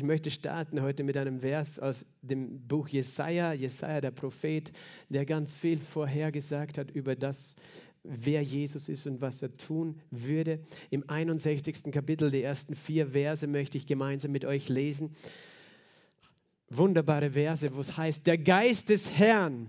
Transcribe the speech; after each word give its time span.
Ich 0.00 0.06
möchte 0.06 0.30
starten 0.30 0.80
heute 0.80 1.04
mit 1.04 1.18
einem 1.18 1.40
Vers 1.40 1.78
aus 1.78 2.06
dem 2.22 2.66
Buch 2.66 2.88
Jesaja, 2.88 3.52
Jesaja 3.52 4.00
der 4.00 4.10
Prophet, 4.10 4.72
der 5.10 5.26
ganz 5.26 5.52
viel 5.52 5.78
vorhergesagt 5.78 6.78
hat 6.78 6.90
über 6.90 7.14
das, 7.14 7.54
wer 8.02 8.40
Jesus 8.40 8.88
ist 8.88 9.06
und 9.06 9.20
was 9.20 9.42
er 9.42 9.54
tun 9.58 10.00
würde. 10.10 10.60
Im 10.88 11.04
61. 11.06 11.92
Kapitel, 11.92 12.30
die 12.30 12.42
ersten 12.42 12.76
vier 12.76 13.08
Verse 13.08 13.46
möchte 13.46 13.76
ich 13.76 13.86
gemeinsam 13.86 14.32
mit 14.32 14.46
euch 14.46 14.70
lesen. 14.70 15.10
Wunderbare 16.70 17.32
Verse, 17.32 17.68
wo 17.74 17.80
es 17.82 17.98
heißt, 17.98 18.26
der 18.26 18.38
Geist 18.38 18.88
des 18.88 19.10
Herrn 19.10 19.68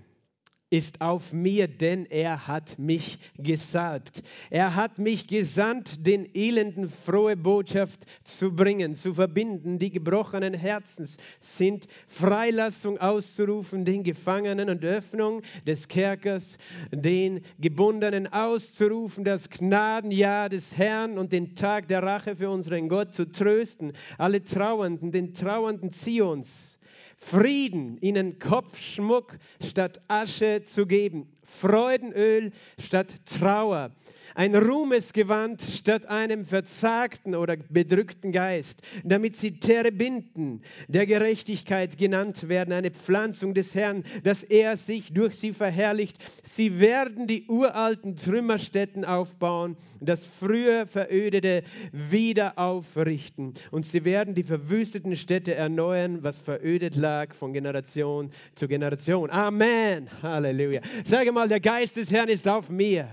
ist 0.71 1.01
auf 1.01 1.33
mir, 1.33 1.67
denn 1.67 2.05
er 2.05 2.47
hat 2.47 2.79
mich 2.79 3.19
gesalbt. 3.37 4.23
Er 4.49 4.75
hat 4.75 4.97
mich 4.99 5.27
gesandt, 5.27 6.07
den 6.07 6.27
Elenden 6.33 6.89
frohe 6.89 7.35
Botschaft 7.35 8.05
zu 8.23 8.55
bringen, 8.55 8.95
zu 8.95 9.13
verbinden, 9.13 9.79
die 9.79 9.91
gebrochenen 9.91 10.53
Herzens 10.53 11.17
sind, 11.41 11.87
Freilassung 12.07 12.97
auszurufen, 12.97 13.83
den 13.83 14.03
Gefangenen 14.03 14.69
und 14.69 14.85
Öffnung 14.85 15.41
des 15.67 15.89
Kerkers, 15.89 16.57
den 16.91 17.41
Gebundenen 17.59 18.31
auszurufen, 18.31 19.25
das 19.25 19.49
Gnadenjahr 19.49 20.47
des 20.47 20.77
Herrn 20.77 21.17
und 21.17 21.33
den 21.33 21.53
Tag 21.53 21.89
der 21.89 22.01
Rache 22.01 22.37
für 22.37 22.49
unseren 22.49 22.87
Gott 22.87 23.13
zu 23.13 23.29
trösten, 23.29 23.91
alle 24.17 24.41
Trauernden, 24.41 25.11
den 25.11 25.33
Trauernden 25.33 25.91
Zions 25.91 26.77
Frieden, 27.23 27.97
ihnen 28.01 28.39
Kopfschmuck 28.39 29.37
statt 29.63 30.01
Asche 30.07 30.63
zu 30.63 30.85
geben, 30.85 31.31
Freudenöl 31.43 32.51
statt 32.79 33.13
Trauer, 33.25 33.91
ein 34.35 34.55
Ruhmesgewand 34.55 35.61
statt 35.61 36.05
einem 36.05 36.45
verzagten 36.45 37.35
oder 37.35 37.57
bedrückten 37.69 38.31
Geist, 38.31 38.81
damit 39.03 39.35
sie 39.35 39.59
Terebinden 39.59 40.61
der 40.87 41.05
Gerechtigkeit 41.05 41.97
genannt 41.97 42.47
werden, 42.47 42.73
eine 42.73 42.91
Pflanzung 42.91 43.53
des 43.53 43.75
Herrn, 43.75 44.03
dass 44.23 44.43
er 44.43 44.77
sich 44.77 45.13
durch 45.13 45.35
sie 45.35 45.53
verherrlicht. 45.53 46.17
Sie 46.43 46.79
werden 46.79 47.27
die 47.27 47.45
uralten 47.47 48.15
Trümmerstätten 48.15 49.05
aufbauen, 49.05 49.77
das 49.99 50.23
früher 50.23 50.87
verödete 50.87 51.63
wieder 51.91 52.57
aufrichten 52.57 53.53
und 53.71 53.85
sie 53.85 54.05
werden 54.05 54.35
die 54.35 54.43
verwüsteten 54.43 55.15
Städte 55.15 55.55
erneuern, 55.55 56.23
was 56.23 56.39
verödet 56.39 56.95
lag 56.95 57.33
von 57.33 57.53
Generation 57.53 58.31
zu 58.55 58.67
Generation. 58.67 59.29
Amen. 59.29 60.09
Halleluja. 60.21 60.81
Sage 61.05 61.31
mal, 61.31 61.47
der 61.47 61.59
Geist 61.59 61.97
des 61.97 62.11
Herrn 62.11 62.29
ist 62.29 62.47
auf 62.47 62.69
mir. 62.69 63.07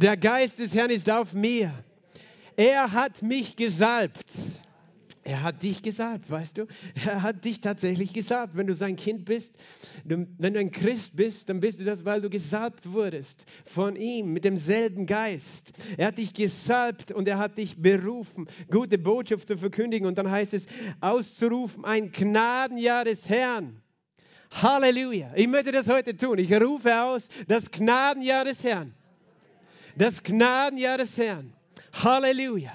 Der 0.00 0.16
Geist 0.16 0.60
des 0.60 0.76
Herrn 0.76 0.90
ist 0.90 1.10
auf 1.10 1.32
mir. 1.32 1.72
Er 2.54 2.92
hat 2.92 3.20
mich 3.20 3.56
gesalbt. 3.56 4.32
Er 5.24 5.42
hat 5.42 5.64
dich 5.64 5.82
gesalbt, 5.82 6.30
weißt 6.30 6.58
du? 6.58 6.66
Er 7.04 7.22
hat 7.22 7.44
dich 7.44 7.60
tatsächlich 7.60 8.12
gesalbt. 8.12 8.56
Wenn 8.56 8.68
du 8.68 8.76
sein 8.76 8.94
Kind 8.94 9.24
bist, 9.24 9.56
wenn 10.04 10.38
du 10.38 10.60
ein 10.60 10.70
Christ 10.70 11.16
bist, 11.16 11.48
dann 11.48 11.58
bist 11.58 11.80
du 11.80 11.84
das, 11.84 12.04
weil 12.04 12.20
du 12.20 12.30
gesalbt 12.30 12.92
wurdest 12.92 13.44
von 13.64 13.96
ihm 13.96 14.32
mit 14.32 14.44
demselben 14.44 15.04
Geist. 15.04 15.72
Er 15.96 16.06
hat 16.06 16.18
dich 16.18 16.32
gesalbt 16.32 17.10
und 17.10 17.26
er 17.26 17.38
hat 17.38 17.58
dich 17.58 17.82
berufen, 17.82 18.46
gute 18.70 18.98
Botschaft 18.98 19.48
zu 19.48 19.58
verkündigen. 19.58 20.06
Und 20.06 20.16
dann 20.16 20.30
heißt 20.30 20.54
es, 20.54 20.66
auszurufen, 21.00 21.84
ein 21.84 22.12
Gnadenjahr 22.12 23.04
des 23.04 23.28
Herrn. 23.28 23.82
Halleluja. 24.52 25.32
Ich 25.34 25.48
möchte 25.48 25.72
das 25.72 25.88
heute 25.88 26.16
tun. 26.16 26.38
Ich 26.38 26.52
rufe 26.52 27.02
aus, 27.02 27.28
das 27.48 27.72
Gnadenjahr 27.72 28.44
des 28.44 28.62
Herrn 28.62 28.94
das 29.98 30.22
Gnadenjahr 30.22 30.98
des 30.98 31.16
Herrn. 31.16 31.52
Halleluja. 31.92 32.72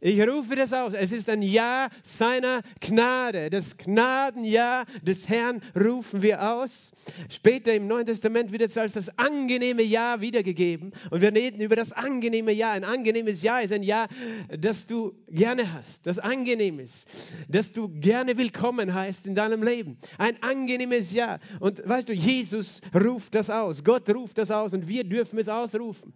Ich 0.00 0.20
rufe 0.20 0.54
das 0.54 0.72
aus. 0.72 0.92
Es 0.92 1.10
ist 1.10 1.28
ein 1.28 1.42
Jahr 1.42 1.88
seiner 2.02 2.60
Gnade. 2.80 3.50
Das 3.50 3.76
Gnadenjahr 3.76 4.84
des 5.02 5.28
Herrn 5.28 5.62
rufen 5.74 6.22
wir 6.22 6.52
aus. 6.52 6.92
Später 7.30 7.74
im 7.74 7.86
Neuen 7.86 8.06
Testament 8.06 8.52
wird 8.52 8.62
es 8.62 8.76
als 8.76 8.92
das 8.92 9.08
angenehme 9.18 9.82
Jahr 9.82 10.20
wiedergegeben. 10.20 10.92
Und 11.10 11.22
wir 11.22 11.34
reden 11.34 11.60
über 11.60 11.76
das 11.76 11.92
angenehme 11.92 12.52
Jahr. 12.52 12.72
Ein 12.72 12.84
angenehmes 12.84 13.42
Jahr 13.42 13.62
ist 13.62 13.72
ein 13.72 13.82
Jahr, 13.82 14.08
das 14.48 14.86
du 14.86 15.14
gerne 15.28 15.72
hast, 15.72 16.06
das 16.06 16.18
angenehm 16.18 16.78
ist, 16.78 17.08
das 17.48 17.72
du 17.72 17.88
gerne 17.88 18.36
willkommen 18.36 18.92
heißt 18.92 19.26
in 19.26 19.34
deinem 19.34 19.62
Leben. 19.62 19.98
Ein 20.18 20.42
angenehmes 20.42 21.12
Jahr. 21.12 21.40
Und 21.58 21.86
weißt 21.86 22.10
du, 22.10 22.12
Jesus 22.12 22.80
ruft 22.94 23.34
das 23.34 23.50
aus. 23.50 23.82
Gott 23.82 24.08
ruft 24.10 24.38
das 24.38 24.50
aus 24.50 24.74
und 24.74 24.86
wir 24.86 25.04
dürfen 25.04 25.38
es 25.38 25.48
ausrufen. 25.48 26.12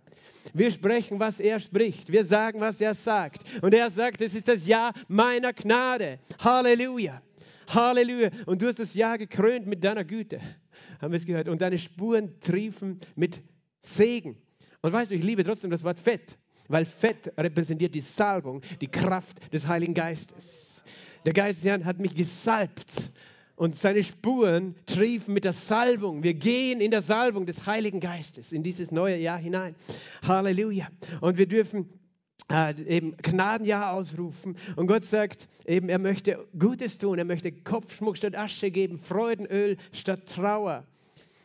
Wir 0.53 0.71
sprechen, 0.71 1.21
was 1.21 1.41
er 1.41 1.61
spricht. 1.61 2.11
Wir 2.11 2.25
sagen, 2.25 2.61
was 2.61 2.81
er 2.81 2.95
sagt. 2.95 3.43
Und 3.63 3.75
er 3.75 3.91
sagt, 3.91 4.21
es 4.21 4.35
ist 4.35 4.49
das 4.49 4.67
Jahr 4.67 4.93
meiner 5.09 5.53
Gnade. 5.53 6.19
Halleluja. 6.43 7.23
Halleluja. 7.69 8.31
Und 8.47 8.63
du 8.63 8.69
hast 8.69 8.79
das 8.79 8.95
Jahr 8.95 9.19
gekrönt 9.19 9.67
mit 9.67 9.85
deiner 9.85 10.05
Güte. 10.05 10.41
Haben 11.01 11.13
wir 11.13 11.17
es 11.19 11.27
gehört? 11.27 11.49
Und 11.49 11.61
deine 11.61 11.79
Spuren 11.79 12.39
triefen 12.41 13.01
mit 13.17 13.41
Segen. 13.81 14.37
Und 14.83 14.93
weißt 14.93 15.11
du, 15.11 15.15
ich 15.15 15.25
liebe 15.25 15.45
trotzdem 15.45 15.71
das 15.71 15.85
Wort 15.85 15.99
Fett, 15.99 16.37
weil 16.69 16.85
Fett 16.85 17.33
repräsentiert 17.37 17.95
die 17.95 18.01
Salbung, 18.01 18.63
die 18.81 18.89
Kraft 18.89 19.53
des 19.53 19.67
Heiligen 19.67 19.95
Geistes. 19.95 20.83
Der 21.25 21.33
Geist 21.33 21.59
des 21.59 21.67
Herrn 21.67 21.85
hat 21.85 21.99
mich 21.99 22.15
gesalbt 22.15 23.11
und 23.61 23.77
seine 23.77 24.03
Spuren 24.03 24.75
triefen 24.87 25.35
mit 25.35 25.45
der 25.45 25.53
Salbung. 25.53 26.23
Wir 26.23 26.33
gehen 26.33 26.81
in 26.81 26.91
der 26.91 27.03
Salbung 27.03 27.45
des 27.45 27.67
Heiligen 27.67 28.01
Geistes 28.01 28.53
in 28.53 28.63
dieses 28.63 28.91
neue 28.91 29.19
Jahr 29.19 29.37
hinein. 29.37 29.75
Halleluja. 30.27 30.89
Und 31.21 31.37
wir 31.37 31.47
dürfen 31.47 31.91
äh, 32.51 32.73
eben 32.85 33.19
Gnadenjahr 33.19 33.93
ausrufen. 33.93 34.57
Und 34.77 34.87
Gott 34.87 35.05
sagt 35.05 35.47
eben, 35.67 35.91
er 35.91 35.99
möchte 35.99 36.43
Gutes 36.59 36.97
tun. 36.97 37.19
Er 37.19 37.27
möchte 37.27 37.53
Kopfschmuck 37.53 38.17
statt 38.17 38.35
Asche 38.35 38.71
geben, 38.71 38.99
Freudenöl 38.99 39.77
statt 39.93 40.25
Trauer. 40.25 40.87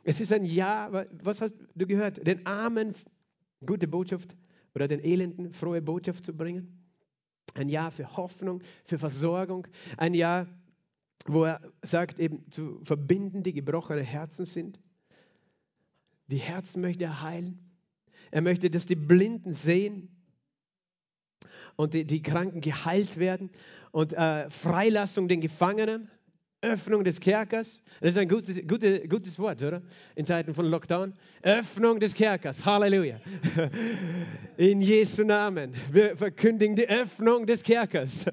Es 0.05 0.21
ist 0.21 0.31
ein 0.31 0.45
Jahr, 0.45 1.07
was 1.21 1.41
hast 1.41 1.55
du 1.75 1.85
gehört? 1.85 2.25
Den 2.25 2.45
Armen 2.45 2.95
gute 3.65 3.89
Botschaft 3.89 4.37
oder 4.73 4.87
den 4.87 5.03
Elenden 5.03 5.51
frohe 5.51 5.81
Botschaft 5.81 6.25
zu 6.25 6.33
bringen. 6.33 6.81
Ein 7.55 7.67
Jahr 7.67 7.91
für 7.91 8.15
Hoffnung, 8.15 8.61
für 8.85 8.99
Versorgung. 8.99 9.67
Ein 9.97 10.13
Jahr 10.13 10.47
wo 11.25 11.45
er 11.45 11.59
sagt, 11.81 12.19
eben 12.19 12.49
zu 12.51 12.79
verbinden, 12.83 13.43
die 13.43 13.53
gebrochene 13.53 14.01
Herzen 14.01 14.45
sind. 14.45 14.79
Die 16.27 16.37
Herzen 16.37 16.81
möchte 16.81 17.03
er 17.03 17.21
heilen. 17.21 17.59
Er 18.31 18.41
möchte, 18.41 18.69
dass 18.69 18.85
die 18.85 18.95
Blinden 18.95 19.53
sehen 19.53 20.09
und 21.75 21.93
die, 21.93 22.05
die 22.05 22.21
Kranken 22.21 22.61
geheilt 22.61 23.17
werden 23.17 23.49
und 23.91 24.13
äh, 24.13 24.49
Freilassung 24.49 25.27
den 25.27 25.41
Gefangenen. 25.41 26.09
Öffnung 26.65 27.03
des 27.03 27.19
Kerkers. 27.19 27.81
Das 28.01 28.11
ist 28.11 28.17
ein 28.17 28.27
gutes, 28.27 28.59
gutes, 28.67 29.07
gutes 29.07 29.39
Wort, 29.39 29.61
oder? 29.61 29.81
In 30.15 30.25
Zeiten 30.25 30.53
von 30.53 30.65
Lockdown. 30.65 31.13
Öffnung 31.41 31.99
des 31.99 32.13
Kerkers. 32.13 32.65
Halleluja. 32.65 33.19
In 34.57 34.81
Jesu 34.81 35.23
Namen. 35.23 35.75
Wir 35.91 36.17
verkündigen 36.17 36.75
die 36.75 36.87
Öffnung 36.87 37.45
des 37.45 37.63
Kerkers. 37.63 38.25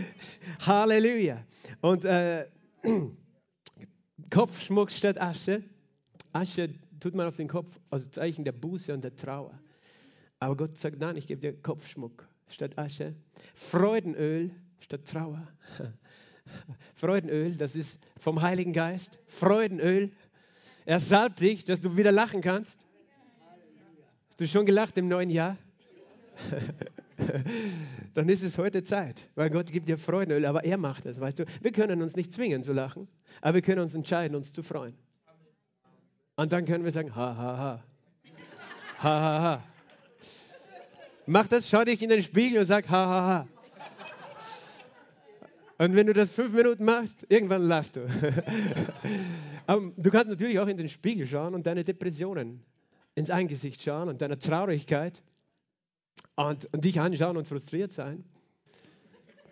Halleluja. 0.66 1.44
Und 1.80 2.04
äh, 2.04 2.46
Kopfschmuck 4.30 4.90
statt 4.90 5.20
Asche. 5.20 5.62
Asche 6.32 6.68
tut 7.00 7.14
man 7.14 7.26
auf 7.26 7.36
den 7.36 7.48
Kopf 7.48 7.78
als 7.90 8.10
Zeichen 8.10 8.44
der 8.44 8.52
Buße 8.52 8.92
und 8.92 9.02
der 9.02 9.14
Trauer. 9.16 9.58
Aber 10.40 10.56
Gott 10.56 10.76
sagt, 10.76 10.98
nein, 10.98 11.16
ich 11.16 11.26
gebe 11.26 11.40
dir 11.40 11.60
Kopfschmuck 11.62 12.28
statt 12.48 12.76
Asche. 12.76 13.14
Freudenöl 13.54 14.50
statt 14.80 15.04
Trauer. 15.04 15.48
Freudenöl, 16.94 17.54
das 17.54 17.76
ist 17.76 17.98
vom 18.18 18.42
Heiligen 18.42 18.72
Geist. 18.72 19.18
Freudenöl. 19.26 20.10
Er 20.84 21.00
salbt 21.00 21.40
dich, 21.40 21.64
dass 21.64 21.80
du 21.80 21.96
wieder 21.96 22.12
lachen 22.12 22.40
kannst. 22.40 22.86
Hast 24.30 24.40
du 24.40 24.46
schon 24.46 24.66
gelacht 24.66 24.96
im 24.96 25.08
neuen 25.08 25.30
Jahr? 25.30 25.56
Dann 28.14 28.28
ist 28.28 28.42
es 28.42 28.58
heute 28.58 28.82
Zeit, 28.82 29.28
weil 29.34 29.50
Gott 29.50 29.70
gibt 29.72 29.88
dir 29.88 29.98
Freudenöl, 29.98 30.46
aber 30.46 30.64
er 30.64 30.78
macht 30.78 31.06
es, 31.06 31.20
weißt 31.20 31.40
du. 31.40 31.44
Wir 31.60 31.72
können 31.72 32.00
uns 32.02 32.16
nicht 32.16 32.32
zwingen 32.32 32.62
zu 32.62 32.72
lachen, 32.72 33.08
aber 33.40 33.56
wir 33.56 33.62
können 33.62 33.80
uns 33.80 33.94
entscheiden, 33.94 34.36
uns 34.36 34.52
zu 34.52 34.62
freuen. 34.62 34.96
Und 36.36 36.52
dann 36.52 36.64
können 36.64 36.84
wir 36.84 36.92
sagen, 36.92 37.14
ha, 37.16 37.36
ha, 37.36 37.58
ha. 37.58 37.84
Ha, 39.02 39.20
ha, 39.20 39.42
ha. 39.42 39.64
Mach 41.26 41.46
das, 41.48 41.68
schau 41.68 41.84
dich 41.84 42.00
in 42.00 42.08
den 42.08 42.22
Spiegel 42.22 42.60
und 42.60 42.66
sag, 42.66 42.88
ha, 42.88 43.06
ha, 43.06 43.26
ha. 43.26 43.48
Und 45.78 45.94
wenn 45.94 46.08
du 46.08 46.12
das 46.12 46.30
fünf 46.30 46.52
Minuten 46.52 46.84
machst, 46.84 47.24
irgendwann 47.28 47.62
lachst 47.62 47.94
du. 47.94 48.06
Aber 49.66 49.92
du 49.96 50.10
kannst 50.10 50.28
natürlich 50.28 50.58
auch 50.58 50.66
in 50.66 50.76
den 50.76 50.88
Spiegel 50.88 51.26
schauen 51.26 51.54
und 51.54 51.66
deine 51.66 51.84
Depressionen 51.84 52.60
ins 53.14 53.30
Angesicht 53.30 53.80
schauen 53.80 54.08
und 54.08 54.20
deine 54.20 54.38
Traurigkeit 54.38 55.22
und, 56.34 56.72
und 56.72 56.84
dich 56.84 57.00
anschauen 57.00 57.36
und 57.36 57.46
frustriert 57.46 57.92
sein. 57.92 58.24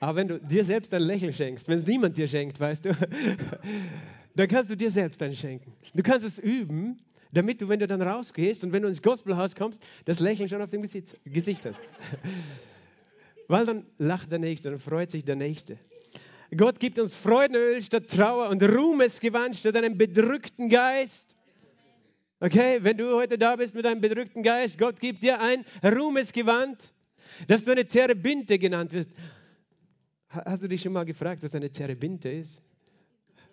Aber 0.01 0.17
wenn 0.17 0.29
du 0.29 0.41
dir 0.41 0.65
selbst 0.65 0.93
ein 0.93 1.03
Lächeln 1.03 1.33
schenkst, 1.33 1.69
wenn 1.69 1.79
es 1.79 1.87
niemand 1.87 2.17
dir 2.19 2.27
schenkt, 2.27 2.59
weißt 2.59 2.87
du, 2.87 2.91
dann 4.35 4.49
kannst 4.49 4.71
du 4.71 4.77
dir 4.77 4.91
selbst 4.91 5.23
ein 5.23 5.35
schenken. 5.35 5.73
Du 5.95 6.03
kannst 6.03 6.27
es 6.27 6.39
üben, 6.41 6.99
damit 7.33 7.61
du, 7.61 7.69
wenn 7.69 7.79
du 7.79 7.87
dann 7.87 8.03
rausgehst 8.03 8.65
und 8.65 8.73
wenn 8.73 8.83
du 8.83 8.89
ins 8.89 9.01
Gospelhaus 9.01 9.55
kommst, 9.55 9.81
das 10.05 10.19
Lächeln 10.19 10.49
schon 10.49 10.61
auf 10.61 10.71
dem 10.71 10.83
Gesicht 10.83 11.65
hast. 11.65 11.81
Weil 13.49 13.65
dann 13.65 13.87
lacht 13.99 14.31
der 14.33 14.41
Nächste, 14.41 14.71
dann 14.71 14.81
freut 14.81 15.13
sich 15.13 15.25
der 15.25 15.37
Nächste. 15.37 15.79
Gott 16.55 16.79
gibt 16.79 16.99
uns 16.99 17.15
Freudenöl 17.15 17.83
statt 17.83 18.09
Trauer 18.09 18.49
und 18.51 18.63
Ruhmesgewand 18.63 19.57
statt 19.57 19.77
einem 19.77 19.97
bedrückten 19.97 20.69
Geist. 20.69 21.37
Okay, 22.39 22.79
wenn 22.83 22.99
du 22.99 23.15
heute 23.15 23.39
da 23.39 23.57
bist 23.57 23.75
mit 23.75 23.87
einem 23.87 24.01
bedrückten 24.01 24.43
Geist, 24.43 24.79
Gott 24.79 25.01
gibt 25.01 25.23
dir 25.23 25.41
ein 25.41 25.65
Ruhmesgewand, 25.83 26.93
dass 27.49 27.65
du 27.65 27.73
eine 27.73 27.87
Terebinte 27.87 28.59
genannt 28.59 28.93
wirst. 28.93 29.11
Hast 30.29 30.63
du 30.63 30.69
dich 30.69 30.83
schon 30.83 30.93
mal 30.93 31.05
gefragt, 31.05 31.43
was 31.43 31.55
eine 31.55 31.71
Terebinte 31.71 32.29
ist? 32.29 32.63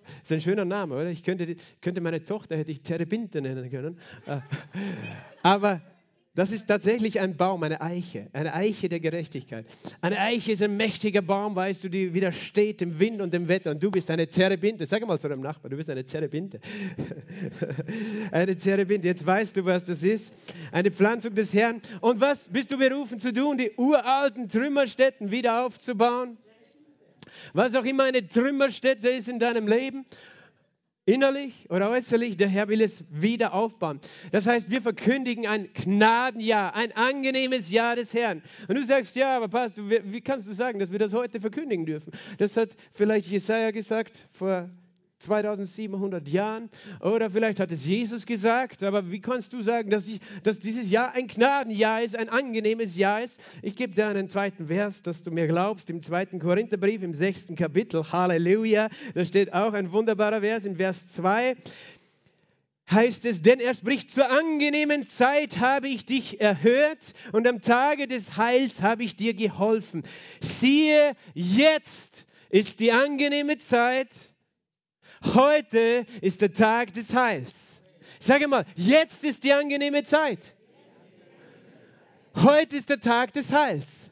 Das 0.03 0.23
ist 0.23 0.31
ein 0.33 0.41
schöner 0.41 0.65
Name, 0.65 0.95
oder? 0.95 1.09
Ich 1.09 1.23
könnte, 1.23 1.55
könnte 1.79 2.01
meine 2.01 2.23
Tochter, 2.23 2.57
hätte 2.57 2.71
ich 2.71 2.81
Terebinte 2.81 3.41
nennen 3.41 3.69
können. 3.69 3.97
Äh, 4.25 4.39
aber 5.41 5.81
das 6.35 6.51
ist 6.51 6.67
tatsächlich 6.67 7.19
ein 7.19 7.37
Baum, 7.37 7.61
eine 7.61 7.79
Eiche, 7.79 8.27
eine 8.33 8.55
Eiche 8.55 8.89
der 8.89 8.99
Gerechtigkeit. 8.99 9.67
Eine 10.01 10.17
Eiche 10.17 10.53
ist 10.53 10.63
ein 10.63 10.75
mächtiger 10.75 11.21
Baum, 11.21 11.55
weißt 11.55 11.83
du, 11.83 11.89
die 11.89 12.11
widersteht 12.15 12.81
dem 12.81 12.99
Wind 12.99 13.21
und 13.21 13.31
dem 13.31 13.47
Wetter. 13.47 13.69
Und 13.69 13.83
du 13.83 13.91
bist 13.91 14.09
eine 14.09 14.27
Terebinte. 14.27 14.87
Sag 14.87 15.05
mal 15.05 15.19
zu 15.19 15.29
deinem 15.29 15.41
Nachbarn, 15.41 15.69
du 15.69 15.77
bist 15.77 15.91
eine 15.91 16.03
Terebinte. 16.03 16.59
eine 18.31 18.57
Terebinte. 18.57 19.07
Jetzt 19.07 19.23
weißt 19.23 19.57
du, 19.57 19.65
was 19.65 19.83
das 19.83 20.01
ist. 20.01 20.33
Eine 20.71 20.89
Pflanzung 20.89 21.35
des 21.35 21.53
Herrn. 21.53 21.81
Und 22.01 22.19
was 22.19 22.47
bist 22.47 22.71
du 22.73 22.79
berufen 22.79 23.19
zu 23.19 23.31
tun? 23.31 23.59
Die 23.59 23.71
uralten 23.77 24.47
Trümmerstätten 24.47 25.29
wieder 25.29 25.63
aufzubauen? 25.63 26.37
Was 27.53 27.75
auch 27.75 27.85
immer 27.85 28.05
eine 28.05 28.27
Trümmerstätte 28.27 29.09
ist 29.09 29.27
in 29.27 29.37
deinem 29.37 29.67
Leben, 29.67 30.03
innerlich 31.05 31.69
oder 31.69 31.89
äußerlich, 31.89 32.37
der 32.37 32.47
Herr 32.47 32.67
will 32.67 32.81
es 32.81 33.03
wieder 33.09 33.53
aufbauen. 33.53 33.99
Das 34.31 34.45
heißt, 34.47 34.69
wir 34.69 34.81
verkündigen 34.81 35.47
ein 35.47 35.69
Gnadenjahr, 35.73 36.75
ein 36.75 36.91
angenehmes 36.93 37.69
Jahr 37.69 37.95
des 37.95 38.13
Herrn. 38.13 38.41
Und 38.67 38.75
du 38.75 38.85
sagst, 38.85 39.15
ja, 39.15 39.35
aber 39.35 39.47
Pastor, 39.47 39.89
wie 39.89 40.21
kannst 40.21 40.47
du 40.47 40.53
sagen, 40.53 40.79
dass 40.79 40.91
wir 40.91 40.99
das 40.99 41.13
heute 41.13 41.41
verkündigen 41.41 41.85
dürfen? 41.85 42.11
Das 42.37 42.55
hat 42.55 42.75
vielleicht 42.93 43.27
Jesaja 43.27 43.71
gesagt 43.71 44.27
vor 44.31 44.69
2700 45.23 46.27
Jahren 46.27 46.69
oder 46.99 47.29
vielleicht 47.29 47.59
hat 47.59 47.71
es 47.71 47.85
Jesus 47.85 48.25
gesagt, 48.25 48.83
aber 48.83 49.11
wie 49.11 49.19
kannst 49.19 49.53
du 49.53 49.61
sagen, 49.61 49.89
dass, 49.89 50.07
ich, 50.07 50.19
dass 50.43 50.59
dieses 50.59 50.89
Jahr 50.89 51.13
ein 51.13 51.27
Gnadenjahr 51.27 52.03
ist, 52.03 52.15
ein 52.15 52.29
angenehmes 52.29 52.97
Jahr 52.97 53.23
ist? 53.23 53.39
Ich 53.61 53.75
gebe 53.75 53.93
dir 53.93 54.07
einen 54.07 54.29
zweiten 54.29 54.67
Vers, 54.67 55.01
dass 55.01 55.23
du 55.23 55.31
mir 55.31 55.47
glaubst, 55.47 55.89
im 55.89 56.01
zweiten 56.01 56.39
Korintherbrief, 56.39 57.01
im 57.03 57.13
sechsten 57.13 57.55
Kapitel, 57.55 58.03
Halleluja, 58.11 58.89
da 59.13 59.25
steht 59.25 59.53
auch 59.53 59.73
ein 59.73 59.91
wunderbarer 59.91 60.41
Vers, 60.41 60.65
in 60.65 60.75
Vers 60.75 61.11
2 61.13 61.55
heißt 62.91 63.25
es, 63.25 63.41
denn 63.41 63.59
er 63.59 63.73
spricht, 63.73 64.09
zur 64.09 64.29
angenehmen 64.29 65.07
Zeit 65.07 65.59
habe 65.59 65.87
ich 65.87 66.05
dich 66.05 66.41
erhört 66.41 67.13
und 67.31 67.47
am 67.47 67.61
Tage 67.61 68.07
des 68.07 68.37
Heils 68.37 68.81
habe 68.81 69.03
ich 69.03 69.15
dir 69.15 69.33
geholfen. 69.33 70.03
Siehe, 70.41 71.13
jetzt 71.33 72.25
ist 72.49 72.79
die 72.79 72.91
angenehme 72.91 73.57
Zeit, 73.57 74.09
Heute 75.23 76.05
ist 76.21 76.41
der 76.41 76.51
Tag 76.51 76.93
des 76.93 77.13
Heils. 77.15 77.81
Sage 78.19 78.47
mal, 78.47 78.65
jetzt 78.75 79.23
ist 79.23 79.43
die 79.43 79.53
angenehme 79.53 80.03
Zeit. 80.03 80.53
Heute 82.35 82.75
ist 82.75 82.89
der 82.89 82.99
Tag 82.99 83.33
des 83.33 83.51
Heils. 83.51 84.09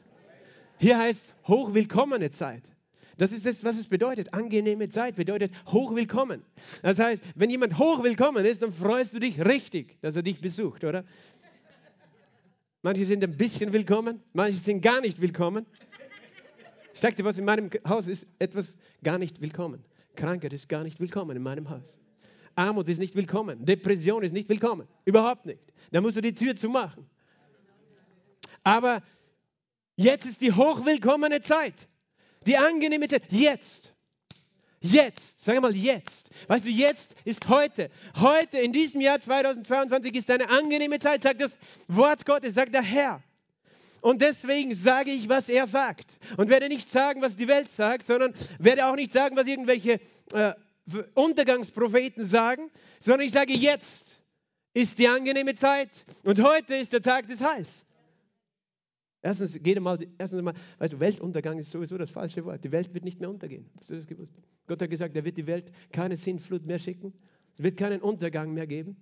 Hier 0.78 0.98
heißt 0.98 1.34
hochwillkommene 1.46 2.30
Zeit. 2.30 2.62
Das 3.18 3.30
ist 3.30 3.46
es, 3.46 3.62
was 3.62 3.76
es 3.76 3.86
bedeutet. 3.86 4.32
Angenehme 4.32 4.88
Zeit 4.88 5.16
bedeutet 5.16 5.52
hochwillkommen. 5.66 6.42
Das 6.82 6.98
heißt, 6.98 7.22
wenn 7.34 7.50
jemand 7.50 7.78
hochwillkommen 7.78 8.44
ist, 8.44 8.62
dann 8.62 8.72
freust 8.72 9.14
du 9.14 9.20
dich 9.20 9.44
richtig, 9.44 10.00
dass 10.00 10.16
er 10.16 10.22
dich 10.22 10.40
besucht, 10.40 10.82
oder? 10.82 11.04
Manche 12.80 13.06
sind 13.06 13.22
ein 13.22 13.36
bisschen 13.36 13.72
willkommen, 13.72 14.20
manche 14.32 14.58
sind 14.58 14.80
gar 14.80 15.00
nicht 15.00 15.20
willkommen. 15.20 15.66
Ich 16.94 17.00
sagte 17.00 17.24
was, 17.24 17.38
in 17.38 17.44
meinem 17.44 17.70
Haus 17.86 18.08
ist 18.08 18.26
etwas 18.38 18.76
gar 19.04 19.18
nicht 19.18 19.40
willkommen. 19.40 19.84
Krankheit 20.16 20.52
ist 20.52 20.68
gar 20.68 20.82
nicht 20.82 21.00
willkommen 21.00 21.36
in 21.36 21.42
meinem 21.42 21.70
Haus. 21.70 21.98
Armut 22.54 22.88
ist 22.88 22.98
nicht 22.98 23.14
willkommen. 23.14 23.64
Depression 23.64 24.22
ist 24.22 24.32
nicht 24.32 24.48
willkommen. 24.48 24.86
Überhaupt 25.04 25.46
nicht. 25.46 25.72
Da 25.90 26.00
musst 26.00 26.16
du 26.16 26.20
die 26.20 26.34
Tür 26.34 26.54
zumachen. 26.54 27.08
Aber 28.62 29.02
jetzt 29.96 30.26
ist 30.26 30.40
die 30.40 30.52
hochwillkommene 30.52 31.40
Zeit. 31.40 31.88
Die 32.46 32.56
angenehme 32.56 33.08
Zeit. 33.08 33.24
Jetzt. 33.30 33.94
Jetzt. 34.80 35.44
Sag 35.44 35.60
mal 35.60 35.74
jetzt. 35.74 36.30
Weißt 36.48 36.66
du, 36.66 36.70
jetzt 36.70 37.14
ist 37.24 37.48
heute. 37.48 37.90
Heute, 38.20 38.58
in 38.58 38.72
diesem 38.72 39.00
Jahr 39.00 39.20
2022, 39.20 40.14
ist 40.14 40.30
eine 40.30 40.48
angenehme 40.48 40.98
Zeit, 40.98 41.22
sagt 41.22 41.40
das 41.40 41.56
Wort 41.88 42.26
Gottes, 42.26 42.54
sagt 42.54 42.74
der 42.74 42.82
Herr. 42.82 43.22
Und 44.02 44.20
deswegen 44.20 44.74
sage 44.74 45.12
ich, 45.12 45.28
was 45.28 45.48
er 45.48 45.68
sagt. 45.68 46.18
Und 46.36 46.50
werde 46.50 46.68
nicht 46.68 46.88
sagen, 46.88 47.22
was 47.22 47.36
die 47.36 47.46
Welt 47.46 47.70
sagt, 47.70 48.04
sondern 48.04 48.34
werde 48.58 48.86
auch 48.86 48.96
nicht 48.96 49.12
sagen, 49.12 49.36
was 49.36 49.46
irgendwelche 49.46 50.00
äh, 50.32 50.52
Untergangspropheten 51.14 52.24
sagen, 52.24 52.70
sondern 52.98 53.26
ich 53.26 53.32
sage, 53.32 53.54
jetzt 53.54 54.20
ist 54.74 54.98
die 54.98 55.06
angenehme 55.06 55.54
Zeit 55.54 56.04
und 56.24 56.42
heute 56.42 56.74
ist 56.74 56.92
der 56.92 57.00
Tag 57.00 57.28
des 57.28 57.40
Heils. 57.42 57.70
Erstens, 59.22 59.62
geht 59.62 59.80
mal, 59.80 60.04
erstens 60.18 60.42
mal, 60.42 60.54
weißt 60.78 60.94
du, 60.94 61.00
Weltuntergang 61.00 61.58
ist 61.58 61.70
sowieso 61.70 61.96
das 61.96 62.10
falsche 62.10 62.44
Wort. 62.44 62.64
Die 62.64 62.72
Welt 62.72 62.92
wird 62.92 63.04
nicht 63.04 63.20
mehr 63.20 63.30
untergehen. 63.30 63.70
Hast 63.78 63.90
du 63.90 63.94
das 63.94 64.06
gewusst? 64.08 64.34
Gott 64.66 64.82
hat 64.82 64.90
gesagt, 64.90 65.14
er 65.14 65.24
wird 65.24 65.36
die 65.36 65.46
Welt 65.46 65.70
keine 65.92 66.16
Sinnflut 66.16 66.66
mehr 66.66 66.80
schicken. 66.80 67.12
Es 67.54 67.62
wird 67.62 67.76
keinen 67.76 68.00
Untergang 68.00 68.52
mehr 68.52 68.66
geben. 68.66 68.96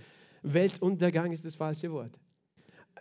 Weltuntergang 0.42 1.32
ist 1.32 1.44
das 1.44 1.56
falsche 1.56 1.92
Wort 1.92 2.18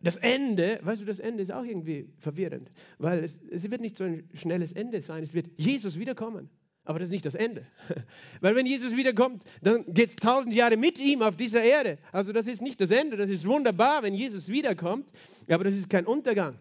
das 0.02 0.18
Ende, 0.18 0.80
weißt 0.82 1.02
du, 1.02 1.06
das 1.06 1.20
Ende 1.20 1.42
ist 1.42 1.52
auch 1.52 1.64
irgendwie 1.64 2.10
verwirrend, 2.20 2.72
weil 2.98 3.24
es, 3.24 3.40
es 3.50 3.70
wird 3.70 3.82
nicht 3.82 3.98
so 3.98 4.04
ein 4.04 4.30
schnelles 4.34 4.72
Ende 4.72 5.02
sein, 5.02 5.24
es 5.24 5.34
wird 5.34 5.48
Jesus 5.58 5.98
wiederkommen. 5.98 6.50
Aber 6.86 7.00
das 7.00 7.08
ist 7.08 7.14
nicht 7.14 7.26
das 7.26 7.34
Ende. 7.34 7.66
Weil 8.42 8.56
wenn 8.56 8.68
Jesus 8.68 8.96
wiederkommt, 8.96 9.44
dann 9.64 9.92
geht 9.92 10.10
es 10.10 10.16
tausend 10.16 10.54
Jahre 10.54 10.78
mit 10.78 11.00
ihm 11.00 11.24
auf 11.24 11.36
dieser 11.36 11.64
Erde. 11.64 11.98
Also 12.12 12.32
das 12.32 12.46
ist 12.46 12.62
nicht 12.62 12.80
das 12.80 12.92
Ende. 12.92 13.18
Das 13.18 13.28
ist 13.28 13.48
wunderbar, 13.48 14.04
wenn 14.04 14.14
Jesus 14.14 14.50
wiederkommt. 14.50 15.10
Aber 15.50 15.64
das 15.64 15.74
ist 15.74 15.90
kein 15.90 16.06
Untergang. 16.06 16.60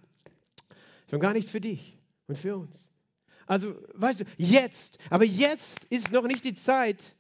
Schon 1.11 1.21
gar 1.21 1.35
nicht 1.35 1.51
für 1.51 1.61
dich 1.61 1.99
und 2.27 2.39
für 2.39 2.57
uns. 2.57 2.91
Also 3.47 3.75
weißt 3.93 4.21
du, 4.21 4.25
jetzt. 4.39 4.99
Aber 5.11 5.25
jetzt 5.25 5.85
ist 5.91 6.11
noch 6.11 6.27
nicht 6.27 6.45
die 6.47 6.55
Zeit 6.55 7.15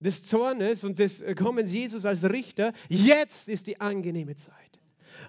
des 0.00 0.24
Zornes 0.24 0.84
und 0.84 0.98
des 0.98 1.22
Kommens 1.36 1.70
Jesus 1.72 2.06
als 2.06 2.24
Richter. 2.24 2.72
Jetzt 2.88 3.50
ist 3.50 3.66
die 3.66 3.82
angenehme 3.82 4.34
Zeit. 4.34 4.77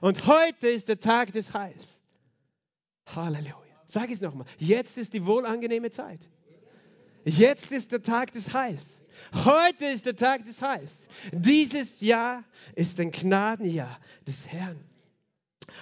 Und 0.02 0.28
heute 0.28 0.68
ist 0.68 0.88
der 0.90 1.00
Tag 1.00 1.34
des 1.34 1.54
Heils. 1.54 2.02
Halleluja. 3.16 3.56
Sag 3.86 4.12
es 4.12 4.22
nochmal. 4.22 4.46
Jetzt 4.58 4.98
ist 4.98 5.14
die 5.14 5.26
wohlangenehme 5.26 5.90
Zeit. 5.92 6.28
Jetzt 7.26 7.72
ist 7.72 7.92
der 7.92 8.02
Tag 8.02 8.32
des 8.32 8.54
Heils. 8.54 9.02
Heute 9.34 9.86
ist 9.86 10.06
der 10.06 10.16
Tag 10.16 10.46
des 10.46 10.62
Heils. 10.62 11.08
Dieses 11.32 12.00
Jahr 12.00 12.44
ist 12.76 13.00
ein 13.00 13.12
Gnadenjahr 13.12 14.00
des 14.28 14.48
Herrn. 14.48 14.80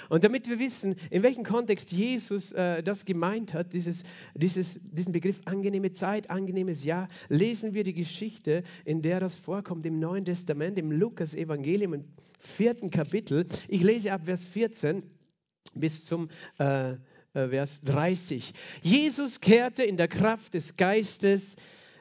Und 0.09 0.23
damit 0.23 0.47
wir 0.47 0.59
wissen, 0.59 0.95
in 1.09 1.23
welchem 1.23 1.43
Kontext 1.43 1.91
Jesus 1.91 2.51
äh, 2.51 2.83
das 2.83 3.05
gemeint 3.05 3.53
hat, 3.53 3.73
dieses, 3.73 4.03
dieses, 4.35 4.79
diesen 4.83 5.13
Begriff 5.13 5.41
angenehme 5.45 5.91
Zeit, 5.91 6.29
angenehmes 6.29 6.83
Jahr, 6.83 7.09
lesen 7.29 7.73
wir 7.73 7.83
die 7.83 7.93
Geschichte, 7.93 8.63
in 8.85 9.01
der 9.01 9.19
das 9.19 9.35
vorkommt 9.35 9.85
im 9.85 9.99
Neuen 9.99 10.25
Testament, 10.25 10.77
im 10.77 10.91
Lukas-Evangelium, 10.91 11.93
im 11.93 12.05
vierten 12.39 12.91
Kapitel. 12.91 13.45
Ich 13.67 13.83
lese 13.83 14.11
ab 14.11 14.21
Vers 14.25 14.45
14 14.45 15.03
bis 15.75 16.05
zum 16.05 16.29
äh, 16.59 16.91
äh 16.91 16.97
Vers 17.33 17.81
30. 17.81 18.53
Jesus 18.81 19.41
kehrte 19.41 19.83
in 19.83 19.97
der 19.97 20.07
Kraft 20.07 20.53
des 20.53 20.75
Geistes 20.75 21.55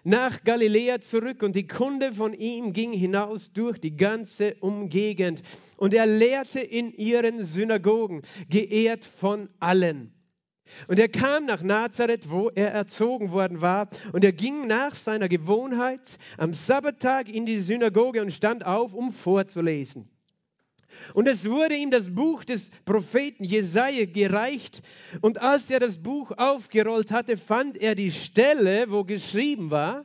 nach 0.07 0.45
Galiläa 0.45 1.01
zurück 1.01 1.43
und 1.43 1.57
die 1.57 1.67
Kunde 1.67 2.13
von 2.15 2.33
ihm 2.33 2.73
ging 2.73 2.93
hinaus 2.93 3.53
durch 3.53 3.81
die 3.81 3.97
ganze 3.97 4.55
Umgegend 4.61 5.43
und 5.77 5.93
er 5.93 6.07
lehrte 6.07 6.61
in 6.61 6.93
ihren 6.93 7.45
Synagogen, 7.45 8.23
geehrt 8.49 9.05
von 9.05 9.49
allen. 9.59 10.13
Und 10.87 11.01
er 11.01 11.09
kam 11.09 11.45
nach 11.47 11.63
Nazareth, 11.63 12.31
wo 12.31 12.51
er 12.51 12.71
erzogen 12.71 13.33
worden 13.33 13.61
war, 13.61 13.89
und 14.13 14.25
er 14.25 14.33
ging 14.33 14.69
nach 14.69 14.95
seiner 14.95 15.29
Gewohnheit 15.29 16.19
am 16.39 16.55
Sabbattag 16.55 17.29
in 17.29 17.45
die 17.45 17.59
Synagoge 17.59 18.23
und 18.23 18.33
stand 18.33 18.65
auf, 18.65 18.95
um 18.95 19.13
vorzulesen. 19.13 20.09
Und 21.15 21.29
es 21.29 21.49
wurde 21.49 21.75
ihm 21.77 21.91
das 21.91 22.15
Buch 22.15 22.45
des 22.45 22.71
Propheten 22.85 23.45
Jesaja 23.45 24.07
gereicht. 24.07 24.83
Und 25.21 25.41
als 25.41 25.71
er 25.71 25.81
das 25.81 25.99
Buch 25.99 26.33
aufgerollt 26.37 27.11
hatte, 27.11 27.37
fand 27.37 27.77
er 27.79 27.95
die 27.95 28.11
Stelle, 28.11 28.91
wo 28.91 29.05
geschrieben 29.05 29.71
war, 29.71 30.05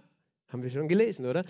haben 0.51 0.63
wir 0.63 0.69
schon 0.69 0.89
gelesen, 0.89 1.25
oder? 1.25 1.45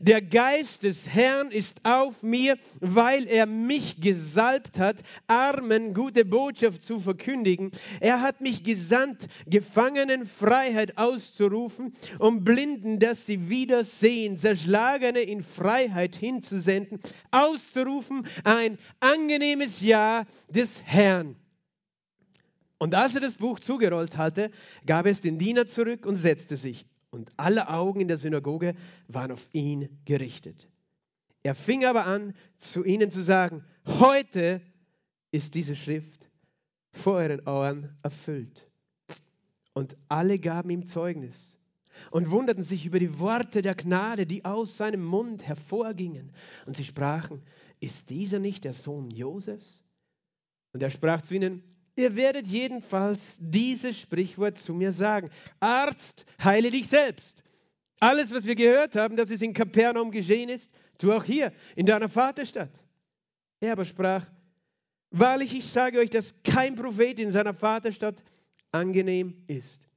Der 0.00 0.22
Geist 0.22 0.82
des 0.82 1.06
Herrn 1.06 1.50
ist 1.50 1.80
auf 1.84 2.22
mir, 2.22 2.56
weil 2.80 3.26
er 3.26 3.44
mich 3.44 4.00
gesalbt 4.00 4.78
hat, 4.78 5.02
Armen 5.26 5.92
gute 5.92 6.24
Botschaft 6.24 6.82
zu 6.82 6.98
verkündigen. 6.98 7.72
Er 8.00 8.22
hat 8.22 8.40
mich 8.40 8.64
gesandt, 8.64 9.28
Gefangenen 9.46 10.24
Freiheit 10.24 10.96
auszurufen, 10.96 11.92
um 12.18 12.42
Blinden, 12.42 12.98
dass 12.98 13.26
sie 13.26 13.50
wieder 13.50 13.84
sehen, 13.84 14.38
Zerschlagene 14.38 15.20
in 15.20 15.42
Freiheit 15.42 16.16
hinzusenden, 16.16 17.00
auszurufen 17.30 18.26
ein 18.44 18.78
angenehmes 19.00 19.82
Jahr 19.82 20.26
des 20.48 20.82
Herrn. 20.84 21.36
Und 22.78 22.94
als 22.94 23.14
er 23.14 23.20
das 23.20 23.34
Buch 23.34 23.58
zugerollt 23.58 24.16
hatte, 24.16 24.50
gab 24.86 25.04
es 25.04 25.20
den 25.20 25.36
Diener 25.36 25.66
zurück 25.66 26.06
und 26.06 26.16
setzte 26.16 26.56
sich. 26.56 26.86
Und 27.10 27.30
alle 27.36 27.68
Augen 27.68 28.00
in 28.00 28.08
der 28.08 28.18
Synagoge 28.18 28.74
waren 29.06 29.32
auf 29.32 29.48
ihn 29.52 29.88
gerichtet. 30.04 30.68
Er 31.42 31.54
fing 31.54 31.84
aber 31.84 32.06
an, 32.06 32.34
zu 32.56 32.84
ihnen 32.84 33.10
zu 33.10 33.22
sagen, 33.22 33.64
heute 33.86 34.60
ist 35.30 35.54
diese 35.54 35.76
Schrift 35.76 36.28
vor 36.92 37.14
euren 37.14 37.46
Ohren 37.46 37.96
erfüllt. 38.02 38.66
Und 39.72 39.96
alle 40.08 40.38
gaben 40.38 40.70
ihm 40.70 40.86
Zeugnis 40.86 41.56
und 42.10 42.30
wunderten 42.30 42.62
sich 42.62 42.86
über 42.86 42.98
die 42.98 43.18
Worte 43.18 43.62
der 43.62 43.74
Gnade, 43.74 44.26
die 44.26 44.44
aus 44.44 44.76
seinem 44.76 45.04
Mund 45.04 45.44
hervorgingen. 45.44 46.32
Und 46.66 46.76
sie 46.76 46.84
sprachen, 46.84 47.42
ist 47.80 48.10
dieser 48.10 48.38
nicht 48.38 48.64
der 48.64 48.74
Sohn 48.74 49.10
Josefs? 49.10 49.88
Und 50.72 50.82
er 50.82 50.90
sprach 50.90 51.22
zu 51.22 51.34
ihnen, 51.34 51.62
ihr 51.98 52.16
werdet 52.16 52.46
jedenfalls 52.46 53.36
dieses 53.38 53.98
Sprichwort 53.98 54.58
zu 54.58 54.72
mir 54.72 54.92
sagen. 54.92 55.30
Arzt, 55.60 56.24
heile 56.42 56.70
dich 56.70 56.88
selbst. 56.88 57.42
Alles, 58.00 58.32
was 58.32 58.44
wir 58.44 58.54
gehört 58.54 58.96
haben, 58.96 59.16
dass 59.16 59.30
es 59.30 59.42
in 59.42 59.52
Kapernaum 59.52 60.10
geschehen 60.10 60.48
ist, 60.48 60.70
tu 60.98 61.12
auch 61.12 61.24
hier, 61.24 61.52
in 61.74 61.84
deiner 61.84 62.08
Vaterstadt. 62.08 62.70
Er 63.60 63.72
aber 63.72 63.84
sprach, 63.84 64.24
wahrlich, 65.10 65.54
ich 65.54 65.66
sage 65.66 65.98
euch, 65.98 66.10
dass 66.10 66.42
kein 66.44 66.76
Prophet 66.76 67.18
in 67.18 67.32
seiner 67.32 67.54
Vaterstadt 67.54 68.22
angenehm 68.70 69.34
ist. 69.48 69.88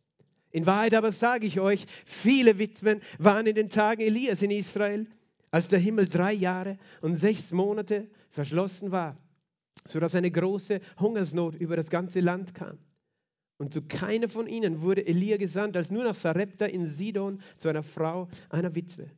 In 0.49 0.65
Wahrheit 0.65 0.93
aber 0.95 1.11
sage 1.11 1.45
ich 1.45 1.59
euch, 1.59 1.85
viele 2.05 2.57
Witwen 2.57 3.01
waren 3.19 3.45
in 3.45 3.55
den 3.55 3.69
Tagen 3.69 4.01
Elias 4.01 4.41
in 4.41 4.51
Israel, 4.51 5.07
als 5.51 5.67
der 5.67 5.79
Himmel 5.79 6.07
drei 6.07 6.33
Jahre 6.33 6.77
und 7.01 7.15
sechs 7.15 7.51
Monate 7.51 8.07
verschlossen 8.31 8.91
war, 8.91 9.17
sodass 9.85 10.15
eine 10.15 10.31
große 10.31 10.79
Hungersnot 10.99 11.55
über 11.55 11.75
das 11.75 11.89
ganze 11.89 12.19
Land 12.19 12.53
kam. 12.53 12.77
Und 13.57 13.73
zu 13.73 13.83
keiner 13.83 14.27
von 14.27 14.47
ihnen 14.47 14.81
wurde 14.81 15.05
Elia 15.05 15.37
gesandt, 15.37 15.77
als 15.77 15.91
nur 15.91 16.03
nach 16.03 16.15
Sarepta 16.15 16.65
in 16.65 16.87
Sidon 16.87 17.41
zu 17.57 17.69
einer 17.69 17.83
Frau, 17.83 18.27
einer 18.49 18.73
Witwe. 18.73 19.11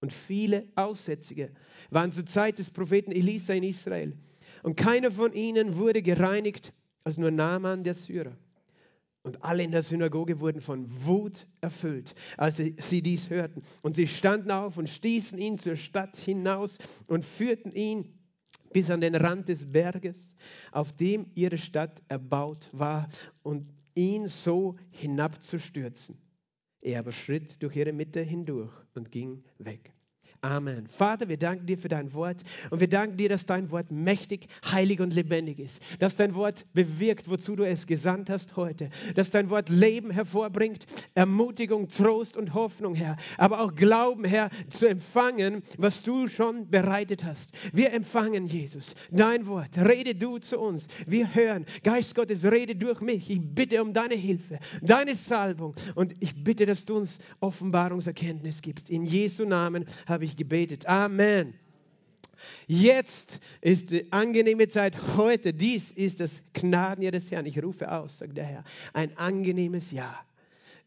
Und 0.00 0.12
viele 0.12 0.68
Aussätzige 0.74 1.50
waren 1.90 2.12
zur 2.12 2.26
Zeit 2.26 2.58
des 2.58 2.70
Propheten 2.70 3.12
Elisa 3.12 3.54
in 3.54 3.62
Israel. 3.62 4.16
Und 4.62 4.76
keiner 4.76 5.10
von 5.10 5.32
ihnen 5.32 5.76
wurde 5.76 6.02
gereinigt, 6.02 6.72
als 7.04 7.18
nur 7.18 7.30
Naaman 7.30 7.84
der 7.84 7.94
Syrer. 7.94 8.36
Und 9.24 9.44
alle 9.44 9.62
in 9.62 9.70
der 9.70 9.84
Synagoge 9.84 10.40
wurden 10.40 10.60
von 10.60 10.88
Wut 11.04 11.46
erfüllt, 11.60 12.14
als 12.36 12.56
sie 12.56 13.02
dies 13.02 13.30
hörten. 13.30 13.62
Und 13.80 13.94
sie 13.94 14.08
standen 14.08 14.50
auf 14.50 14.76
und 14.76 14.88
stießen 14.88 15.38
ihn 15.38 15.58
zur 15.58 15.76
Stadt 15.76 16.16
hinaus 16.16 16.78
und 17.06 17.24
führten 17.24 17.72
ihn 17.72 18.12
bis 18.72 18.90
an 18.90 19.00
den 19.00 19.14
Rand 19.14 19.48
des 19.48 19.70
Berges, 19.70 20.34
auf 20.70 20.92
dem 20.92 21.26
ihre 21.34 21.58
Stadt 21.58 22.02
erbaut 22.08 22.68
war, 22.72 23.08
und 23.42 23.72
ihn 23.94 24.28
so 24.28 24.76
hinabzustürzen. 24.90 26.16
Er 26.80 27.00
aber 27.00 27.12
schritt 27.12 27.62
durch 27.62 27.76
ihre 27.76 27.92
Mitte 27.92 28.20
hindurch 28.20 28.72
und 28.94 29.10
ging 29.10 29.44
weg. 29.58 29.92
Amen. 30.44 30.88
Vater, 30.88 31.28
wir 31.28 31.36
danken 31.36 31.66
dir 31.66 31.78
für 31.78 31.88
dein 31.88 32.12
Wort 32.14 32.42
und 32.70 32.80
wir 32.80 32.88
danken 32.88 33.16
dir, 33.16 33.28
dass 33.28 33.46
dein 33.46 33.70
Wort 33.70 33.92
mächtig, 33.92 34.48
heilig 34.72 34.98
und 35.00 35.14
lebendig 35.14 35.60
ist. 35.60 35.80
Dass 36.00 36.16
dein 36.16 36.34
Wort 36.34 36.66
bewirkt, 36.74 37.30
wozu 37.30 37.54
du 37.54 37.62
es 37.62 37.86
gesandt 37.86 38.28
hast 38.28 38.56
heute. 38.56 38.90
Dass 39.14 39.30
dein 39.30 39.50
Wort 39.50 39.68
Leben 39.68 40.10
hervorbringt, 40.10 40.84
Ermutigung, 41.14 41.88
Trost 41.90 42.36
und 42.36 42.54
Hoffnung, 42.54 42.96
Herr. 42.96 43.18
Aber 43.38 43.60
auch 43.60 43.72
Glauben, 43.76 44.24
Herr, 44.24 44.50
zu 44.68 44.88
empfangen, 44.88 45.62
was 45.78 46.02
du 46.02 46.26
schon 46.26 46.68
bereitet 46.68 47.22
hast. 47.22 47.54
Wir 47.72 47.92
empfangen, 47.92 48.48
Jesus, 48.48 48.96
dein 49.12 49.46
Wort. 49.46 49.78
Rede 49.78 50.16
du 50.16 50.38
zu 50.38 50.58
uns. 50.58 50.88
Wir 51.06 51.32
hören. 51.32 51.66
Geist 51.84 52.16
Gottes, 52.16 52.44
rede 52.44 52.74
durch 52.74 53.00
mich. 53.00 53.30
Ich 53.30 53.40
bitte 53.40 53.80
um 53.80 53.92
deine 53.92 54.16
Hilfe, 54.16 54.58
deine 54.80 55.14
Salbung 55.14 55.76
und 55.94 56.16
ich 56.18 56.42
bitte, 56.42 56.66
dass 56.66 56.84
du 56.84 56.96
uns 56.96 57.20
Offenbarungserkenntnis 57.38 58.60
gibst. 58.60 58.90
In 58.90 59.04
Jesu 59.04 59.44
Namen 59.44 59.84
habe 60.08 60.24
ich 60.24 60.31
ich 60.32 60.36
gebetet. 60.36 60.86
Amen. 60.86 61.54
Jetzt 62.66 63.38
ist 63.60 63.90
die 63.90 64.10
angenehme 64.12 64.66
Zeit. 64.68 65.16
Heute, 65.16 65.52
dies 65.52 65.92
ist 65.92 66.20
das 66.20 66.42
Gnadenjahr 66.54 67.12
des 67.12 67.30
Herrn. 67.30 67.46
Ich 67.46 67.62
rufe 67.62 67.90
aus, 67.90 68.18
sagt 68.18 68.36
der 68.36 68.44
Herr. 68.44 68.64
Ein 68.92 69.16
angenehmes 69.16 69.92
Jahr. 69.92 70.26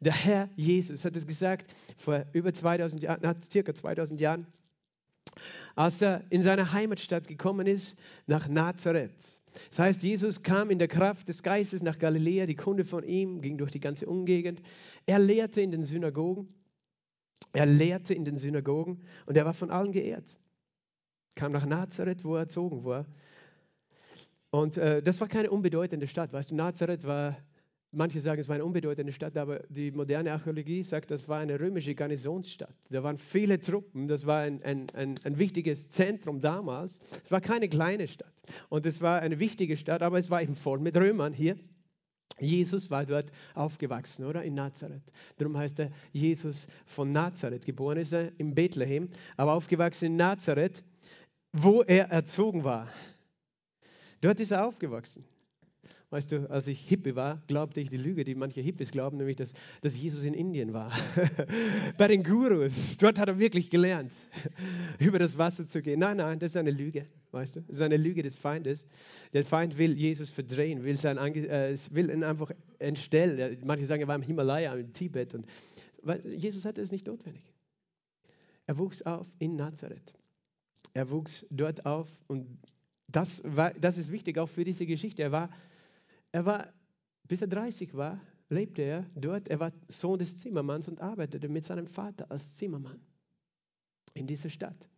Der 0.01 0.13
Herr 0.13 0.49
Jesus 0.55 1.05
hat 1.05 1.15
es 1.15 1.25
gesagt 1.25 1.73
vor 1.97 2.25
über 2.33 2.53
2000 2.53 3.01
Jahren, 3.01 3.21
nach 3.21 3.35
circa 3.49 3.73
2000 3.73 4.19
Jahren, 4.19 4.47
als 5.75 6.01
er 6.01 6.23
in 6.29 6.41
seine 6.41 6.73
Heimatstadt 6.73 7.27
gekommen 7.27 7.67
ist, 7.67 7.97
nach 8.27 8.47
Nazareth. 8.49 9.39
Das 9.69 9.79
heißt, 9.79 10.03
Jesus 10.03 10.43
kam 10.43 10.69
in 10.69 10.79
der 10.79 10.89
Kraft 10.89 11.29
des 11.29 11.41
Geistes 11.41 11.81
nach 11.81 11.97
Galiläa. 11.97 12.45
Die 12.45 12.55
Kunde 12.55 12.83
von 12.83 13.03
ihm 13.03 13.41
ging 13.41 13.57
durch 13.57 13.71
die 13.71 13.79
ganze 13.79 14.05
Umgegend. 14.05 14.61
Er 15.05 15.19
lehrte 15.19 15.61
in 15.61 15.71
den 15.71 15.83
Synagogen. 15.83 16.49
Er 17.55 17.65
lehrte 17.65 18.13
in 18.13 18.25
den 18.25 18.37
Synagogen 18.37 19.01
und 19.25 19.37
er 19.37 19.45
war 19.45 19.53
von 19.53 19.71
allen 19.71 19.91
geehrt. 19.91 20.37
Kam 21.35 21.51
nach 21.51 21.65
Nazareth, 21.65 22.23
wo 22.23 22.35
er 22.35 22.41
erzogen 22.41 22.83
war. 22.85 23.05
Und 24.51 24.77
äh, 24.77 25.01
das 25.01 25.19
war 25.19 25.27
keine 25.27 25.51
unbedeutende 25.51 26.07
Stadt. 26.07 26.31
Weißt 26.31 26.51
du, 26.51 26.55
Nazareth 26.55 27.05
war, 27.05 27.35
manche 27.91 28.21
sagen, 28.21 28.39
es 28.39 28.47
war 28.47 28.55
eine 28.55 28.63
unbedeutende 28.63 29.11
Stadt, 29.11 29.35
aber 29.35 29.59
die 29.69 29.91
moderne 29.91 30.31
Archäologie 30.31 30.83
sagt, 30.83 31.11
das 31.11 31.27
war 31.27 31.39
eine 31.39 31.59
römische 31.59 31.93
Garnisonsstadt. 31.93 32.73
Da 32.89 33.03
waren 33.03 33.17
viele 33.17 33.59
Truppen, 33.59 34.07
das 34.07 34.25
war 34.25 34.41
ein, 34.41 34.63
ein, 34.63 34.87
ein, 34.93 35.15
ein 35.23 35.37
wichtiges 35.37 35.89
Zentrum 35.89 36.39
damals. 36.39 36.99
Es 37.23 37.31
war 37.31 37.41
keine 37.41 37.67
kleine 37.67 38.07
Stadt. 38.07 38.33
Und 38.69 38.85
es 38.85 39.01
war 39.01 39.19
eine 39.19 39.39
wichtige 39.39 39.75
Stadt, 39.75 40.01
aber 40.01 40.19
es 40.19 40.29
war 40.29 40.41
eben 40.41 40.55
voll 40.55 40.79
mit 40.79 40.95
Römern 40.95 41.33
hier. 41.33 41.57
Jesus 42.39 42.89
war 42.89 43.05
dort 43.05 43.31
aufgewachsen, 43.53 44.25
oder? 44.25 44.43
In 44.43 44.55
Nazareth. 44.55 45.13
Darum 45.37 45.57
heißt 45.57 45.79
er 45.79 45.91
Jesus 46.11 46.67
von 46.85 47.11
Nazareth. 47.11 47.65
Geboren 47.65 47.97
ist 47.97 48.13
er 48.13 48.37
in 48.39 48.53
Bethlehem, 48.53 49.09
aber 49.37 49.53
aufgewachsen 49.53 50.05
in 50.05 50.15
Nazareth, 50.17 50.83
wo 51.53 51.81
er 51.83 52.09
erzogen 52.09 52.63
war. 52.63 52.89
Dort 54.19 54.39
ist 54.39 54.51
er 54.51 54.65
aufgewachsen. 54.65 55.23
Weißt 56.15 56.31
du, 56.31 56.49
als 56.49 56.65
ich 56.67 56.79
Hippie 56.87 57.17
war, 57.17 57.41
glaubte 57.47 57.81
ich 57.81 57.89
die 57.89 57.97
Lüge, 57.97 58.23
die 58.23 58.35
manche 58.35 58.61
Hippies 58.61 58.91
glauben, 58.91 59.17
nämlich, 59.17 59.35
dass, 59.35 59.51
dass 59.81 59.97
Jesus 59.97 60.23
in 60.23 60.33
Indien 60.33 60.71
war. 60.71 60.89
Bei 61.97 62.07
den 62.07 62.23
Gurus. 62.23 62.95
Dort 62.95 63.19
hat 63.19 63.27
er 63.27 63.37
wirklich 63.37 63.69
gelernt, 63.69 64.15
über 64.99 65.19
das 65.19 65.37
Wasser 65.37 65.67
zu 65.67 65.81
gehen. 65.81 65.99
Nein, 65.99 66.15
nein, 66.15 66.39
das 66.39 66.51
ist 66.51 66.55
eine 66.55 66.71
Lüge. 66.71 67.05
Weißt 67.33 67.57
du, 67.57 67.59
das 67.63 67.75
ist 67.75 67.81
eine 67.81 67.97
Lüge 67.97 68.23
des 68.23 68.37
Feindes. 68.37 68.87
Der 69.33 69.43
Feind 69.43 69.77
will 69.77 69.91
Jesus 69.97 70.29
verdrehen, 70.29 70.85
will, 70.85 70.95
sein, 70.95 71.17
äh, 71.17 71.75
will 71.91 72.09
ihn 72.09 72.23
einfach 72.23 72.49
entstellen. 72.79 73.57
Manche 73.65 73.85
sagen, 73.85 74.03
er 74.03 74.07
war 74.07 74.15
im 74.15 74.21
Himalaya, 74.21 74.73
im 74.73 74.93
Tibet. 74.93 75.33
Und, 75.33 75.45
Jesus 76.33 76.63
hatte 76.63 76.79
es 76.79 76.93
nicht 76.93 77.07
notwendig. 77.07 77.43
Er 78.67 78.77
wuchs 78.77 79.01
auf 79.01 79.27
in 79.39 79.57
Nazareth. 79.57 80.13
Er 80.93 81.09
wuchs 81.09 81.45
dort 81.49 81.85
auf 81.85 82.07
und 82.27 82.47
das, 83.09 83.41
war, 83.43 83.73
das 83.73 83.97
ist 83.97 84.13
wichtig 84.13 84.37
auch 84.37 84.47
für 84.47 84.63
diese 84.63 84.85
Geschichte. 84.85 85.21
Er 85.21 85.33
war 85.33 85.49
er 86.35 86.45
war, 86.45 86.73
bis 87.29 87.39
er 87.39 87.47
30 87.47 87.93
war, 87.93 88.19
lebte 88.49 88.81
er 88.81 89.09
dort. 89.15 89.47
Er 89.47 89.61
war 89.61 89.71
Sohn 89.87 90.19
des 90.19 90.37
Zimmermanns 90.37 90.85
und 90.89 90.99
arbeitete 90.99 91.47
mit 91.47 91.63
seinem 91.63 91.87
Vater 91.87 92.29
als 92.29 92.55
Zimmermann 92.55 92.99
in 94.15 94.27
dieser 94.27 94.49
Stadt. 94.49 94.89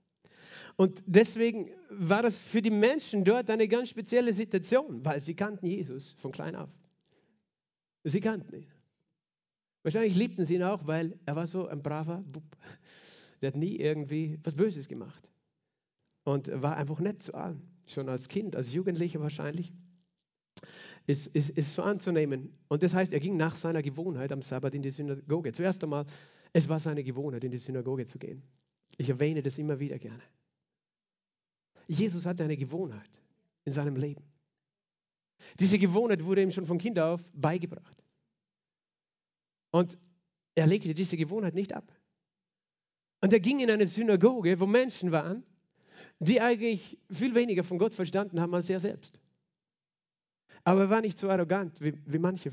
Und 0.78 1.04
deswegen 1.06 1.70
war 1.92 2.24
das 2.24 2.40
für 2.40 2.64
die 2.64 2.72
Menschen 2.72 3.24
dort 3.24 3.52
eine 3.52 3.68
ganz 3.68 3.90
spezielle 3.90 4.34
Situation, 4.34 5.06
weil 5.06 5.20
sie 5.20 5.36
kannten 5.36 5.68
Jesus 5.68 6.14
von 6.14 6.32
klein 6.32 6.56
auf. 6.56 6.72
Sie 8.04 8.20
kannten 8.20 8.56
ihn. 8.56 8.68
Wahrscheinlich 9.84 10.16
liebten 10.16 10.44
sie 10.44 10.56
ihn 10.56 10.64
auch, 10.64 10.88
weil 10.88 11.20
er 11.28 11.36
war 11.36 11.46
so 11.46 11.68
ein 11.68 11.84
braver 11.84 12.24
Bub. 12.26 12.58
Der 13.42 13.50
hat 13.50 13.58
nie 13.58 13.76
irgendwie 13.76 14.40
was 14.44 14.56
Böses 14.56 14.88
gemacht. 14.88 15.30
Und 16.24 16.50
war 16.52 16.78
einfach 16.78 17.00
nett 17.00 17.22
zu 17.22 17.36
allen. 17.36 17.62
Schon 17.86 18.10
als 18.10 18.28
Kind, 18.28 18.56
als 18.56 18.74
Jugendlicher 18.74 19.22
wahrscheinlich 19.22 19.72
ist, 21.08 21.28
ist, 21.28 21.50
ist 21.52 21.74
so 21.74 21.82
anzunehmen. 21.82 22.54
Und 22.68 22.84
das 22.84 22.94
heißt, 22.94 23.14
er 23.14 23.20
ging 23.20 23.38
nach 23.38 23.56
seiner 23.56 23.82
Gewohnheit 23.82 24.32
am 24.32 24.42
Sabbat 24.42 24.76
in 24.76 24.82
die 24.82 24.92
Synagoge. 24.92 25.54
Zuerst 25.54 25.84
einmal, 25.84 26.06
es 26.54 26.68
war 26.68 26.80
seine 26.80 27.04
Gewohnheit, 27.04 27.44
in 27.46 27.52
die 27.52 27.58
Synagoge 27.58 28.06
zu 28.06 28.20
gehen. 28.20 28.44
Ich 28.98 29.10
erwähne 29.10 29.42
das 29.42 29.58
immer 29.58 29.80
wieder 29.80 29.98
gerne. 29.98 30.22
Jesus 31.88 32.26
hatte 32.26 32.44
eine 32.44 32.58
Gewohnheit 32.58 33.22
in 33.64 33.72
seinem 33.72 33.96
Leben. 33.96 34.24
Diese 35.60 35.80
Gewohnheit 35.80 36.24
wurde 36.26 36.42
ihm 36.42 36.52
schon 36.52 36.66
von 36.66 36.78
Kind 36.78 37.00
auf 37.00 37.24
beigebracht. 37.34 38.04
Und 39.72 39.98
er 40.56 40.68
legte 40.68 40.94
diese 40.94 41.16
Gewohnheit 41.16 41.54
nicht 41.54 41.74
ab. 41.74 41.90
Und 43.22 43.32
er 43.32 43.40
ging 43.40 43.62
in 43.62 43.72
eine 43.72 43.88
Synagoge, 43.88 44.60
wo 44.60 44.66
Menschen 44.66 45.12
waren, 45.12 45.44
die 46.20 46.42
eigentlich 46.42 46.98
viel 47.10 47.34
weniger 47.34 47.64
von 47.64 47.78
Gott 47.78 47.94
verstanden 47.94 48.42
haben 48.42 48.54
als 48.54 48.70
er 48.70 48.80
selbst. 48.80 49.20
Aber 50.68 50.82
er 50.82 50.90
war 50.90 51.00
nicht 51.00 51.18
so 51.18 51.30
arrogant 51.30 51.80
wie, 51.80 51.94
wie 52.06 52.20
manche 52.20 52.52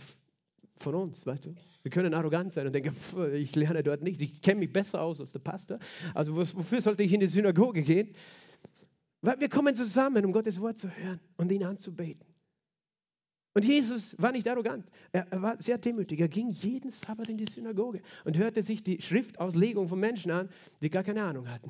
von 0.76 0.94
uns, 0.94 1.26
weißt 1.26 1.47
du? 1.47 1.54
Wir 1.83 1.90
können 1.90 2.14
arrogant 2.14 2.52
sein 2.52 2.64
und 2.64 2.73
denken, 2.73 2.94
ich 3.35 3.56
lerne 3.56 3.83
dort 3.83 4.02
nicht, 4.02 4.23
ich 4.23 4.40
kenne 4.40 4.61
mich 4.61 4.73
besser 4.73 5.02
aus 5.02 5.21
als 5.21 5.33
der 5.33 5.40
Pastor. 5.40 5.80
Also 6.14 6.37
wofür 6.37 6.80
sollte 6.80 7.02
ich 7.02 7.12
in 7.12 7.18
die 7.18 7.26
Synagoge 7.26 7.83
gehen? 7.83 8.14
Weil 9.21 9.40
wir 9.40 9.49
kommen 9.49 9.75
zusammen, 9.75 10.25
um 10.25 10.30
Gottes 10.30 10.61
Wort 10.61 10.78
zu 10.78 10.88
hören 10.90 11.18
und 11.38 11.50
ihn 11.50 11.64
anzubeten. 11.64 12.25
Und 13.52 13.64
Jesus 13.64 14.14
war 14.16 14.30
nicht 14.30 14.47
arrogant, 14.47 14.87
er, 15.11 15.26
er, 15.33 15.42
war 15.42 15.61
sehr 15.61 15.78
demütig. 15.78 16.21
Er 16.21 16.28
ging 16.28 16.50
jeden 16.50 16.92
Sabbat 16.92 17.28
in 17.30 17.37
die 17.37 17.47
Synagoge 17.47 18.00
und 18.25 18.38
hörte 18.38 18.62
sich 18.62 18.85
die 18.85 19.02
Schriftauslegung 19.02 19.88
von 19.88 19.99
Menschen 19.99 20.30
an, 20.30 20.49
die 20.80 20.88
gar 20.88 21.02
keine 21.02 21.25
Ahnung 21.25 21.49
hatten. 21.49 21.68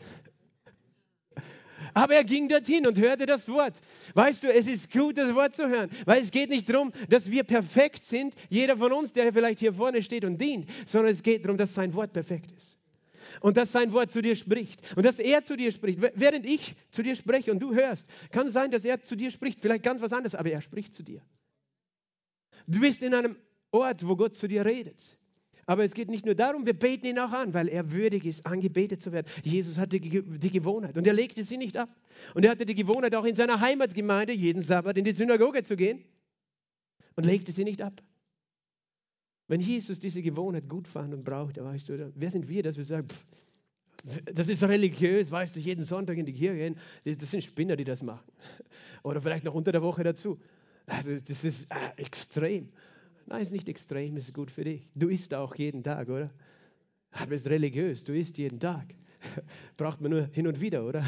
Aber 1.93 2.14
er 2.14 2.25
ging 2.25 2.49
dorthin 2.49 2.87
und 2.87 2.99
hörte 2.99 3.26
das 3.26 3.49
Wort. 3.49 3.81
Weißt 4.14 4.43
du, 4.43 4.52
es 4.52 4.66
ist 4.66 4.90
gut, 4.93 5.19
das 5.19 5.35
Wort 5.35 5.54
zu 5.54 5.69
hören, 5.69 5.90
weil 6.04 6.23
es 6.23 6.31
geht 6.31 6.50
nicht 6.50 6.69
darum, 6.69 6.93
dass 7.09 7.31
wir 7.31 7.45
perfekt 7.45 8.04
sind, 8.04 8.35
jeder 8.49 8.76
von 8.76 8.93
uns, 8.93 9.12
der 9.12 9.33
vielleicht 9.33 9.59
hier 9.59 9.75
vorne 9.75 10.02
steht 10.02 10.25
und 10.25 10.40
dient, 10.40 10.69
sondern 10.87 11.12
es 11.12 11.23
geht 11.23 11.45
darum, 11.45 11.57
dass 11.57 11.75
sein 11.75 11.95
Wort 11.95 12.12
perfekt 12.12 12.52
ist. 12.52 12.78
Und 13.40 13.57
dass 13.57 13.73
sein 13.73 13.93
Wort 13.93 14.12
zu 14.12 14.23
dir 14.23 14.37
spricht. 14.37 14.81
Und 14.97 15.04
dass 15.04 15.19
er 15.19 15.43
zu 15.43 15.57
dir 15.57 15.73
spricht. 15.73 16.00
Während 16.14 16.47
ich 16.47 16.75
zu 16.90 17.02
dir 17.02 17.16
spreche 17.16 17.50
und 17.50 17.59
du 17.59 17.75
hörst, 17.75 18.07
kann 18.31 18.50
sein, 18.50 18.71
dass 18.71 18.85
er 18.85 19.02
zu 19.02 19.16
dir 19.16 19.31
spricht. 19.31 19.61
Vielleicht 19.61 19.83
ganz 19.83 20.00
was 20.00 20.12
anderes, 20.12 20.35
aber 20.35 20.50
er 20.50 20.61
spricht 20.61 20.95
zu 20.95 21.02
dir. 21.02 21.21
Du 22.66 22.81
bist 22.81 23.02
in 23.02 23.14
einem 23.14 23.37
Ort, 23.71 24.07
wo 24.07 24.16
Gott 24.16 24.35
zu 24.35 24.47
dir 24.47 24.64
redet. 24.64 25.19
Aber 25.66 25.85
es 25.85 25.94
geht 25.94 26.11
nicht 26.11 26.26
nur 26.26 26.35
darum, 26.35 26.66
wir 26.66 26.75
beten 26.75 27.06
ihn 27.06 27.18
auch 27.18 27.33
an, 27.33 27.54
weil 27.54 27.68
er 27.68 27.92
würdig 27.92 28.26
ist, 28.26 28.47
angebetet 28.47 29.00
zu 29.00 29.12
werden. 29.12 29.26
Jesus 29.42 29.78
hatte 29.78 30.00
die 30.00 30.50
Gewohnheit 30.50 30.97
und 30.97 31.06
er 31.06 31.12
legte 31.12 31.42
sie 31.44 31.56
nicht 31.56 31.76
ab. 31.76 31.88
Und 32.35 32.44
er 32.44 32.50
hatte 32.50 32.66
die 32.66 32.75
Gewohnheit, 32.75 33.14
auch 33.14 33.25
in 33.25 33.35
seiner 33.35 33.61
Heimatgemeinde 33.61 34.33
jeden 34.33 34.62
Sabbat 34.62 34.99
in 34.99 35.04
die 35.04 35.12
Synagoge 35.12 35.62
zu 35.62 35.76
gehen 35.76 36.04
und 37.16 37.25
legte 37.25 37.52
sie 37.52 37.64
nicht 37.64 37.83
ab. 37.83 38.02
Wenn 39.47 39.61
Jesus 39.61 39.99
diese 39.99 40.23
Gewohnheit 40.23 40.68
gut 40.68 40.88
fand 40.88 41.12
und 41.12 41.25
brauchte, 41.25 41.64
weißt 41.64 41.88
du, 41.88 42.12
wer 42.14 42.30
sind 42.30 42.49
wir, 42.49 42.62
dass 42.62 42.76
wir 42.76 42.85
sagen, 42.85 43.09
pff, 43.09 43.25
das 44.33 44.49
ist 44.49 44.62
religiös, 44.62 45.30
weißt 45.30 45.56
du, 45.56 45.61
jeden 45.61 45.85
Sonntag 45.85 46.18
in 46.18 46.26
die 46.26 46.33
Kirche 46.33 46.56
gehen, 46.56 46.78
das 47.04 47.30
sind 47.30 47.42
Spinner, 47.42 47.76
die 47.76 47.85
das 47.85 48.02
machen. 48.02 48.30
Oder 49.02 49.21
vielleicht 49.21 49.44
noch 49.44 49.54
unter 49.54 49.73
der 49.73 49.83
Woche 49.83 50.02
dazu. 50.02 50.38
Also 50.87 51.18
das 51.18 51.44
ist 51.44 51.66
äh, 51.71 52.02
extrem. 52.02 52.68
Nein, 53.26 53.40
ist 53.40 53.52
nicht 53.52 53.69
extrem, 53.69 54.16
ist 54.16 54.35
gut 54.35 54.50
für 54.50 54.64
dich. 54.64 54.90
Du 54.95 55.09
isst 55.09 55.35
auch 55.35 55.54
jeden 55.57 55.83
Tag, 55.83 56.09
oder? 56.09 56.31
Aber 57.12 57.33
es 57.33 57.43
ist 57.43 57.50
religiös, 57.50 58.04
du 58.04 58.12
isst 58.12 58.38
jeden 58.38 58.61
Tag. 58.61 58.95
Braucht 59.76 60.00
man 60.00 60.11
nur 60.11 60.28
hin 60.33 60.47
und 60.47 60.61
wieder, 60.61 60.85
oder? 60.85 61.04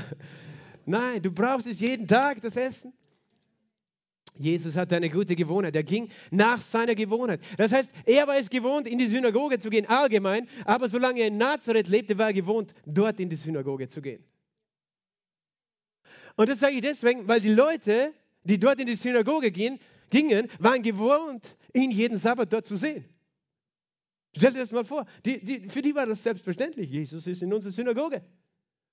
Nein, 0.86 1.20
du 1.20 1.32
brauchst 1.32 1.66
es 1.66 1.80
jeden 1.80 2.06
Tag, 2.06 2.40
das 2.40 2.54
Essen. 2.56 2.92
Jesus 4.38 4.76
hatte 4.76 4.96
eine 4.96 5.10
gute 5.10 5.34
Gewohnheit. 5.34 5.74
Er 5.74 5.82
ging 5.82 6.10
nach 6.30 6.60
seiner 6.60 6.94
Gewohnheit. 6.94 7.40
Das 7.56 7.72
heißt, 7.72 7.92
er 8.04 8.26
war 8.26 8.38
es 8.38 8.50
gewohnt, 8.50 8.86
in 8.86 8.98
die 8.98 9.08
Synagoge 9.08 9.58
zu 9.58 9.70
gehen, 9.70 9.86
allgemein. 9.86 10.48
Aber 10.64 10.88
solange 10.88 11.20
er 11.20 11.28
in 11.28 11.38
Nazareth 11.38 11.88
lebte, 11.88 12.18
war 12.18 12.28
er 12.28 12.32
gewohnt, 12.34 12.74
dort 12.84 13.18
in 13.18 13.28
die 13.28 13.36
Synagoge 13.36 13.88
zu 13.88 14.00
gehen. 14.00 14.22
Und 16.36 16.48
das 16.48 16.60
sage 16.60 16.74
ich 16.74 16.82
deswegen, 16.82 17.26
weil 17.26 17.40
die 17.40 17.52
Leute, 17.52 18.12
die 18.44 18.60
dort 18.60 18.78
in 18.78 18.86
die 18.86 18.94
Synagoge 18.94 19.50
gingen, 19.50 19.80
gingen 20.10 20.48
waren 20.58 20.82
gewohnt, 20.82 21.56
ihn 21.72 21.90
jeden 21.90 22.18
Sabbat 22.18 22.52
dort 22.52 22.66
zu 22.66 22.76
sehen. 22.76 23.04
Stell 24.36 24.52
dir 24.52 24.58
das 24.58 24.72
mal 24.72 24.84
vor. 24.84 25.06
Die, 25.24 25.40
die, 25.40 25.68
für 25.68 25.80
die 25.80 25.94
war 25.94 26.06
das 26.06 26.22
selbstverständlich. 26.22 26.90
Jesus 26.90 27.26
ist 27.26 27.42
in 27.42 27.52
unserer 27.52 27.72
Synagoge. 27.72 28.22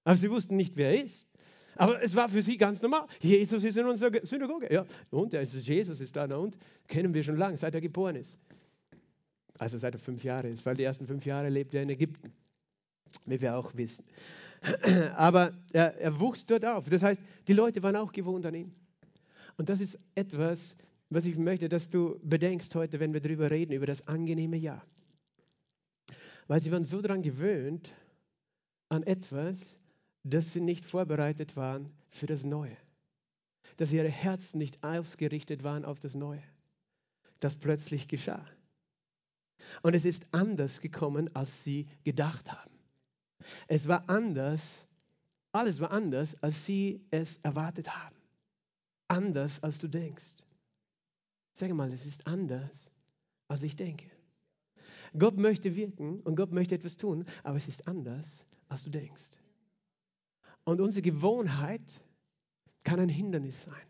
Aber 0.05 0.15
sie 0.15 0.29
wussten 0.29 0.55
nicht, 0.55 0.75
wer 0.75 0.91
er 0.91 1.03
ist. 1.03 1.27
Aber 1.75 2.01
es 2.01 2.15
war 2.15 2.29
für 2.29 2.41
sie 2.41 2.57
ganz 2.57 2.81
normal. 2.81 3.07
Jesus 3.19 3.63
ist 3.63 3.77
in 3.77 3.85
unserer 3.85 4.25
Synagoge. 4.25 4.71
Ja, 4.71 4.85
und 5.09 5.33
ist, 5.33 5.53
Jesus 5.53 5.99
ist 5.99 6.15
da. 6.15 6.27
Na 6.27 6.37
und? 6.37 6.57
Kennen 6.87 7.13
wir 7.13 7.23
schon 7.23 7.37
lange, 7.37 7.57
seit 7.57 7.73
er 7.75 7.81
geboren 7.81 8.15
ist. 8.15 8.37
Also 9.57 9.77
seit 9.77 9.95
er 9.95 9.99
fünf 9.99 10.23
Jahre 10.23 10.49
ist, 10.49 10.65
weil 10.65 10.75
die 10.75 10.83
ersten 10.83 11.07
fünf 11.07 11.25
Jahre 11.25 11.49
lebt 11.49 11.73
er 11.73 11.83
in 11.83 11.89
Ägypten. 11.89 12.31
Wie 13.25 13.39
wir 13.41 13.55
auch 13.55 13.75
wissen. 13.75 14.05
Aber 15.15 15.53
er, 15.71 15.97
er 15.99 16.19
wuchs 16.19 16.45
dort 16.45 16.65
auf. 16.65 16.87
Das 16.89 17.03
heißt, 17.03 17.21
die 17.47 17.53
Leute 17.53 17.81
waren 17.83 17.95
auch 17.95 18.11
gewohnt 18.11 18.45
an 18.45 18.55
ihn. 18.55 18.75
Und 19.57 19.69
das 19.69 19.79
ist 19.79 19.99
etwas, 20.15 20.75
was 21.13 21.25
ich 21.25 21.37
möchte, 21.37 21.69
dass 21.69 21.89
du 21.89 22.19
bedenkst 22.23 22.73
heute, 22.75 22.99
wenn 22.99 23.13
wir 23.13 23.21
darüber 23.21 23.51
reden, 23.51 23.73
über 23.73 23.85
das 23.85 24.07
angenehme 24.07 24.57
Ja. 24.57 24.83
Weil 26.47 26.59
sie 26.59 26.71
waren 26.71 26.83
so 26.83 27.01
daran 27.01 27.21
gewöhnt, 27.21 27.93
an 28.89 29.03
etwas, 29.03 29.77
dass 30.23 30.53
sie 30.53 30.61
nicht 30.61 30.85
vorbereitet 30.85 31.55
waren 31.55 31.89
für 32.09 32.25
das 32.25 32.43
Neue. 32.43 32.77
Dass 33.77 33.91
ihre 33.91 34.09
Herzen 34.09 34.57
nicht 34.57 34.83
ausgerichtet 34.83 35.63
waren 35.63 35.85
auf 35.85 35.99
das 35.99 36.15
Neue. 36.15 36.43
Das 37.39 37.55
plötzlich 37.55 38.07
geschah. 38.07 38.45
Und 39.81 39.93
es 39.93 40.05
ist 40.05 40.25
anders 40.31 40.81
gekommen, 40.81 41.33
als 41.35 41.63
sie 41.63 41.87
gedacht 42.03 42.51
haben. 42.51 42.71
Es 43.67 43.87
war 43.87 44.09
anders, 44.09 44.87
alles 45.51 45.79
war 45.79 45.91
anders, 45.91 46.35
als 46.41 46.65
sie 46.65 47.01
es 47.11 47.37
erwartet 47.37 47.89
haben. 47.89 48.15
Anders, 49.07 49.61
als 49.63 49.79
du 49.79 49.87
denkst. 49.87 50.35
Sag 51.53 51.71
mal, 51.73 51.91
es 51.91 52.05
ist 52.05 52.25
anders, 52.27 52.91
als 53.47 53.63
ich 53.63 53.75
denke. 53.75 54.09
Gott 55.17 55.37
möchte 55.37 55.75
wirken 55.75 56.19
und 56.21 56.35
Gott 56.35 56.51
möchte 56.51 56.73
etwas 56.73 56.97
tun, 56.97 57.25
aber 57.43 57.57
es 57.57 57.67
ist 57.67 57.87
anders, 57.87 58.45
als 58.67 58.83
du 58.83 58.89
denkst. 58.89 59.31
Und 60.65 60.81
unsere 60.81 61.03
Gewohnheit 61.03 62.03
kann 62.83 62.99
ein 62.99 63.09
Hindernis 63.09 63.63
sein, 63.63 63.87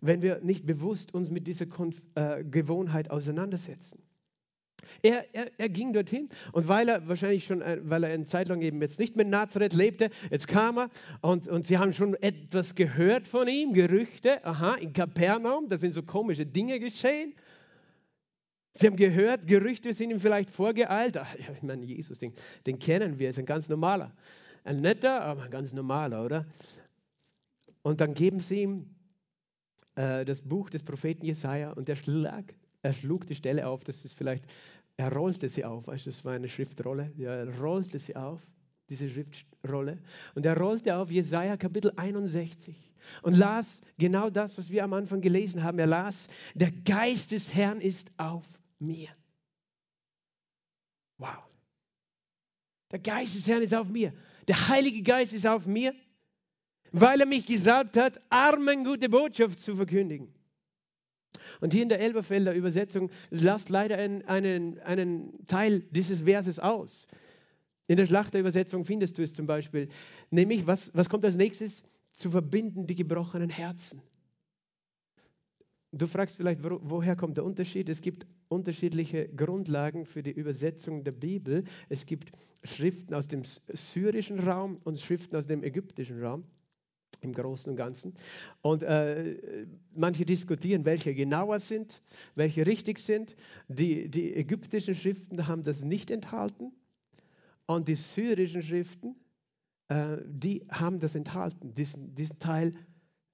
wenn 0.00 0.22
wir 0.22 0.40
nicht 0.40 0.66
bewusst 0.66 1.14
uns 1.14 1.30
mit 1.30 1.46
dieser 1.46 1.66
Konf 1.66 2.02
äh, 2.14 2.44
Gewohnheit 2.44 3.10
auseinandersetzen. 3.10 4.02
Er, 5.02 5.24
er, 5.34 5.50
er, 5.58 5.68
ging 5.68 5.92
dorthin 5.92 6.28
und 6.52 6.68
weil 6.68 6.88
er 6.88 7.06
wahrscheinlich 7.08 7.44
schon, 7.44 7.60
äh, 7.60 7.78
weil 7.82 8.04
er 8.04 8.12
eine 8.12 8.24
Zeit 8.24 8.48
lang 8.48 8.62
eben 8.62 8.80
jetzt 8.80 8.98
nicht 8.98 9.16
mehr 9.16 9.24
in 9.24 9.30
Nazareth 9.30 9.72
lebte, 9.72 10.10
jetzt 10.30 10.48
kam 10.48 10.78
er 10.78 10.90
und, 11.20 11.48
und 11.48 11.66
sie 11.66 11.78
haben 11.78 11.92
schon 11.92 12.14
etwas 12.14 12.74
gehört 12.74 13.28
von 13.28 13.48
ihm, 13.48 13.72
Gerüchte, 13.72 14.44
aha, 14.44 14.74
in 14.74 14.92
Kapernaum, 14.92 15.68
da 15.68 15.76
sind 15.76 15.92
so 15.92 16.02
komische 16.02 16.46
Dinge 16.46 16.80
geschehen. 16.80 17.34
Sie 18.72 18.86
haben 18.86 18.96
gehört, 18.96 19.46
Gerüchte 19.46 19.92
sind 19.92 20.10
ihm 20.10 20.20
vielleicht 20.20 20.50
vorgeeilt. 20.50 21.16
Ach, 21.16 21.34
ich 21.34 21.62
meine, 21.62 21.84
Jesus, 21.84 22.18
den, 22.18 22.34
den 22.66 22.78
kennen 22.78 23.18
wir, 23.18 23.30
ist 23.30 23.38
ein 23.38 23.46
ganz 23.46 23.68
normaler. 23.68 24.12
Ein 24.64 24.82
netter, 24.82 25.22
aber 25.22 25.44
ein 25.44 25.50
ganz 25.50 25.72
normaler, 25.72 26.24
oder? 26.24 26.46
Und 27.82 28.00
dann 28.00 28.12
geben 28.12 28.40
sie 28.40 28.62
ihm 28.62 28.94
äh, 29.94 30.24
das 30.24 30.42
Buch 30.42 30.68
des 30.68 30.82
Propheten 30.82 31.24
Jesaja 31.24 31.72
und 31.72 31.88
er, 31.88 31.96
schlag, 31.96 32.54
er 32.86 32.92
schlug 32.92 33.26
die 33.26 33.34
Stelle 33.34 33.66
auf, 33.66 33.82
das 33.84 34.04
ist 34.04 34.14
vielleicht, 34.14 34.44
er 34.96 35.12
rollte 35.12 35.48
sie 35.48 35.64
auf, 35.64 35.86
weißt 35.88 36.06
du, 36.06 36.10
das 36.10 36.24
war 36.24 36.34
eine 36.34 36.48
Schriftrolle, 36.48 37.12
ja, 37.16 37.34
er 37.34 37.58
rollte 37.58 37.98
sie 37.98 38.14
auf, 38.14 38.40
diese 38.88 39.10
Schriftrolle, 39.10 39.98
und 40.36 40.46
er 40.46 40.56
rollte 40.56 40.96
auf 40.96 41.10
Jesaja 41.10 41.56
Kapitel 41.56 41.92
61 41.96 42.76
und 43.22 43.36
las 43.36 43.82
genau 43.98 44.30
das, 44.30 44.56
was 44.56 44.70
wir 44.70 44.84
am 44.84 44.92
Anfang 44.92 45.20
gelesen 45.20 45.64
haben. 45.64 45.78
Er 45.80 45.88
las, 45.88 46.28
der 46.54 46.70
Geist 46.70 47.32
des 47.32 47.52
Herrn 47.52 47.80
ist 47.80 48.12
auf 48.16 48.44
mir. 48.78 49.08
Wow. 51.18 51.42
Der 52.92 53.00
Geist 53.00 53.34
des 53.34 53.48
Herrn 53.48 53.62
ist 53.62 53.74
auf 53.74 53.88
mir. 53.88 54.12
Der 54.46 54.68
Heilige 54.68 55.02
Geist 55.02 55.32
ist 55.32 55.46
auf 55.46 55.66
mir, 55.66 55.92
weil 56.92 57.20
er 57.20 57.26
mich 57.26 57.46
gesalbt 57.46 57.96
hat, 57.96 58.20
Armen 58.30 58.84
gute 58.84 59.08
Botschaft 59.08 59.58
zu 59.58 59.74
verkündigen. 59.74 60.35
Und 61.60 61.72
hier 61.72 61.82
in 61.82 61.88
der 61.88 62.00
Elberfelder 62.00 62.54
Übersetzung 62.54 63.10
lasst 63.30 63.68
leider 63.68 63.96
einen, 63.96 64.22
einen, 64.24 65.46
Teil 65.46 65.80
dieses 65.90 66.22
Verses 66.22 66.58
aus. 66.58 67.06
In 67.88 67.96
der 67.96 68.06
Schlachterübersetzung 68.06 68.84
findest 68.84 69.18
du 69.18 69.22
es 69.22 69.34
zum 69.34 69.46
Beispiel. 69.46 69.88
Nämlich, 70.30 70.66
was, 70.66 70.90
was 70.94 71.08
kommt 71.08 71.24
als 71.24 71.36
nächstes? 71.36 71.84
Zu 72.12 72.30
verbinden 72.30 72.86
die 72.86 72.94
gebrochenen 72.94 73.50
Herzen. 73.50 74.00
Du 75.92 76.06
fragst 76.06 76.36
vielleicht, 76.36 76.60
woher 76.62 77.16
kommt 77.16 77.36
der 77.36 77.44
Unterschied? 77.44 77.88
Es 77.88 78.00
gibt 78.00 78.26
unterschiedliche 78.48 79.28
Grundlagen 79.28 80.04
für 80.04 80.22
die 80.22 80.32
Übersetzung 80.32 81.04
der 81.04 81.12
Bibel. 81.12 81.64
Es 81.88 82.06
gibt 82.06 82.32
Schriften 82.64 83.14
aus 83.14 83.28
dem 83.28 83.42
syrischen 83.72 84.40
Raum 84.40 84.80
und 84.84 85.00
Schriften 85.00 85.36
aus 85.36 85.46
dem 85.46 85.62
ägyptischen 85.62 86.22
Raum 86.22 86.44
im 87.20 87.32
Großen 87.32 87.70
und 87.70 87.76
Ganzen. 87.76 88.14
Und 88.62 88.82
äh, 88.82 89.66
manche 89.94 90.24
diskutieren, 90.24 90.84
welche 90.84 91.14
genauer 91.14 91.60
sind, 91.60 92.02
welche 92.34 92.66
richtig 92.66 92.98
sind. 92.98 93.36
Die, 93.68 94.08
die 94.08 94.34
ägyptischen 94.34 94.94
Schriften 94.94 95.46
haben 95.46 95.62
das 95.62 95.84
nicht 95.84 96.10
enthalten 96.10 96.72
und 97.66 97.88
die 97.88 97.96
syrischen 97.96 98.62
Schriften, 98.62 99.16
äh, 99.88 100.18
die 100.24 100.64
haben 100.70 100.98
das 100.98 101.14
enthalten, 101.14 101.74
diesen, 101.74 102.14
diesen 102.14 102.38
Teil 102.38 102.74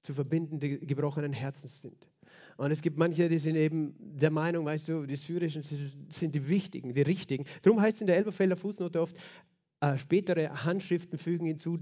zu 0.03 0.15
verbinden, 0.15 0.59
die 0.59 0.79
gebrochenen 0.81 1.33
Herzens 1.33 1.81
sind. 1.81 2.09
Und 2.57 2.71
es 2.71 2.83
gibt 2.83 2.99
manche, 2.99 3.29
die 3.29 3.39
sind 3.39 3.57
eben 3.57 3.95
der 3.99 4.31
Meinung, 4.31 4.65
weißt 4.67 4.89
du, 4.89 5.07
die 5.07 5.17
syrischen 5.17 5.63
sind 5.63 6.35
die 6.35 6.49
wichtigen, 6.49 6.93
die 6.95 7.03
richtigen. 7.03 7.45
Darum 7.63 7.81
heißt 7.81 7.97
es 7.97 8.01
in 8.03 8.07
der 8.07 8.17
Elberfelder 8.17 8.57
Fußnote 8.57 9.01
oft, 9.01 9.17
äh, 9.81 9.99
spätere 9.99 10.65
Handschriften 10.65 11.19
fügen 11.19 11.47
hinzu. 11.47 11.79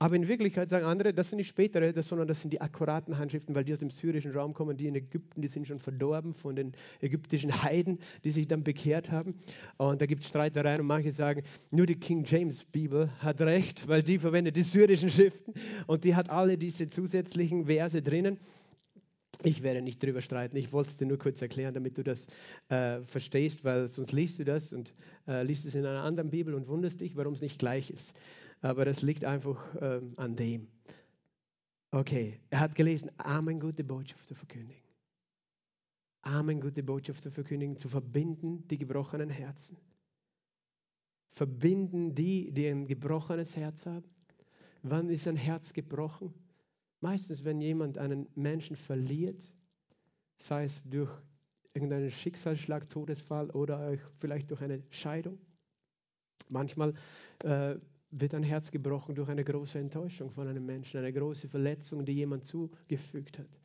Aber 0.00 0.14
in 0.14 0.28
Wirklichkeit 0.28 0.68
sagen 0.70 0.84
andere, 0.84 1.12
das 1.12 1.30
sind 1.30 1.38
nicht 1.38 1.48
spätere, 1.48 1.92
sondern 2.02 2.28
das 2.28 2.40
sind 2.40 2.52
die 2.52 2.60
akkuraten 2.60 3.18
Handschriften, 3.18 3.54
weil 3.54 3.64
die 3.64 3.72
aus 3.72 3.80
dem 3.80 3.90
syrischen 3.90 4.30
Raum 4.30 4.54
kommen, 4.54 4.76
die 4.76 4.86
in 4.86 4.94
Ägypten, 4.94 5.42
die 5.42 5.48
sind 5.48 5.66
schon 5.66 5.80
verdorben 5.80 6.34
von 6.34 6.54
den 6.54 6.72
ägyptischen 7.00 7.62
Heiden, 7.62 7.98
die 8.22 8.30
sich 8.30 8.46
dann 8.46 8.62
bekehrt 8.62 9.10
haben. 9.10 9.34
Und 9.76 10.00
da 10.00 10.06
gibt 10.06 10.22
es 10.22 10.28
Streitereien 10.28 10.80
und 10.80 10.86
manche 10.86 11.10
sagen, 11.10 11.42
nur 11.70 11.86
die 11.86 11.96
King 11.96 12.24
James 12.24 12.64
Bibel 12.64 13.10
hat 13.18 13.40
recht, 13.40 13.88
weil 13.88 14.02
die 14.02 14.18
verwendet 14.18 14.56
die 14.56 14.62
syrischen 14.62 15.10
Schriften 15.10 15.54
und 15.88 16.04
die 16.04 16.14
hat 16.14 16.30
alle 16.30 16.56
diese 16.56 16.88
zusätzlichen 16.88 17.66
Verse 17.66 18.00
drinnen. 18.00 18.38
Ich 19.44 19.62
werde 19.62 19.82
nicht 19.82 20.02
drüber 20.02 20.20
streiten. 20.20 20.56
Ich 20.56 20.72
wollte 20.72 20.90
es 20.90 20.98
dir 20.98 21.06
nur 21.06 21.18
kurz 21.18 21.40
erklären, 21.40 21.72
damit 21.72 21.96
du 21.96 22.02
das 22.02 22.26
äh, 22.70 23.00
verstehst, 23.02 23.64
weil 23.64 23.88
sonst 23.88 24.10
liest 24.10 24.40
du 24.40 24.44
das 24.44 24.72
und 24.72 24.92
äh, 25.28 25.44
liest 25.44 25.64
es 25.64 25.76
in 25.76 25.86
einer 25.86 26.02
anderen 26.02 26.30
Bibel 26.30 26.54
und 26.54 26.66
wunderst 26.66 27.00
dich, 27.00 27.16
warum 27.16 27.34
es 27.34 27.40
nicht 27.40 27.58
gleich 27.58 27.90
ist. 27.90 28.14
Aber 28.60 28.84
das 28.84 29.02
liegt 29.02 29.24
einfach 29.24 29.74
äh, 29.76 30.00
an 30.16 30.36
dem. 30.36 30.68
Okay, 31.90 32.40
er 32.50 32.60
hat 32.60 32.74
gelesen, 32.74 33.10
Amen, 33.16 33.60
gute 33.60 33.84
Botschaft 33.84 34.26
zu 34.26 34.34
verkündigen. 34.34 34.82
Amen, 36.22 36.60
gute 36.60 36.82
Botschaft 36.82 37.22
zu 37.22 37.30
verkündigen, 37.30 37.76
zu 37.76 37.88
verbinden 37.88 38.66
die 38.68 38.76
gebrochenen 38.76 39.30
Herzen. 39.30 39.78
Verbinden 41.30 42.14
die, 42.14 42.50
die 42.50 42.66
ein 42.66 42.86
gebrochenes 42.86 43.56
Herz 43.56 43.86
haben. 43.86 44.04
Wann 44.82 45.08
ist 45.08 45.28
ein 45.28 45.36
Herz 45.36 45.72
gebrochen? 45.72 46.34
Meistens, 47.00 47.44
wenn 47.44 47.60
jemand 47.60 47.96
einen 47.96 48.28
Menschen 48.34 48.76
verliert, 48.76 49.54
sei 50.36 50.64
es 50.64 50.82
durch 50.82 51.10
irgendeinen 51.74 52.10
Schicksalsschlag, 52.10 52.90
Todesfall 52.90 53.50
oder 53.50 53.96
vielleicht 54.18 54.50
durch 54.50 54.62
eine 54.62 54.82
Scheidung. 54.90 55.38
Manchmal 56.48 56.94
äh, 57.44 57.76
wird 58.10 58.34
ein 58.34 58.42
Herz 58.42 58.70
gebrochen 58.70 59.14
durch 59.14 59.28
eine 59.28 59.44
große 59.44 59.78
Enttäuschung 59.78 60.30
von 60.30 60.48
einem 60.48 60.64
Menschen, 60.64 60.98
eine 60.98 61.12
große 61.12 61.48
Verletzung, 61.48 62.04
die 62.04 62.12
jemand 62.12 62.44
zugefügt 62.44 63.38
hat. 63.38 63.60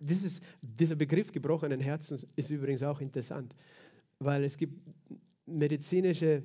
Dieses, 0.00 0.40
dieser 0.60 0.94
Begriff 0.94 1.32
gebrochenen 1.32 1.80
Herzens 1.80 2.26
ist 2.36 2.50
übrigens 2.50 2.82
auch 2.82 3.00
interessant, 3.00 3.56
weil 4.18 4.44
es 4.44 4.56
gibt 4.56 4.78
medizinische 5.46 6.42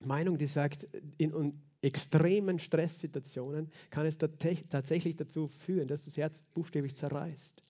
Meinung, 0.00 0.38
die 0.38 0.46
sagt, 0.46 0.88
in, 1.18 1.54
extremen 1.82 2.58
Stresssituationen 2.58 3.70
kann 3.90 4.06
es 4.06 4.18
tatsächlich 4.18 5.16
dazu 5.16 5.46
führen, 5.46 5.86
dass 5.86 6.04
das 6.04 6.16
Herz 6.16 6.42
buchstäblich 6.54 6.94
zerreißt. 6.94 7.62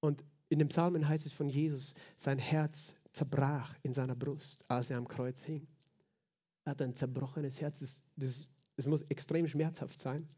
Und 0.00 0.24
in 0.48 0.58
dem 0.58 0.68
Psalmen 0.68 1.06
heißt 1.06 1.26
es 1.26 1.32
von 1.32 1.48
Jesus, 1.48 1.94
sein 2.16 2.38
Herz 2.38 2.94
zerbrach 3.12 3.74
in 3.82 3.92
seiner 3.92 4.16
Brust, 4.16 4.64
als 4.68 4.90
er 4.90 4.96
am 4.98 5.06
Kreuz 5.06 5.42
hing. 5.44 5.66
Er 6.64 6.72
hat 6.72 6.82
ein 6.82 6.94
zerbrochenes 6.94 7.60
Herz, 7.60 7.80
das, 7.80 8.02
das, 8.16 8.48
das 8.76 8.86
muss 8.86 9.02
extrem 9.02 9.46
schmerzhaft 9.48 9.98
sein. 9.98 10.28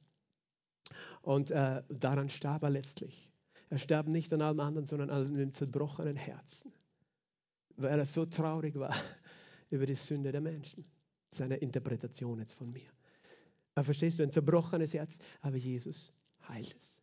Und 1.22 1.50
äh, 1.50 1.82
daran 1.88 2.28
starb 2.28 2.62
er 2.62 2.70
letztlich. 2.70 3.32
Er 3.70 3.78
starb 3.78 4.06
nicht 4.06 4.32
an 4.32 4.42
allem 4.42 4.60
anderen, 4.60 4.86
sondern 4.86 5.10
an 5.10 5.26
einem 5.26 5.52
zerbrochenen 5.52 6.16
Herzen, 6.16 6.72
weil 7.76 7.98
er 7.98 8.04
so 8.04 8.26
traurig 8.26 8.74
war 8.74 8.94
über 9.70 9.86
die 9.86 9.94
Sünde 9.94 10.32
der 10.32 10.40
Menschen 10.40 10.84
seine 11.30 11.56
Interpretation 11.56 12.38
jetzt 12.38 12.54
von 12.54 12.70
mir. 12.70 12.90
Aber 13.74 13.84
verstehst 13.84 14.18
du, 14.18 14.22
ein 14.22 14.30
zerbrochenes 14.30 14.92
Herz, 14.92 15.18
aber 15.40 15.56
Jesus 15.56 16.12
heilt 16.46 16.76
es. 16.76 17.00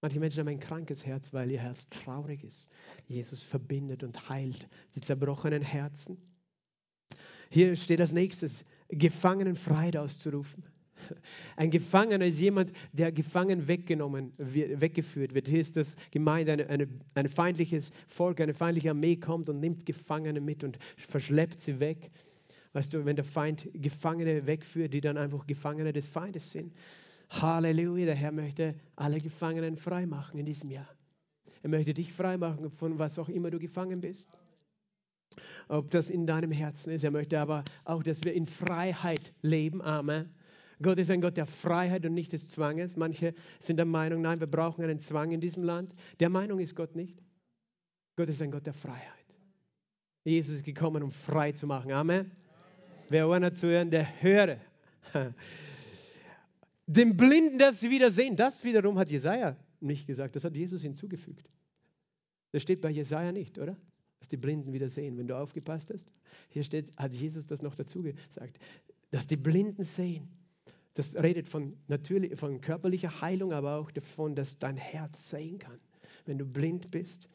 Manche 0.00 0.20
Menschen 0.20 0.40
haben 0.40 0.48
ein 0.48 0.60
krankes 0.60 1.04
Herz, 1.04 1.32
weil 1.32 1.50
ihr 1.50 1.60
Herz 1.60 1.88
traurig 1.88 2.44
ist. 2.44 2.68
Jesus 3.06 3.42
verbindet 3.42 4.04
und 4.04 4.28
heilt 4.28 4.68
die 4.94 5.00
zerbrochenen 5.00 5.62
Herzen. 5.62 6.18
Hier 7.50 7.76
steht 7.76 8.00
als 8.00 8.12
nächstes, 8.12 8.64
Gefangenen 8.88 9.56
Freiheit 9.56 9.96
auszurufen. 9.96 10.64
Ein 11.56 11.70
Gefangener 11.70 12.26
ist 12.26 12.38
jemand, 12.38 12.72
der 12.92 13.12
gefangen 13.12 13.68
weggenommen, 13.68 14.32
weggeführt 14.36 15.34
wird. 15.34 15.46
Hier 15.46 15.60
ist 15.60 15.76
das 15.76 15.96
gemeint, 16.10 16.48
ein 16.48 16.60
eine, 16.66 16.88
eine 17.14 17.28
feindliches 17.28 17.92
Volk, 18.08 18.40
eine 18.40 18.54
feindliche 18.54 18.90
Armee 18.90 19.16
kommt 19.16 19.48
und 19.48 19.60
nimmt 19.60 19.86
Gefangene 19.86 20.40
mit 20.40 20.64
und 20.64 20.78
verschleppt 20.96 21.60
sie 21.60 21.78
weg. 21.80 22.10
Weißt 22.72 22.92
du, 22.92 23.04
wenn 23.04 23.16
der 23.16 23.24
Feind 23.24 23.68
Gefangene 23.74 24.46
wegführt, 24.46 24.92
die 24.92 25.00
dann 25.00 25.16
einfach 25.16 25.46
Gefangene 25.46 25.92
des 25.92 26.08
Feindes 26.08 26.50
sind. 26.52 26.72
Halleluja, 27.30 28.06
der 28.06 28.14
Herr 28.14 28.32
möchte 28.32 28.74
alle 28.96 29.18
Gefangenen 29.18 29.76
frei 29.76 30.06
machen 30.06 30.38
in 30.38 30.46
diesem 30.46 30.70
Jahr. 30.70 30.88
Er 31.62 31.68
möchte 31.68 31.92
dich 31.92 32.12
frei 32.12 32.36
machen 32.36 32.70
von 32.70 32.98
was 32.98 33.18
auch 33.18 33.28
immer 33.28 33.50
du 33.50 33.58
gefangen 33.58 34.00
bist. 34.00 34.28
Ob 35.68 35.90
das 35.90 36.10
in 36.10 36.26
deinem 36.26 36.50
Herzen 36.50 36.92
ist. 36.92 37.04
Er 37.04 37.10
möchte 37.10 37.38
aber 37.38 37.64
auch, 37.84 38.02
dass 38.02 38.22
wir 38.24 38.32
in 38.32 38.46
Freiheit 38.46 39.32
leben. 39.42 39.82
Amen. 39.82 40.30
Gott 40.80 40.98
ist 40.98 41.10
ein 41.10 41.20
Gott 41.20 41.36
der 41.36 41.46
Freiheit 41.46 42.06
und 42.06 42.14
nicht 42.14 42.32
des 42.32 42.48
Zwanges. 42.50 42.96
Manche 42.96 43.34
sind 43.58 43.78
der 43.78 43.86
Meinung, 43.86 44.22
nein, 44.22 44.38
wir 44.38 44.46
brauchen 44.46 44.84
einen 44.84 45.00
Zwang 45.00 45.32
in 45.32 45.40
diesem 45.40 45.64
Land. 45.64 45.92
Der 46.20 46.28
Meinung 46.28 46.60
ist 46.60 46.76
Gott 46.76 46.94
nicht. 46.94 47.18
Gott 48.16 48.28
ist 48.28 48.40
ein 48.42 48.50
Gott 48.50 48.66
der 48.66 48.74
Freiheit. 48.74 49.02
Jesus 50.24 50.56
ist 50.56 50.64
gekommen, 50.64 51.02
um 51.02 51.10
frei 51.10 51.52
zu 51.52 51.66
machen. 51.66 51.92
Amen. 51.92 52.30
Wer 53.08 53.28
Ohren 53.28 53.44
hat 53.44 53.56
zu 53.56 53.66
hören, 53.66 53.90
der 53.90 54.22
höre. 54.22 54.58
Dem 56.86 57.16
Blinden 57.16 57.58
das 57.58 57.82
Wiedersehen, 57.82 58.36
das 58.36 58.64
wiederum 58.64 58.98
hat 58.98 59.10
Jesaja 59.10 59.56
nicht 59.80 60.06
gesagt, 60.06 60.36
das 60.36 60.44
hat 60.44 60.56
Jesus 60.56 60.82
hinzugefügt. 60.82 61.48
Das 62.52 62.62
steht 62.62 62.80
bei 62.80 62.90
Jesaja 62.90 63.32
nicht, 63.32 63.58
oder? 63.58 63.76
Dass 64.20 64.28
die 64.28 64.36
Blinden 64.36 64.72
wieder 64.72 64.88
sehen, 64.88 65.16
wenn 65.16 65.28
du 65.28 65.36
aufgepasst 65.36 65.90
hast. 65.92 66.10
Hier 66.50 66.64
steht, 66.64 66.92
hat 66.96 67.14
Jesus 67.14 67.46
das 67.46 67.62
noch 67.62 67.74
dazu 67.74 68.02
gesagt, 68.02 68.58
dass 69.10 69.26
die 69.26 69.36
Blinden 69.36 69.84
sehen. 69.84 70.28
Das 70.94 71.14
redet 71.14 71.46
von, 71.46 71.76
natürlich, 71.86 72.36
von 72.38 72.60
körperlicher 72.60 73.20
Heilung, 73.20 73.52
aber 73.52 73.76
auch 73.76 73.90
davon, 73.90 74.34
dass 74.34 74.58
dein 74.58 74.76
Herz 74.76 75.30
sehen 75.30 75.58
kann, 75.58 75.78
wenn 76.26 76.38
du 76.38 76.44
blind 76.44 76.90
bist 76.90 77.28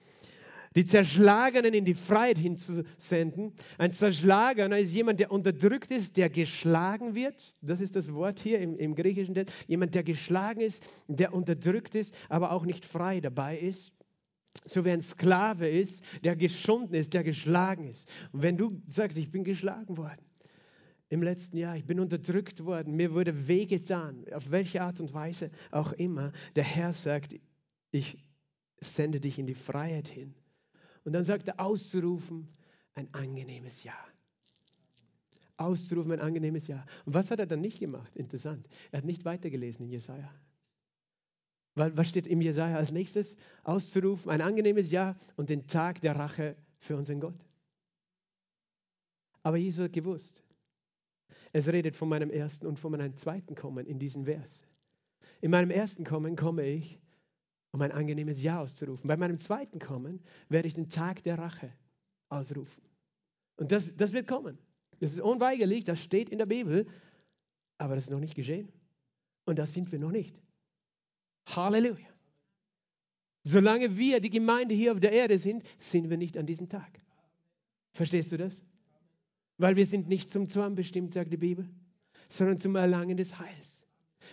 die 0.75 0.85
Zerschlagenen 0.85 1.73
in 1.73 1.85
die 1.85 1.93
Freiheit 1.93 2.37
hinzusenden. 2.37 3.53
Ein 3.77 3.93
Zerschlagener 3.93 4.77
ist 4.79 4.91
jemand, 4.91 5.19
der 5.19 5.31
unterdrückt 5.31 5.91
ist, 5.91 6.17
der 6.17 6.29
geschlagen 6.29 7.15
wird. 7.15 7.55
Das 7.61 7.81
ist 7.81 7.95
das 7.95 8.13
Wort 8.13 8.39
hier 8.39 8.59
im, 8.59 8.77
im 8.77 8.95
Griechischen. 8.95 9.35
Jemand, 9.67 9.95
der 9.95 10.03
geschlagen 10.03 10.61
ist, 10.61 10.83
der 11.07 11.33
unterdrückt 11.33 11.95
ist, 11.95 12.13
aber 12.29 12.51
auch 12.51 12.65
nicht 12.65 12.85
frei 12.85 13.19
dabei 13.19 13.57
ist. 13.57 13.91
So 14.65 14.85
wie 14.85 14.91
ein 14.91 15.01
Sklave 15.01 15.67
ist, 15.67 16.03
der 16.23 16.35
geschunden 16.35 16.95
ist, 16.95 17.13
der 17.13 17.23
geschlagen 17.23 17.87
ist. 17.87 18.09
Und 18.31 18.43
wenn 18.43 18.57
du 18.57 18.81
sagst, 18.87 19.17
ich 19.17 19.31
bin 19.31 19.43
geschlagen 19.43 19.97
worden, 19.97 20.23
im 21.13 21.21
letzten 21.21 21.57
Jahr. 21.57 21.77
Ich 21.77 21.85
bin 21.85 21.99
unterdrückt 21.99 22.65
worden. 22.65 22.95
Mir 22.95 23.13
wurde 23.13 23.47
wehgetan. 23.47 24.25
Auf 24.33 24.49
welche 24.49 24.81
Art 24.81 24.99
und 24.99 25.13
Weise 25.13 25.51
auch 25.69 25.93
immer. 25.93 26.31
Der 26.55 26.63
Herr 26.63 26.91
sagt, 26.91 27.35
ich 27.91 28.17
sende 28.79 29.19
dich 29.19 29.37
in 29.37 29.45
die 29.45 29.53
Freiheit 29.53 30.07
hin. 30.07 30.33
Und 31.05 31.13
dann 31.13 31.23
sagt 31.23 31.47
er, 31.47 31.59
auszurufen, 31.59 32.47
ein 32.95 33.13
angenehmes 33.13 33.83
Ja. 33.83 33.93
Auszurufen, 35.57 36.13
ein 36.13 36.19
angenehmes 36.19 36.67
Ja. 36.67 36.83
Und 37.05 37.13
was 37.13 37.29
hat 37.29 37.39
er 37.39 37.45
dann 37.45 37.61
nicht 37.61 37.79
gemacht? 37.79 38.15
Interessant. 38.15 38.67
Er 38.91 38.97
hat 38.97 39.05
nicht 39.05 39.23
weitergelesen 39.23 39.85
in 39.85 39.91
Jesaja. 39.91 40.33
Was 41.75 42.09
steht 42.09 42.27
im 42.27 42.41
Jesaja 42.41 42.77
als 42.77 42.91
nächstes? 42.91 43.35
Auszurufen, 43.63 44.29
ein 44.29 44.41
angenehmes 44.41 44.91
Ja 44.91 45.15
und 45.35 45.49
den 45.49 45.65
Tag 45.65 46.01
der 46.01 46.15
Rache 46.15 46.55
für 46.77 46.95
unseren 46.95 47.19
Gott. 47.19 47.39
Aber 49.41 49.57
Jesus 49.57 49.85
hat 49.85 49.93
gewusst, 49.93 50.43
es 51.51 51.67
redet 51.67 51.95
von 51.95 52.09
meinem 52.09 52.29
ersten 52.29 52.67
und 52.67 52.79
von 52.79 52.91
meinem 52.91 53.15
zweiten 53.17 53.55
Kommen 53.55 53.85
in 53.85 53.99
diesem 53.99 54.25
Vers. 54.25 54.63
In 55.41 55.51
meinem 55.51 55.71
ersten 55.71 56.03
Kommen 56.03 56.35
komme 56.35 56.65
ich, 56.65 56.99
um 57.71 57.81
ein 57.81 57.91
angenehmes 57.91 58.41
Ja 58.43 58.61
auszurufen. 58.61 59.07
Bei 59.07 59.17
meinem 59.17 59.39
zweiten 59.39 59.79
Kommen 59.79 60.21
werde 60.49 60.67
ich 60.67 60.75
den 60.75 60.89
Tag 60.89 61.23
der 61.23 61.39
Rache 61.39 61.71
ausrufen. 62.29 62.83
Und 63.57 63.71
das, 63.71 63.95
das 63.95 64.13
wird 64.13 64.27
kommen. 64.27 64.57
Das 64.99 65.11
ist 65.11 65.19
unweigerlich, 65.19 65.83
das 65.83 66.01
steht 66.01 66.29
in 66.29 66.37
der 66.37 66.45
Bibel, 66.45 66.87
aber 67.77 67.95
das 67.95 68.05
ist 68.05 68.09
noch 68.09 68.19
nicht 68.19 68.35
geschehen. 68.35 68.71
Und 69.45 69.59
das 69.59 69.73
sind 69.73 69.91
wir 69.91 69.99
noch 69.99 70.11
nicht. 70.11 70.42
Halleluja. 71.45 72.07
Solange 73.43 73.97
wir, 73.97 74.21
die 74.21 74.29
Gemeinde 74.29 74.73
hier 74.73 74.93
auf 74.93 74.99
der 74.99 75.11
Erde 75.11 75.37
sind, 75.37 75.63
sind 75.77 76.09
wir 76.09 76.17
nicht 76.17 76.37
an 76.37 76.45
diesem 76.45 76.69
Tag. 76.69 77.01
Verstehst 77.91 78.31
du 78.31 78.37
das? 78.37 78.63
Weil 79.57 79.75
wir 79.75 79.85
sind 79.85 80.07
nicht 80.07 80.31
zum 80.31 80.47
Zorn 80.47 80.75
bestimmt, 80.75 81.13
sagt 81.13 81.31
die 81.31 81.37
Bibel, 81.37 81.69
sondern 82.29 82.57
zum 82.57 82.75
Erlangen 82.75 83.17
des 83.17 83.37
Heils. 83.37 83.85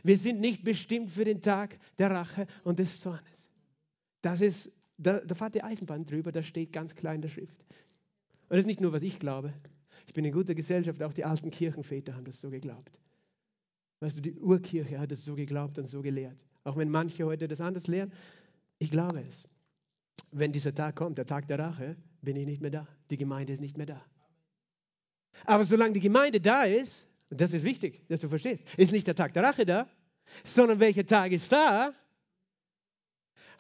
Wir 0.03 0.17
sind 0.17 0.41
nicht 0.41 0.65
bestimmt 0.65 1.11
für 1.11 1.25
den 1.25 1.43
Tag 1.43 1.79
der 1.99 2.11
Rache 2.11 2.47
und 2.65 2.79
des 2.79 3.01
Zornes. 3.01 3.51
Das 4.23 4.41
ist, 4.41 4.73
da, 4.97 5.19
da 5.21 5.35
fährt 5.35 5.55
die 5.57 5.63
Eisenbahn 5.63 6.05
drüber, 6.05 6.31
das 6.33 6.47
steht 6.47 6.73
ganz 6.73 6.95
klar 6.95 7.15
in 7.15 7.23
der 7.23 7.29
Schrift. 7.29 7.59
Und 8.49 8.57
das 8.57 8.61
ist 8.61 8.67
nicht 8.67 8.81
nur, 8.81 8.93
was 8.93 9.03
ich 9.03 9.19
glaube. 9.19 9.53
Ich 10.07 10.15
bin 10.15 10.25
in 10.25 10.33
guter 10.33 10.55
Gesellschaft, 10.55 11.03
auch 11.03 11.13
die 11.13 11.25
alten 11.25 11.51
Kirchenväter 11.51 12.15
haben 12.15 12.25
das 12.25 12.41
so 12.41 12.51
geglaubt. 12.51 12.99
Weißt 14.01 14.17
du, 14.17 14.21
die 14.23 14.39
Urkirche 14.41 14.99
hat 14.99 15.13
es 15.13 15.25
so 15.25 15.35
geglaubt 15.35 15.79
und 15.79 15.87
so 15.87 16.01
gelehrt. 16.01 16.45
Auch 16.65 16.77
wenn 16.77 16.91
manche 16.91 17.25
heute 17.25 17.49
das 17.49 17.61
anders 17.61 17.87
lehren, 17.87 18.13
ich 18.79 18.91
glaube 18.91 19.21
es. 19.29 19.49
Wenn 20.33 20.53
dieser 20.53 20.75
Tag 20.75 20.97
kommt, 20.97 21.19
der 21.19 21.27
Tag 21.27 21.49
der 21.49 21.59
Rache, 21.59 21.97
bin 22.23 22.37
ich 22.37 22.47
nicht 22.47 22.61
mehr 22.61 22.71
da. 22.71 22.87
Die 23.11 23.17
Gemeinde 23.17 23.53
ist 23.53 23.61
nicht 23.61 23.77
mehr 23.77 23.87
da. 23.87 24.05
Aber 25.45 25.65
solange 25.65 25.95
die 25.95 26.01
Gemeinde 26.01 26.41
da 26.41 26.65
ist, 26.65 27.07
und 27.31 27.41
das 27.41 27.53
ist 27.53 27.65
wichtig, 27.65 28.07
dass 28.09 28.21
du 28.21 28.29
verstehst. 28.29 28.65
Ist 28.77 28.93
nicht 28.93 29.07
der 29.07 29.15
Tag 29.15 29.33
der 29.35 29.43
Rache 29.43 29.65
da, 29.65 29.89
sondern 30.45 30.81
welcher 30.81 31.07
Tag 31.07 31.33
ist 31.33 31.51
da? 31.51 31.95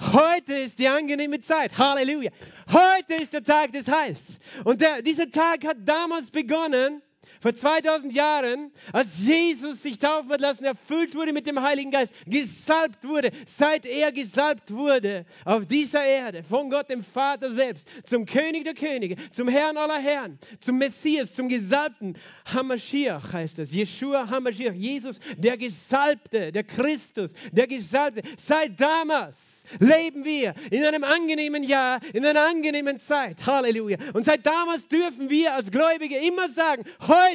Heute 0.00 0.54
ist 0.54 0.78
die 0.78 0.88
angenehme 0.88 1.40
Zeit. 1.40 1.76
Halleluja. 1.76 2.30
Heute 2.70 3.14
ist 3.14 3.32
der 3.34 3.44
Tag 3.44 3.72
des 3.72 3.86
Heils. 3.86 4.38
Und 4.64 4.80
der, 4.80 5.02
dieser 5.02 5.30
Tag 5.30 5.64
hat 5.64 5.76
damals 5.84 6.30
begonnen, 6.30 7.02
vor 7.40 7.54
2000 7.54 8.12
Jahren, 8.12 8.70
als 8.92 9.18
Jesus 9.18 9.82
sich 9.82 9.98
taufen 9.98 10.30
hat 10.30 10.40
lassen, 10.40 10.64
erfüllt 10.64 11.14
wurde 11.14 11.32
mit 11.32 11.46
dem 11.46 11.60
Heiligen 11.62 11.90
Geist, 11.90 12.12
gesalbt 12.26 13.02
wurde, 13.02 13.30
seit 13.46 13.86
er 13.86 14.12
gesalbt 14.12 14.70
wurde 14.70 15.24
auf 15.46 15.66
dieser 15.66 16.04
Erde, 16.04 16.42
von 16.42 16.68
Gott 16.68 16.90
dem 16.90 17.02
Vater 17.02 17.52
selbst, 17.54 17.88
zum 18.04 18.26
König 18.26 18.64
der 18.64 18.74
Könige, 18.74 19.16
zum 19.30 19.48
Herrn 19.48 19.78
aller 19.78 19.98
Herren, 19.98 20.38
zum 20.60 20.76
Messias, 20.76 21.32
zum 21.32 21.48
Gesalbten, 21.48 22.18
Hamashiach 22.44 23.32
heißt 23.32 23.58
es, 23.60 23.72
Jeshua 23.72 24.28
Hamashiach, 24.28 24.74
Jesus, 24.74 25.18
der 25.38 25.56
Gesalbte, 25.56 26.52
der 26.52 26.64
Christus, 26.64 27.32
der 27.52 27.66
Gesalbte. 27.66 28.22
Seit 28.36 28.78
damals 28.78 29.64
leben 29.78 30.24
wir 30.24 30.54
in 30.70 30.84
einem 30.84 31.04
angenehmen 31.04 31.62
Jahr, 31.62 32.00
in 32.12 32.26
einer 32.26 32.42
angenehmen 32.42 33.00
Zeit. 33.00 33.46
Halleluja. 33.46 33.96
Und 34.12 34.24
seit 34.24 34.44
damals 34.44 34.88
dürfen 34.88 35.30
wir 35.30 35.54
als 35.54 35.70
Gläubige 35.70 36.18
immer 36.18 36.48
sagen, 36.48 36.84
heute 37.06 37.29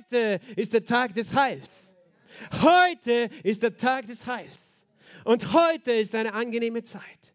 ist 0.55 0.73
der 0.73 0.84
Tag 0.84 1.13
des 1.13 1.36
Heils. 1.36 1.93
Heute 2.62 3.29
ist 3.43 3.63
der 3.63 3.75
Tag 3.75 4.08
des 4.08 4.25
Heils. 4.25 4.84
Und 5.23 5.53
heute 5.53 5.91
ist 5.91 6.13
eine 6.15 6.34
angenehme 6.34 6.84
Zeit. 6.84 7.34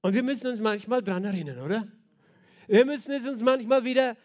Und 0.00 0.14
wir 0.14 0.22
müssen 0.22 0.48
uns 0.48 0.60
manchmal 0.60 1.02
daran 1.02 1.24
erinnern, 1.24 1.60
oder? 1.60 1.86
Wir 2.66 2.84
müssen 2.84 3.12
es 3.12 3.26
uns 3.26 3.42
manchmal 3.42 3.84
wieder 3.84 4.16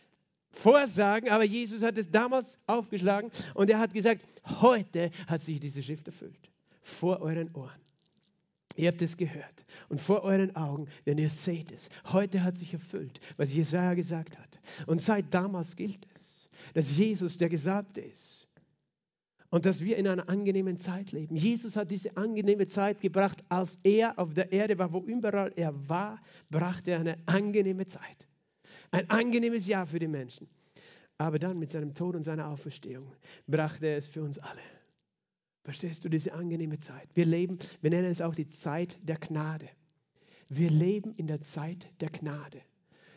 vorsagen, 0.52 1.30
aber 1.30 1.44
Jesus 1.44 1.82
hat 1.82 1.98
es 1.98 2.10
damals 2.10 2.60
aufgeschlagen 2.68 3.32
und 3.56 3.70
er 3.70 3.80
hat 3.80 3.94
gesagt, 3.94 4.24
heute 4.46 5.12
hat 5.28 5.42
sich 5.42 5.60
diese 5.60 5.82
Schrift 5.82 6.08
erfüllt. 6.08 6.52
Vor 6.82 7.22
euren 7.22 7.54
Ohren. 7.56 7.82
Ihr 8.76 8.88
habt 8.88 9.02
es 9.02 9.18
gehört 9.18 9.66
und 9.90 10.02
vor 10.02 10.24
euren 10.24 10.56
Augen, 10.56 10.88
denn 11.06 11.18
ihr 11.18 11.30
seht 11.30 11.72
es. 11.72 11.90
Heute 12.12 12.44
hat 12.44 12.58
sich 12.58 12.74
erfüllt, 12.74 13.20
was 13.38 13.54
Jesaja 13.54 13.94
gesagt 13.94 14.38
hat. 14.38 14.60
Und 14.88 15.00
seit 15.00 15.34
damals 15.34 15.76
gilt 15.76 16.08
es, 16.16 16.33
dass 16.74 16.96
Jesus 16.96 17.38
der 17.38 17.50
Gesagte 17.50 18.02
ist 18.02 18.48
und 19.50 19.66
dass 19.66 19.82
wir 19.82 19.98
in 19.98 20.08
einer 20.08 20.30
angenehmen 20.30 20.78
Zeit 20.78 21.12
leben. 21.12 21.36
Jesus 21.36 21.76
hat 21.76 21.92
diese 21.92 22.18
angenehme 22.18 22.68
Zeit 22.68 23.02
gebracht, 23.02 23.44
als 23.50 23.78
er 23.84 24.18
auf 24.18 24.34
der 24.34 24.52
Erde 24.52 24.80
war, 24.80 24.92
wo 24.94 25.00
überall 25.02 25.54
er 25.56 25.88
war, 25.88 26.20
brachte 26.50 26.92
er 26.92 27.00
eine 27.00 27.18
angenehme 27.28 27.86
Zeit. 27.86 28.28
Ein 28.90 29.10
angenehmes 29.10 29.68
Jahr 29.68 29.86
für 29.86 30.00
die 30.00 30.08
Menschen. 30.08 30.48
Aber 31.20 31.38
dann 31.38 31.60
mit 31.60 31.70
seinem 31.70 31.94
Tod 31.94 32.16
und 32.16 32.24
seiner 32.24 32.48
Auferstehung 32.48 33.12
brachte 33.48 33.86
er 33.86 33.98
es 33.98 34.08
für 34.08 34.24
uns 34.24 34.40
alle. 34.40 34.62
Verstehst 35.64 36.04
du 36.04 36.10
diese 36.10 36.34
angenehme 36.34 36.80
Zeit? 36.80 37.08
Wir 37.14 37.26
leben, 37.26 37.60
wir 37.82 37.90
nennen 37.90 38.10
es 38.10 38.22
auch 38.22 38.36
die 38.36 38.48
Zeit 38.48 38.98
der 39.04 39.18
Gnade. 39.18 39.70
Wir 40.50 40.70
leben 40.70 41.14
in 41.16 41.28
der 41.28 41.42
Zeit 41.42 41.88
der 42.02 42.10
Gnade. 42.10 42.62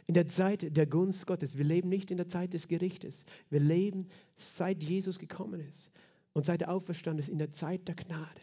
In 0.07 0.15
der 0.15 0.27
Zeit 0.27 0.77
der 0.77 0.87
Gunst 0.87 1.27
Gottes. 1.27 1.57
Wir 1.57 1.65
leben 1.65 1.89
nicht 1.89 2.11
in 2.11 2.17
der 2.17 2.29
Zeit 2.29 2.53
des 2.55 2.69
Gerichtes. 2.69 3.25
Wir 3.51 3.61
leben, 3.61 4.09
seit 4.35 4.83
Jesus 4.83 5.19
gekommen 5.19 5.61
ist 5.61 5.91
und 6.33 6.45
seit 6.45 6.63
er 6.63 6.71
auferstanden 6.71 7.21
ist, 7.21 7.29
in 7.29 7.39
der 7.39 7.51
Zeit 7.51 7.89
der 7.89 7.97
Gnade. 7.97 8.41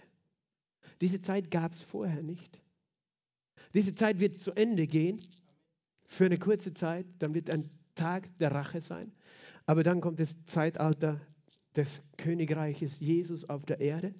Diese 0.99 1.21
Zeit 1.21 1.51
gab 1.51 1.71
es 1.71 1.81
vorher 1.81 2.21
nicht. 2.21 2.61
Diese 3.73 3.95
Zeit 3.95 4.19
wird 4.19 4.37
zu 4.37 4.51
Ende 4.51 4.87
gehen 4.87 5.21
für 6.05 6.25
eine 6.25 6.37
kurze 6.37 6.73
Zeit, 6.73 7.05
dann 7.19 7.33
wird 7.33 7.49
ein 7.49 7.69
Tag 7.95 8.29
der 8.37 8.51
Rache 8.51 8.81
sein. 8.81 9.11
Aber 9.65 9.83
dann 9.83 10.01
kommt 10.01 10.19
das 10.19 10.43
Zeitalter 10.45 11.21
des 11.75 12.01
Königreiches 12.17 12.99
Jesus 12.99 13.49
auf 13.49 13.65
der 13.65 13.79
Erde, 13.79 14.13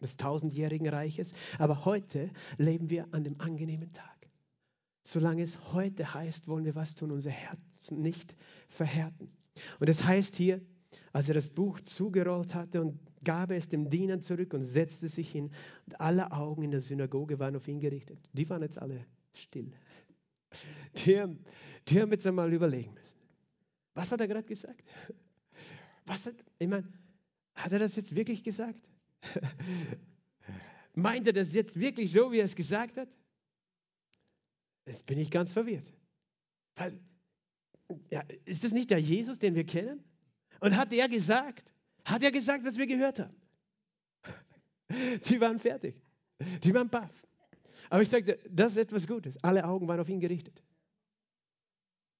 des 0.00 0.16
tausendjährigen 0.16 0.88
Reiches. 0.88 1.34
Aber 1.58 1.84
heute 1.84 2.30
leben 2.56 2.88
wir 2.88 3.08
an 3.12 3.24
dem 3.24 3.40
angenehmen 3.40 3.92
Tag. 3.92 4.17
Solange 5.08 5.42
es 5.42 5.72
heute 5.72 6.12
heißt, 6.12 6.48
wollen 6.48 6.66
wir 6.66 6.74
was 6.74 6.94
tun, 6.94 7.10
unser 7.10 7.30
Herzen 7.30 8.02
nicht 8.02 8.36
verhärten. 8.68 9.30
Und 9.80 9.88
es 9.88 9.96
das 9.98 10.06
heißt 10.06 10.36
hier, 10.36 10.60
als 11.14 11.28
er 11.28 11.34
das 11.34 11.48
Buch 11.48 11.80
zugerollt 11.80 12.54
hatte 12.54 12.82
und 12.82 13.00
gab 13.24 13.50
es 13.50 13.68
dem 13.68 13.88
Diener 13.88 14.20
zurück 14.20 14.52
und 14.52 14.62
setzte 14.64 15.08
sich 15.08 15.32
hin, 15.32 15.50
und 15.86 15.98
alle 15.98 16.30
Augen 16.30 16.62
in 16.62 16.72
der 16.72 16.82
Synagoge 16.82 17.38
waren 17.38 17.56
auf 17.56 17.66
ihn 17.68 17.80
gerichtet. 17.80 18.18
Die 18.34 18.46
waren 18.50 18.60
jetzt 18.60 18.78
alle 18.82 19.06
still. 19.32 19.72
Die 20.96 21.18
haben, 21.18 21.38
die 21.88 22.02
haben 22.02 22.12
jetzt 22.12 22.26
einmal 22.26 22.52
überlegen 22.52 22.92
müssen. 22.92 23.16
Was 23.94 24.12
hat 24.12 24.20
er 24.20 24.28
gerade 24.28 24.46
gesagt? 24.46 24.84
Was 26.04 26.26
hat, 26.26 26.34
ich 26.58 26.68
meine, 26.68 26.86
hat 27.54 27.72
er 27.72 27.78
das 27.78 27.96
jetzt 27.96 28.14
wirklich 28.14 28.44
gesagt? 28.44 28.86
Meint 30.94 31.26
er 31.26 31.32
das 31.32 31.54
jetzt 31.54 31.80
wirklich 31.80 32.12
so, 32.12 32.30
wie 32.30 32.40
er 32.40 32.44
es 32.44 32.54
gesagt 32.54 32.98
hat? 32.98 33.08
Jetzt 34.88 35.04
bin 35.04 35.18
ich 35.18 35.30
ganz 35.30 35.52
verwirrt. 35.52 35.92
Weil, 36.76 36.98
ja, 38.10 38.22
ist 38.46 38.64
das 38.64 38.72
nicht 38.72 38.90
der 38.90 38.98
Jesus, 38.98 39.38
den 39.38 39.54
wir 39.54 39.64
kennen? 39.64 40.02
Und 40.60 40.76
hat 40.76 40.92
er 40.92 41.08
gesagt, 41.08 41.74
hat 42.04 42.22
er 42.22 42.32
gesagt, 42.32 42.64
was 42.64 42.78
wir 42.78 42.86
gehört 42.86 43.20
haben? 43.20 43.36
Sie 45.20 45.40
waren 45.40 45.58
fertig. 45.58 46.02
Sie 46.62 46.72
waren 46.72 46.88
baff. 46.88 47.26
Aber 47.90 48.00
ich 48.00 48.08
sagte, 48.08 48.38
das 48.48 48.72
ist 48.72 48.78
etwas 48.78 49.06
Gutes. 49.06 49.36
Alle 49.44 49.64
Augen 49.64 49.86
waren 49.88 50.00
auf 50.00 50.08
ihn 50.08 50.20
gerichtet. 50.20 50.62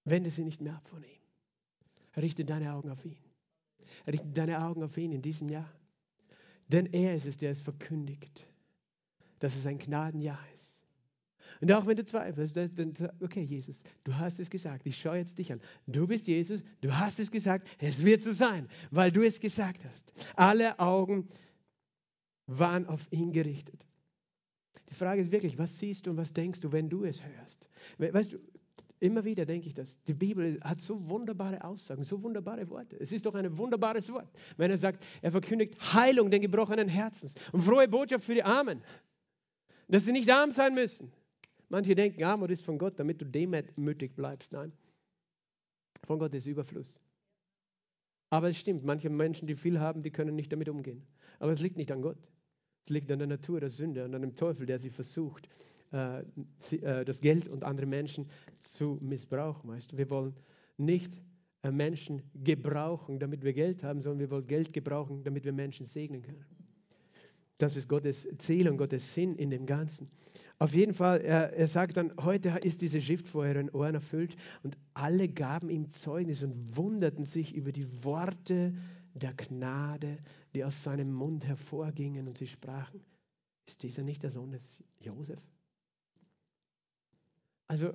Wende 0.04 0.30
sie 0.30 0.44
nicht 0.44 0.60
mehr 0.60 0.74
ab 0.74 0.88
von 0.88 1.02
ihm. 1.02 1.20
Richte 2.16 2.44
deine 2.44 2.72
Augen 2.74 2.90
auf 2.90 3.04
ihn. 3.04 3.18
Richte 4.06 4.26
deine 4.28 4.62
Augen 4.62 4.82
auf 4.82 4.96
ihn 4.96 5.12
in 5.12 5.22
diesem 5.22 5.48
Jahr. 5.48 5.70
Denn 6.68 6.86
er 6.86 7.14
ist 7.14 7.26
es, 7.26 7.38
der 7.38 7.50
es 7.50 7.62
verkündigt, 7.62 8.46
dass 9.38 9.56
es 9.56 9.66
ein 9.66 9.78
Gnadenjahr 9.78 10.38
ist. 10.54 10.77
Und 11.60 11.72
auch 11.72 11.86
wenn 11.86 11.96
du 11.96 12.04
zweifelst, 12.04 12.56
dann 12.56 12.94
okay, 13.20 13.42
Jesus, 13.42 13.82
du 14.04 14.14
hast 14.14 14.38
es 14.38 14.50
gesagt, 14.50 14.86
ich 14.86 14.96
schaue 14.96 15.16
jetzt 15.16 15.38
dich 15.38 15.52
an. 15.52 15.60
Du 15.86 16.06
bist 16.06 16.26
Jesus, 16.26 16.62
du 16.80 16.96
hast 16.96 17.18
es 17.18 17.30
gesagt, 17.30 17.66
es 17.78 18.04
wird 18.04 18.22
so 18.22 18.32
sein, 18.32 18.68
weil 18.90 19.10
du 19.10 19.22
es 19.22 19.40
gesagt 19.40 19.84
hast. 19.84 20.12
Alle 20.36 20.78
Augen 20.78 21.28
waren 22.46 22.86
auf 22.86 23.06
ihn 23.10 23.32
gerichtet. 23.32 23.86
Die 24.88 24.94
Frage 24.94 25.20
ist 25.20 25.32
wirklich, 25.32 25.58
was 25.58 25.78
siehst 25.78 26.06
du 26.06 26.10
und 26.10 26.16
was 26.16 26.32
denkst 26.32 26.60
du, 26.60 26.72
wenn 26.72 26.88
du 26.88 27.04
es 27.04 27.22
hörst? 27.22 27.68
Weißt 27.98 28.32
du, 28.32 28.38
Immer 29.00 29.24
wieder 29.24 29.46
denke 29.46 29.68
ich 29.68 29.74
das. 29.74 30.02
Die 30.04 30.14
Bibel 30.14 30.58
hat 30.62 30.80
so 30.80 31.08
wunderbare 31.08 31.62
Aussagen, 31.62 32.02
so 32.02 32.20
wunderbare 32.22 32.68
Worte. 32.68 32.96
Es 32.98 33.12
ist 33.12 33.26
doch 33.26 33.34
ein 33.34 33.56
wunderbares 33.56 34.12
Wort, 34.12 34.28
wenn 34.56 34.70
er 34.72 34.78
sagt, 34.78 35.04
er 35.22 35.30
verkündigt 35.30 35.76
Heilung 35.94 36.30
den 36.30 36.42
gebrochenen 36.42 36.88
Herzens 36.88 37.36
und 37.52 37.60
frohe 37.60 37.86
Botschaft 37.86 38.24
für 38.24 38.34
die 38.34 38.42
Armen, 38.42 38.82
dass 39.86 40.04
sie 40.04 40.12
nicht 40.12 40.28
arm 40.30 40.50
sein 40.50 40.74
müssen. 40.74 41.12
Manche 41.68 41.94
denken, 41.94 42.24
Armut 42.24 42.50
ist 42.50 42.64
von 42.64 42.78
Gott, 42.78 42.98
damit 42.98 43.20
du 43.20 43.26
demütig 43.26 44.14
bleibst. 44.16 44.52
Nein, 44.52 44.72
von 46.04 46.18
Gott 46.18 46.34
ist 46.34 46.46
Überfluss. 46.46 46.98
Aber 48.30 48.48
es 48.48 48.58
stimmt, 48.58 48.84
manche 48.84 49.10
Menschen, 49.10 49.46
die 49.46 49.56
viel 49.56 49.80
haben, 49.80 50.02
die 50.02 50.10
können 50.10 50.34
nicht 50.34 50.52
damit 50.52 50.68
umgehen. 50.68 51.06
Aber 51.38 51.52
es 51.52 51.60
liegt 51.60 51.76
nicht 51.76 51.90
an 51.92 52.02
Gott. 52.02 52.18
Es 52.84 52.90
liegt 52.90 53.10
an 53.10 53.18
der 53.18 53.28
Natur 53.28 53.60
der 53.60 53.70
Sünde 53.70 54.04
und 54.04 54.14
an 54.14 54.22
dem 54.22 54.34
Teufel, 54.34 54.66
der 54.66 54.78
sie 54.78 54.90
versucht, 54.90 55.48
äh, 55.92 56.20
äh, 56.20 57.04
das 57.04 57.20
Geld 57.20 57.48
und 57.48 57.64
andere 57.64 57.86
Menschen 57.86 58.28
zu 58.58 58.98
missbrauchen. 59.00 59.70
Weißt? 59.70 59.96
Wir 59.96 60.10
wollen 60.10 60.34
nicht 60.76 61.12
äh, 61.62 61.70
Menschen 61.70 62.22
gebrauchen, 62.34 63.18
damit 63.18 63.42
wir 63.42 63.52
Geld 63.52 63.82
haben, 63.82 64.00
sondern 64.00 64.20
wir 64.20 64.30
wollen 64.30 64.46
Geld 64.46 64.72
gebrauchen, 64.72 65.24
damit 65.24 65.44
wir 65.44 65.52
Menschen 65.52 65.86
segnen 65.86 66.22
können. 66.22 66.44
Das 67.58 67.76
ist 67.76 67.88
Gottes 67.88 68.28
Ziel 68.38 68.68
und 68.68 68.76
Gottes 68.76 69.14
Sinn 69.14 69.34
in 69.36 69.50
dem 69.50 69.66
Ganzen. 69.66 70.10
Auf 70.60 70.74
jeden 70.74 70.92
Fall, 70.92 71.20
er, 71.20 71.52
er, 71.52 71.68
sagt 71.68 71.96
dann, 71.96 72.12
heute 72.20 72.48
ist 72.62 72.82
diese 72.82 73.00
Schrift 73.00 73.28
vor 73.28 73.42
euren 73.42 73.70
Ohren 73.70 73.94
erfüllt 73.94 74.36
und 74.64 74.76
alle 74.92 75.28
gaben 75.28 75.70
ihm 75.70 75.88
Zeugnis 75.88 76.42
und 76.42 76.76
wunderten 76.76 77.24
sich 77.24 77.54
über 77.54 77.70
die 77.70 78.02
Worte 78.02 78.74
der 79.14 79.34
Gnade, 79.34 80.18
die 80.54 80.64
aus 80.64 80.82
seinem 80.82 81.12
Mund 81.12 81.46
hervorgingen 81.46 82.26
und 82.26 82.36
sie 82.36 82.48
sprachen, 82.48 83.04
ist 83.66 83.82
dieser 83.84 84.02
nicht 84.02 84.22
der 84.22 84.30
Sohn 84.30 84.50
des 84.50 84.82
Josef? 84.98 85.40
Also, 87.68 87.92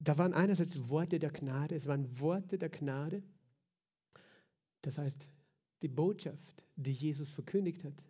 da 0.00 0.18
waren 0.18 0.34
einerseits 0.34 0.88
Worte 0.88 1.18
der 1.18 1.30
Gnade, 1.30 1.74
es 1.76 1.86
waren 1.86 2.18
Worte 2.18 2.58
der 2.58 2.70
Gnade. 2.70 3.22
Das 4.82 4.98
heißt, 4.98 5.28
die 5.82 5.88
Botschaft, 5.88 6.64
die 6.74 6.92
Jesus 6.92 7.30
verkündigt 7.30 7.84
hat, 7.84 8.02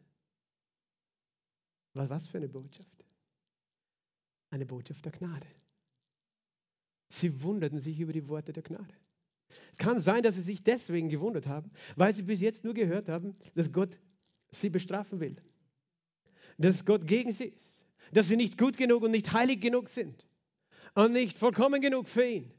war 2.08 2.16
was 2.16 2.28
für 2.28 2.38
eine 2.38 2.48
Botschaft? 2.48 3.04
Eine 4.50 4.66
Botschaft 4.66 5.04
der 5.04 5.12
Gnade. 5.12 5.46
Sie 7.08 7.42
wunderten 7.42 7.78
sich 7.78 7.98
über 8.00 8.12
die 8.12 8.28
Worte 8.28 8.52
der 8.52 8.62
Gnade. 8.62 8.94
Es 9.72 9.78
kann 9.78 9.98
sein, 9.98 10.22
dass 10.22 10.36
sie 10.36 10.42
sich 10.42 10.62
deswegen 10.62 11.08
gewundert 11.08 11.46
haben, 11.46 11.70
weil 11.96 12.12
sie 12.12 12.22
bis 12.22 12.40
jetzt 12.40 12.64
nur 12.64 12.74
gehört 12.74 13.08
haben, 13.08 13.36
dass 13.54 13.72
Gott 13.72 13.98
sie 14.50 14.70
bestrafen 14.70 15.20
will. 15.20 15.36
Dass 16.58 16.84
Gott 16.84 17.06
gegen 17.06 17.32
sie 17.32 17.46
ist 17.46 17.80
dass 18.12 18.28
sie 18.28 18.36
nicht 18.36 18.58
gut 18.58 18.76
genug 18.76 19.02
und 19.02 19.10
nicht 19.10 19.32
heilig 19.32 19.60
genug 19.60 19.88
sind 19.88 20.26
und 20.94 21.12
nicht 21.12 21.38
vollkommen 21.38 21.80
genug 21.80 22.08
für 22.08 22.24
ihn. 22.24 22.52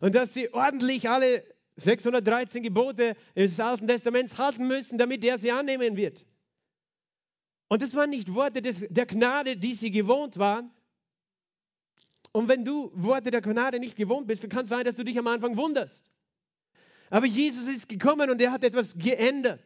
Und 0.00 0.14
dass 0.14 0.34
sie 0.34 0.52
ordentlich 0.52 1.08
alle 1.08 1.42
613 1.76 2.62
Gebote 2.62 3.16
des 3.34 3.58
Alten 3.60 3.86
Testaments 3.86 4.36
halten 4.38 4.66
müssen, 4.66 4.98
damit 4.98 5.24
er 5.24 5.38
sie 5.38 5.50
annehmen 5.50 5.96
wird. 5.96 6.26
Und 7.68 7.82
das 7.82 7.94
waren 7.94 8.10
nicht 8.10 8.34
Worte 8.34 8.62
des, 8.62 8.84
der 8.88 9.06
Gnade, 9.06 9.56
die 9.56 9.74
sie 9.74 9.90
gewohnt 9.90 10.38
waren. 10.38 10.70
Und 12.32 12.48
wenn 12.48 12.64
du 12.64 12.90
Worte 12.94 13.30
der 13.30 13.40
Gnade 13.40 13.78
nicht 13.78 13.96
gewohnt 13.96 14.26
bist, 14.26 14.42
dann 14.42 14.50
kann 14.50 14.62
es 14.62 14.68
sein, 14.68 14.84
dass 14.84 14.96
du 14.96 15.04
dich 15.04 15.18
am 15.18 15.26
Anfang 15.26 15.56
wunderst. 15.56 16.10
Aber 17.10 17.26
Jesus 17.26 17.66
ist 17.68 17.88
gekommen 17.88 18.30
und 18.30 18.40
er 18.40 18.52
hat 18.52 18.64
etwas 18.64 18.96
geändert. 18.96 19.60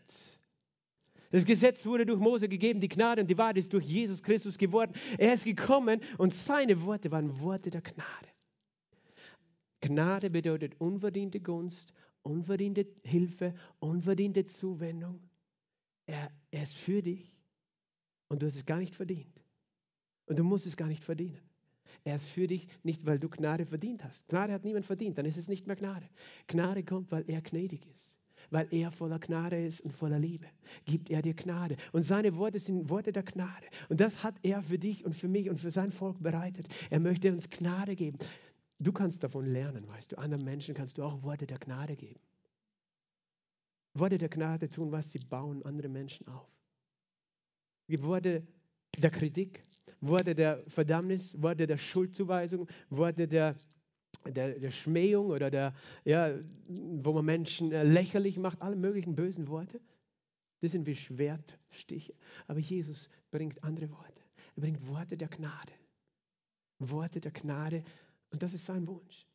Das 1.31 1.45
Gesetz 1.45 1.87
wurde 1.87 2.05
durch 2.05 2.21
Mose 2.21 2.49
gegeben, 2.49 2.81
die 2.81 2.89
Gnade 2.89 3.23
und 3.23 3.29
die 3.29 3.39
Wahrheit 3.39 3.57
ist 3.57 3.73
durch 3.73 3.87
Jesus 3.87 4.23
Christus 4.23 4.59
geworden. 4.59 4.93
Er 5.19 5.33
ist 5.33 5.45
gekommen 5.45 6.01
und 6.19 6.33
seine 6.33 6.83
Worte 6.83 7.11
waren 7.11 7.41
Worte 7.41 7.71
der 7.71 7.81
Gnade. 7.81 8.29
Gnade 9.81 10.31
bedeutet 10.31 10.75
unverdiente 10.79 11.41
Gunst, 11.41 11.95
unverdiente 12.23 12.87
Hilfe, 13.03 13.55
unverdiente 13.81 14.45
Zuwendung. 14.45 15.21
Er, 16.07 16.31
er 16.51 16.63
ist 16.63 16.77
für 16.77 17.03
dich 17.03 17.42
und 18.33 18.41
du 18.41 18.47
hast 18.47 18.57
es 18.57 18.65
gar 18.65 18.79
nicht 18.79 18.95
verdient. 18.95 19.45
Und 20.25 20.39
du 20.39 20.43
musst 20.43 20.67
es 20.67 20.79
gar 20.79 20.89
nicht 20.89 21.05
verdienen. 21.05 21.39
Er 22.03 22.17
ist 22.17 22.27
für 22.27 22.47
dich 22.47 22.67
nicht, 22.83 23.05
weil 23.05 23.19
du 23.19 23.29
Gnade 23.29 23.67
verdient 23.67 24.03
hast. 24.03 24.27
Gnade 24.29 24.55
hat 24.55 24.65
niemand 24.65 24.87
verdient, 24.87 25.19
dann 25.19 25.27
ist 25.27 25.37
es 25.37 25.49
nicht 25.49 25.67
mehr 25.67 25.77
Gnade. 25.77 26.09
Gnade 26.47 26.83
kommt, 26.83 27.13
weil 27.13 27.25
er 27.29 27.43
gnädig 27.43 27.87
ist. 27.95 28.19
Weil 28.51 28.69
er 28.71 28.91
voller 28.91 29.19
Gnade 29.19 29.63
ist 29.63 29.83
und 29.83 29.93
voller 29.93 30.19
Liebe. 30.19 30.47
Gibt 30.87 31.11
er 31.11 31.21
dir 31.21 31.35
Gnade. 31.35 31.77
Und 31.93 32.03
seine 32.03 32.35
Worte 32.37 32.59
sind 32.59 32.89
Worte 32.89 33.13
der 33.13 33.23
Gnade. 33.23 33.67
Und 33.91 34.01
das 34.01 34.25
hat 34.25 34.37
er 34.43 34.63
für 34.63 34.79
dich 34.79 35.05
und 35.05 35.15
für 35.15 35.29
mich 35.29 35.51
und 35.51 35.61
für 35.61 35.71
sein 35.71 35.93
Volk 35.93 36.23
bereitet. 36.23 36.69
Er 36.89 37.01
möchte 37.01 37.31
uns 37.31 37.51
Gnade 37.51 37.95
geben. 37.95 38.19
Du 38.79 38.93
kannst 38.93 39.23
davon 39.23 39.45
lernen, 39.45 39.87
weißt 39.89 40.13
du. 40.13 40.19
Anderen 40.19 40.45
Menschen 40.45 40.75
kannst 40.75 40.97
du 40.97 41.03
auch 41.03 41.23
Worte 41.23 41.47
der 41.47 41.59
Gnade 41.59 41.97
geben. 41.97 42.21
Worte 43.93 44.17
der 44.17 44.31
Gnade 44.31 44.71
tun 44.71 44.91
was, 44.91 45.11
sie 45.11 45.19
bauen 45.19 45.63
andere 45.65 45.91
Menschen 45.91 46.27
auf. 46.29 46.49
Worte 48.01 48.47
der 48.99 49.11
Kritik, 49.11 49.63
Worte 50.01 50.35
der 50.35 50.63
Verdammnis, 50.69 51.41
Worte 51.41 51.67
der 51.67 51.79
Schuldzuweisung, 51.79 52.69
Worte 52.91 53.27
der, 53.29 53.57
der, 54.27 54.59
der 54.59 54.71
Schmähung 54.71 55.27
oder 55.27 55.51
der, 55.51 55.75
ja, 56.05 56.35
wo 56.67 57.13
man 57.13 57.25
Menschen 57.25 57.73
äh, 57.73 57.85
lächerlich 57.85 58.39
macht, 58.39 58.61
alle 58.61 58.77
möglichen 58.77 59.15
bösen 59.15 59.49
Worte. 59.49 59.81
Das 60.61 60.73
sind 60.73 60.87
wie 60.87 60.97
Schwertstiche. 60.97 62.15
Aber 62.47 62.61
Jesus 62.61 63.09
bringt 63.31 63.63
andere 63.65 63.91
Worte. 63.91 64.23
Er 64.57 64.61
bringt 64.61 64.87
Worte 64.87 65.17
der 65.17 65.29
Gnade. 65.29 65.73
Worte 66.79 67.21
der 67.21 67.33
Gnade. 67.33 67.83
Und 68.31 68.43
das 68.43 68.55
ist 68.55 68.67
sein 68.67 68.87
Wunsch. 68.87 69.27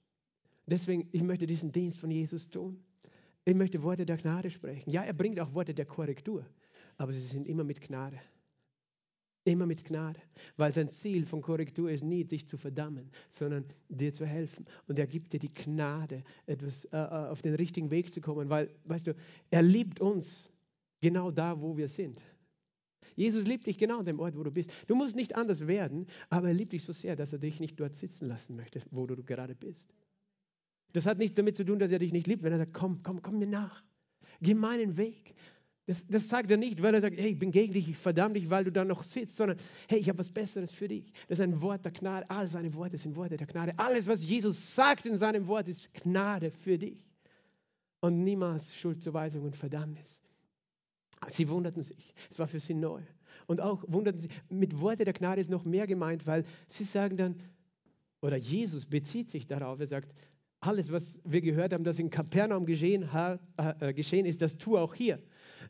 Deswegen, 0.66 1.08
ich 1.12 1.22
möchte 1.22 1.48
diesen 1.48 1.72
Dienst 1.72 1.98
von 1.98 2.12
Jesus 2.12 2.50
tun. 2.50 2.84
Ich 3.46 3.56
möchte 3.56 3.82
Worte 3.84 4.06
der 4.06 4.18
Gnade 4.18 4.52
sprechen. 4.52 4.90
Ja, 4.90 5.04
er 5.04 5.14
bringt 5.14 5.40
auch 5.40 5.54
Worte 5.54 5.74
der 5.74 5.86
Korrektur. 5.86 6.46
Aber 6.98 7.14
sie 7.14 7.22
sind 7.22 7.48
immer 7.48 7.64
mit 7.64 7.80
Gnade. 7.80 8.20
Immer 9.48 9.66
mit 9.66 9.86
Gnade, 9.86 10.20
weil 10.58 10.74
sein 10.74 10.90
Ziel 10.90 11.26
von 11.26 11.42
Korrektur 11.42 11.90
ist 11.90 12.04
nie, 12.04 12.26
dich 12.26 12.46
zu 12.46 12.58
verdammen, 12.58 13.10
sondern 13.30 13.64
dir 13.88 14.12
zu 14.12 14.26
helfen. 14.26 14.66
Und 14.88 15.00
er 15.00 15.08
gibt 15.08 15.32
dir 15.32 15.40
die 15.40 15.54
Gnade, 15.54 16.22
etwas 16.48 16.84
äh, 16.86 16.98
äh, 16.98 17.30
auf 17.30 17.42
den 17.42 17.56
richtigen 17.56 17.90
Weg 17.90 18.12
zu 18.12 18.20
kommen, 18.20 18.50
weil, 18.50 18.70
weißt 18.84 19.08
du, 19.08 19.16
er 19.50 19.62
liebt 19.62 20.02
uns 20.02 20.52
genau 21.00 21.32
da, 21.32 21.62
wo 21.62 21.78
wir 21.78 21.88
sind. 21.88 22.22
Jesus 23.16 23.48
liebt 23.48 23.68
dich 23.68 23.78
genau 23.78 24.00
an 24.00 24.06
dem 24.06 24.20
Ort, 24.20 24.36
wo 24.36 24.44
du 24.44 24.52
bist. 24.52 24.70
Du 24.88 24.96
musst 24.96 25.16
nicht 25.16 25.38
anders 25.38 25.66
werden, 25.66 26.08
aber 26.30 26.50
er 26.50 26.54
liebt 26.54 26.74
dich 26.74 26.84
so 26.84 26.92
sehr, 26.92 27.16
dass 27.16 27.32
er 27.32 27.40
dich 27.40 27.62
nicht 27.62 27.80
dort 27.80 27.96
sitzen 27.96 28.28
lassen 28.28 28.58
möchte, 28.58 28.82
wo 28.92 29.08
du 29.08 29.16
gerade 29.24 29.56
bist. 29.56 29.94
Das 30.92 31.06
hat 31.06 31.20
nichts 31.20 31.38
damit 31.38 31.56
zu 31.56 31.64
tun, 31.64 31.80
dass 31.80 31.92
er 31.94 32.00
dich 32.00 32.12
nicht 32.12 32.28
liebt, 32.28 32.44
wenn 32.44 32.52
er 32.52 32.58
sagt, 32.58 32.74
komm, 32.74 33.02
komm, 33.02 33.22
komm 33.22 33.40
mir 33.40 33.48
nach. 33.48 33.82
Geh 34.42 34.54
meinen 34.54 34.98
Weg. 34.98 35.36
Das, 35.88 36.06
das, 36.06 36.28
sagt 36.28 36.52
er 36.52 36.58
nicht, 36.58 36.84
weil 36.84 36.94
er 36.94 37.00
sagt, 37.00 37.18
hey, 37.18 37.30
ich 37.30 37.40
bin 37.40 37.50
gegen 37.50 37.72
dich, 37.72 37.88
ich 37.88 37.96
verdamme 37.96 38.34
dich, 38.34 38.50
weil 38.50 38.66
du 38.66 38.74
da 38.74 38.84
noch 38.84 39.04
sitzt, 39.04 39.38
sondern 39.38 39.58
hey, 39.88 40.00
ich 40.00 40.10
habe 40.10 40.20
was 40.20 40.30
Besseres 40.30 40.74
für 40.74 40.90
dich. 40.90 41.14
Das 41.30 41.40
ist 41.40 41.44
ein 41.44 41.62
Wort 41.62 41.86
der 41.86 41.94
Gnade. 41.94 42.30
All 42.30 42.46
seine 42.46 42.74
Worte 42.74 42.98
sind 42.98 43.16
Worte 43.16 43.38
der 43.38 43.48
Gnade. 43.48 43.74
Alles, 43.78 44.06
was 44.06 44.26
Jesus 44.26 44.76
sagt 44.76 45.06
in 45.06 45.18
seinem 45.18 45.48
Wort, 45.48 45.70
ist 45.70 45.94
Gnade 45.94 46.52
für 46.52 46.78
dich. 46.78 47.08
Und 48.02 48.22
niemals 48.26 48.76
Schuldzuweisung 48.76 49.44
und 49.44 49.56
Verdammnis. 49.56 50.22
Sie 51.28 51.48
wunderten 51.48 51.82
sich. 51.82 52.14
Es 52.30 52.38
war 52.38 52.48
für 52.48 52.60
sie 52.60 52.74
neu. 52.74 53.02
Und 53.46 53.62
auch 53.62 53.86
wunderten 53.88 54.20
sie, 54.20 54.28
mit 54.50 54.82
Worte 54.82 55.06
der 55.06 55.14
Gnade 55.14 55.40
ist 55.40 55.50
noch 55.50 55.64
mehr 55.64 55.88
gemeint, 55.88 56.28
weil 56.28 56.44
sie 56.68 56.84
sagen 56.84 57.16
dann, 57.16 57.40
oder 58.22 58.36
Jesus 58.36 58.86
bezieht 58.86 59.30
sich 59.30 59.48
darauf, 59.48 59.80
er 59.80 59.88
sagt, 59.88 60.14
alles, 60.60 60.92
was 60.92 61.22
wir 61.24 61.40
gehört 61.40 61.72
haben, 61.72 61.86
das 61.86 61.98
in 61.98 62.10
Kapernaum 62.10 62.66
geschehen, 62.66 63.08
äh, 63.58 63.94
geschehen 63.94 64.26
ist, 64.26 64.42
das 64.42 64.58
tu 64.58 64.78
auch 64.78 64.94
hier 64.94 65.22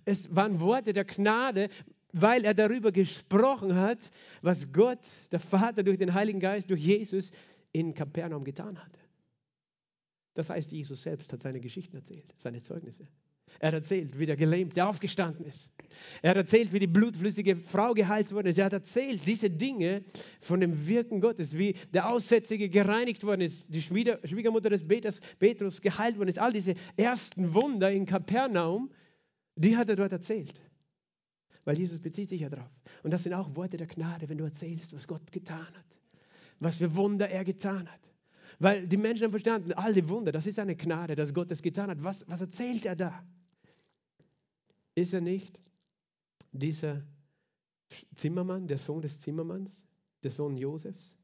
es 0.08 0.34
waren 0.34 0.62
Worte 0.62 0.94
der 0.94 1.04
Gnade, 1.04 1.70
weil 2.14 2.46
er 2.46 2.54
darüber 2.54 2.94
gesprochen 2.94 3.76
hat, 3.76 4.10
was 4.42 4.72
Gott, 4.72 5.06
der 5.34 5.42
Vater, 5.42 5.84
durch 5.84 5.98
den 5.98 6.14
Heiligen 6.14 6.40
Geist, 6.40 6.70
durch 6.70 6.82
Jesus 6.82 7.32
in 7.74 7.94
Kapernaum 7.94 8.46
getan 8.46 8.82
hatte. 8.82 9.00
Das 10.34 10.50
heißt, 10.50 10.72
Jesus 10.72 11.02
selbst 11.02 11.34
hat 11.34 11.42
seine 11.42 11.60
Geschichten 11.60 11.98
erzählt, 11.98 12.34
seine 12.38 12.62
Zeugnisse. 12.62 13.06
Er 13.60 13.68
hat 13.68 13.74
erzählt, 13.74 14.18
wie 14.18 14.26
der 14.26 14.38
Gelähmte 14.38 14.86
aufgestanden 14.86 15.46
ist. 15.46 15.72
Er 16.22 16.30
hat 16.30 16.38
erzählt, 16.38 16.72
wie 16.72 16.80
die 16.80 16.88
blutflüssige 16.88 17.58
Frau 17.58 17.94
geheilt 17.94 18.32
worden 18.32 18.48
ist. 18.48 18.60
Er 18.60 18.66
hat 18.66 18.74
erzählt, 18.74 19.22
diese 19.26 19.50
Dinge 19.50 20.04
von 20.40 20.62
dem 20.62 20.88
Wirken 20.88 21.20
Gottes, 21.20 21.58
wie 21.58 21.76
der 21.94 22.10
Aussätzige 22.10 22.70
gereinigt 22.70 23.26
worden 23.26 23.42
ist, 23.42 23.74
die 23.74 23.82
Schwiegermutter 23.82 24.70
des 24.70 24.86
Petrus 24.88 25.82
geheilt 25.82 26.18
worden 26.18 26.30
ist. 26.30 26.40
All 26.40 26.54
diese 26.54 26.76
ersten 26.96 27.54
Wunder 27.54 27.92
in 27.92 28.06
Kapernaum 28.06 28.90
die 29.58 29.76
hat 29.76 29.90
er 29.90 29.96
dort 29.96 30.12
erzählt. 30.12 30.62
Weil 31.66 31.78
Jesus 31.78 32.00
bezieht 32.00 32.30
sich 32.30 32.42
ja 32.42 32.50
drauf. 32.50 32.72
Und 33.04 33.12
das 33.12 33.24
sind 33.24 33.34
auch 33.34 33.54
Worte 33.56 33.76
der 33.76 33.88
Gnade, 33.88 34.30
wenn 34.30 34.38
du 34.38 34.46
erzählst, 34.46 34.94
was 34.94 35.08
Gott 35.08 35.32
getan 35.32 35.68
hat. 35.68 36.00
Was 36.60 36.78
für 36.78 36.96
Wunder 36.96 37.30
er 37.30 37.44
getan 37.44 37.92
hat. 37.92 38.00
Weil 38.60 38.88
die 38.88 38.98
Menschen 38.98 39.26
haben 39.26 39.32
verstanden, 39.32 39.74
all 39.74 39.94
die 39.94 40.08
Wunder, 40.08 40.32
das 40.32 40.48
ist 40.48 40.60
eine 40.60 40.76
Gnade, 40.76 41.16
dass 41.16 41.34
Gott 41.34 41.52
es 41.52 41.62
getan 41.62 41.90
hat. 41.90 42.02
Was, 42.04 42.28
was 42.28 42.42
erzählt 42.42 42.86
er 42.86 42.96
da? 42.96 43.24
Ist 44.96 45.14
er 45.14 45.22
nicht 45.22 45.60
dieser 46.52 47.04
Zimmermann, 48.16 48.68
der 48.68 48.78
Sohn 48.78 49.02
des 49.02 49.20
Zimmermanns, 49.20 49.86
der 50.24 50.32
Sohn 50.32 50.58
Josefs? 50.58 51.16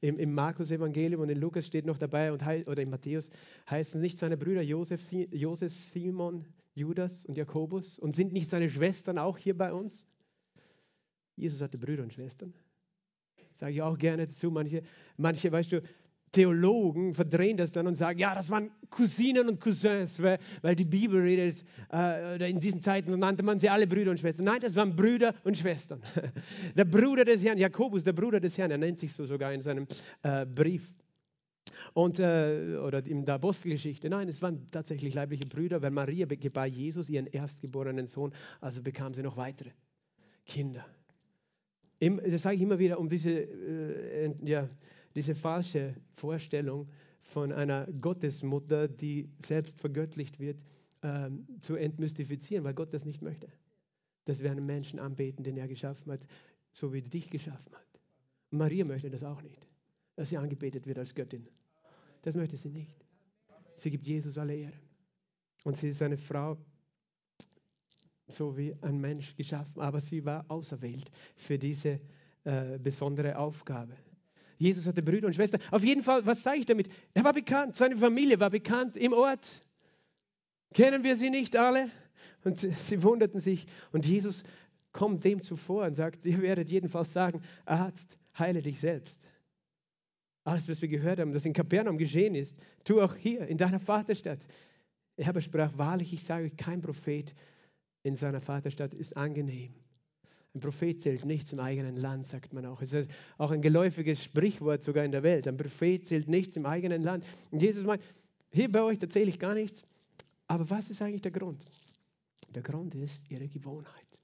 Im, 0.00 0.18
im 0.18 0.32
Markus-Evangelium 0.32 1.22
und 1.22 1.28
in 1.28 1.40
Lukas 1.40 1.66
steht 1.66 1.84
noch 1.84 1.98
dabei, 1.98 2.32
und, 2.32 2.42
oder 2.42 2.82
in 2.82 2.90
Matthäus 2.90 3.30
heißen 3.68 4.00
nicht 4.00 4.16
seine 4.16 4.36
Brüder 4.36 4.62
Josef, 4.62 5.02
Josef, 5.12 5.72
Simon, 5.72 6.46
Judas 6.78 7.24
und 7.24 7.36
Jakobus? 7.36 7.98
Und 7.98 8.14
sind 8.14 8.32
nicht 8.32 8.48
seine 8.48 8.70
Schwestern 8.70 9.18
auch 9.18 9.36
hier 9.38 9.56
bei 9.56 9.72
uns? 9.72 10.06
Jesus 11.36 11.60
hatte 11.60 11.78
Brüder 11.78 12.02
und 12.02 12.12
Schwestern. 12.12 12.54
Sage 13.52 13.72
ich 13.72 13.82
auch 13.82 13.98
gerne 13.98 14.26
dazu. 14.26 14.50
Manche, 14.50 14.82
manche, 15.16 15.50
weißt 15.50 15.72
du, 15.72 15.82
Theologen 16.32 17.14
verdrehen 17.14 17.56
das 17.56 17.72
dann 17.72 17.86
und 17.86 17.94
sagen, 17.94 18.18
ja, 18.18 18.34
das 18.34 18.50
waren 18.50 18.70
Cousinen 18.90 19.48
und 19.48 19.60
Cousins, 19.60 20.22
weil, 20.22 20.38
weil 20.60 20.76
die 20.76 20.84
Bibel 20.84 21.20
redet, 21.20 21.64
äh, 21.92 22.50
in 22.50 22.60
diesen 22.60 22.82
Zeiten 22.82 23.18
nannte 23.18 23.42
man 23.42 23.58
sie 23.58 23.70
alle 23.70 23.86
Brüder 23.86 24.10
und 24.10 24.20
Schwestern. 24.20 24.44
Nein, 24.44 24.60
das 24.60 24.76
waren 24.76 24.94
Brüder 24.94 25.34
und 25.44 25.56
Schwestern. 25.56 26.02
Der 26.76 26.84
Bruder 26.84 27.24
des 27.24 27.42
Herrn, 27.42 27.58
Jakobus, 27.58 28.04
der 28.04 28.12
Bruder 28.12 28.40
des 28.40 28.58
Herrn, 28.58 28.70
er 28.70 28.78
nennt 28.78 28.98
sich 28.98 29.12
so 29.12 29.24
sogar 29.24 29.52
in 29.52 29.62
seinem 29.62 29.86
äh, 30.22 30.44
Brief 30.44 30.92
und, 31.94 32.18
äh, 32.18 32.78
oder 32.82 33.04
in 33.06 33.24
der 33.24 33.36
Apostelgeschichte. 33.36 34.08
Nein, 34.08 34.28
es 34.28 34.42
waren 34.42 34.70
tatsächlich 34.70 35.14
leibliche 35.14 35.46
Brüder, 35.46 35.82
weil 35.82 35.90
Maria 35.90 36.26
gebar 36.26 36.66
Jesus 36.66 37.08
ihren 37.10 37.26
erstgeborenen 37.26 38.06
Sohn, 38.06 38.32
also 38.60 38.82
bekam 38.82 39.14
sie 39.14 39.22
noch 39.22 39.36
weitere 39.36 39.70
Kinder. 40.46 40.84
das 42.00 42.42
sage 42.42 42.56
ich 42.56 42.62
immer 42.62 42.78
wieder, 42.78 42.98
um 42.98 43.08
diese, 43.08 43.30
äh, 43.30 44.34
ja, 44.44 44.68
diese 45.14 45.34
falsche 45.34 45.94
Vorstellung 46.14 46.88
von 47.22 47.52
einer 47.52 47.86
Gottesmutter, 48.00 48.88
die 48.88 49.28
selbst 49.38 49.80
vergöttlicht 49.80 50.40
wird, 50.40 50.58
ähm, 51.02 51.46
zu 51.60 51.76
entmystifizieren, 51.76 52.64
weil 52.64 52.74
Gott 52.74 52.92
das 52.94 53.04
nicht 53.04 53.22
möchte. 53.22 53.48
Dass 54.24 54.42
wir 54.42 54.50
einen 54.50 54.66
Menschen 54.66 54.98
anbeten, 54.98 55.44
den 55.44 55.56
er 55.56 55.68
geschaffen 55.68 56.12
hat, 56.12 56.26
so 56.72 56.92
wie 56.92 56.98
er 56.98 57.08
dich 57.08 57.30
geschaffen 57.30 57.74
hat. 57.74 58.00
Maria 58.50 58.84
möchte 58.84 59.10
das 59.10 59.24
auch 59.24 59.42
nicht, 59.42 59.66
dass 60.16 60.30
sie 60.30 60.38
angebetet 60.38 60.86
wird 60.86 60.98
als 60.98 61.14
Göttin. 61.14 61.46
Das 62.22 62.34
möchte 62.34 62.56
sie 62.56 62.70
nicht. 62.70 62.92
Sie 63.76 63.90
gibt 63.90 64.06
Jesus 64.06 64.38
alle 64.38 64.56
Ehre. 64.56 64.80
Und 65.64 65.76
sie 65.76 65.88
ist 65.88 66.02
eine 66.02 66.16
Frau, 66.16 66.56
so 68.26 68.56
wie 68.56 68.74
ein 68.82 69.00
Mensch 69.00 69.34
geschaffen, 69.36 69.80
aber 69.80 70.00
sie 70.00 70.24
war 70.24 70.44
auserwählt 70.48 71.10
für 71.36 71.58
diese 71.58 72.00
äh, 72.44 72.78
besondere 72.78 73.38
Aufgabe. 73.38 73.96
Jesus 74.58 74.86
hatte 74.86 75.02
Brüder 75.02 75.28
und 75.28 75.34
Schwestern. 75.34 75.60
Auf 75.70 75.84
jeden 75.84 76.02
Fall, 76.02 76.26
was 76.26 76.42
sage 76.42 76.58
ich 76.58 76.66
damit? 76.66 76.88
Er 77.14 77.24
war 77.24 77.32
bekannt, 77.32 77.76
seine 77.76 77.96
Familie 77.96 78.40
war 78.40 78.50
bekannt 78.50 78.96
im 78.96 79.12
Ort. 79.12 79.64
Kennen 80.74 81.04
wir 81.04 81.16
sie 81.16 81.30
nicht 81.30 81.56
alle? 81.56 81.90
Und 82.44 82.58
sie, 82.58 82.70
sie 82.72 83.02
wunderten 83.02 83.40
sich. 83.40 83.66
Und 83.92 84.06
Jesus 84.06 84.42
kommt 84.92 85.24
dem 85.24 85.42
zuvor 85.42 85.86
und 85.86 85.94
sagt, 85.94 86.26
ihr 86.26 86.42
werdet 86.42 86.70
jedenfalls 86.70 87.12
sagen, 87.12 87.42
Arzt, 87.64 88.18
heile 88.36 88.62
dich 88.62 88.80
selbst. 88.80 89.27
Alles, 90.48 90.66
was 90.66 90.80
wir 90.80 90.88
gehört 90.88 91.20
haben, 91.20 91.32
das 91.32 91.44
in 91.44 91.52
Kapernaum 91.52 91.98
geschehen 91.98 92.34
ist, 92.34 92.56
tu 92.82 93.02
auch 93.02 93.14
hier 93.14 93.46
in 93.48 93.58
deiner 93.58 93.78
Vaterstadt. 93.78 94.46
Er 95.16 95.28
aber 95.28 95.42
sprach, 95.42 95.76
wahrlich, 95.76 96.14
ich 96.14 96.24
sage 96.24 96.46
euch, 96.46 96.56
kein 96.56 96.80
Prophet 96.80 97.34
in 98.02 98.16
seiner 98.16 98.40
Vaterstadt 98.40 98.94
ist 98.94 99.14
angenehm. 99.14 99.74
Ein 100.54 100.60
Prophet 100.60 101.02
zählt 101.02 101.26
nichts 101.26 101.52
im 101.52 101.60
eigenen 101.60 101.96
Land, 101.96 102.24
sagt 102.24 102.54
man 102.54 102.64
auch. 102.64 102.80
Es 102.80 102.94
ist 102.94 103.10
auch 103.36 103.50
ein 103.50 103.60
geläufiges 103.60 104.24
Sprichwort 104.24 104.82
sogar 104.82 105.04
in 105.04 105.12
der 105.12 105.22
Welt. 105.22 105.46
Ein 105.46 105.58
Prophet 105.58 106.06
zählt 106.06 106.28
nichts 106.28 106.56
im 106.56 106.64
eigenen 106.64 107.02
Land. 107.02 107.26
Und 107.50 107.60
Jesus 107.60 107.84
meint, 107.84 108.02
hier 108.50 108.72
bei 108.72 108.80
euch 108.80 108.98
erzähle 109.02 109.28
ich 109.28 109.38
gar 109.38 109.52
nichts. 109.52 109.82
Aber 110.46 110.70
was 110.70 110.88
ist 110.88 111.02
eigentlich 111.02 111.20
der 111.20 111.32
Grund? 111.32 111.62
Der 112.54 112.62
Grund 112.62 112.94
ist 112.94 113.30
ihre 113.30 113.48
Gewohnheit. 113.48 114.18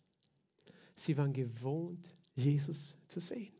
Sie 0.94 1.14
waren 1.18 1.34
gewohnt, 1.34 2.08
Jesus 2.34 2.96
zu 3.08 3.20
sehen. 3.20 3.52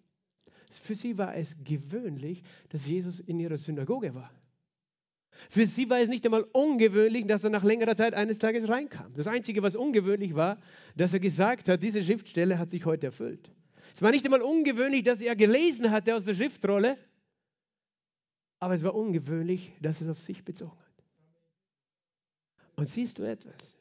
Für 0.78 0.94
sie 0.94 1.18
war 1.18 1.34
es 1.36 1.56
gewöhnlich, 1.64 2.42
dass 2.70 2.86
Jesus 2.86 3.20
in 3.20 3.38
ihrer 3.38 3.56
Synagoge 3.56 4.14
war. 4.14 4.30
Für 5.50 5.66
sie 5.66 5.90
war 5.90 6.00
es 6.00 6.08
nicht 6.08 6.24
einmal 6.24 6.44
ungewöhnlich, 6.52 7.26
dass 7.26 7.44
er 7.44 7.50
nach 7.50 7.64
längerer 7.64 7.96
Zeit 7.96 8.14
eines 8.14 8.38
Tages 8.38 8.68
reinkam. 8.68 9.12
Das 9.14 9.26
Einzige, 9.26 9.62
was 9.62 9.76
ungewöhnlich 9.76 10.34
war, 10.34 10.58
dass 10.96 11.12
er 11.12 11.20
gesagt 11.20 11.68
hat, 11.68 11.82
diese 11.82 12.02
Schriftstelle 12.02 12.58
hat 12.58 12.70
sich 12.70 12.84
heute 12.84 13.06
erfüllt. 13.06 13.50
Es 13.94 14.02
war 14.02 14.10
nicht 14.10 14.24
einmal 14.24 14.42
ungewöhnlich, 14.42 15.02
dass 15.02 15.20
er 15.20 15.36
gelesen 15.36 15.90
hatte 15.90 16.16
aus 16.16 16.24
der 16.24 16.34
Schriftrolle, 16.34 16.96
aber 18.60 18.74
es 18.74 18.82
war 18.82 18.94
ungewöhnlich, 18.94 19.72
dass 19.80 20.00
es 20.00 20.08
auf 20.08 20.20
sich 20.22 20.44
bezogen 20.44 20.78
hat. 20.78 21.04
Und 22.76 22.88
siehst 22.88 23.18
du 23.18 23.22
etwas? 23.22 23.76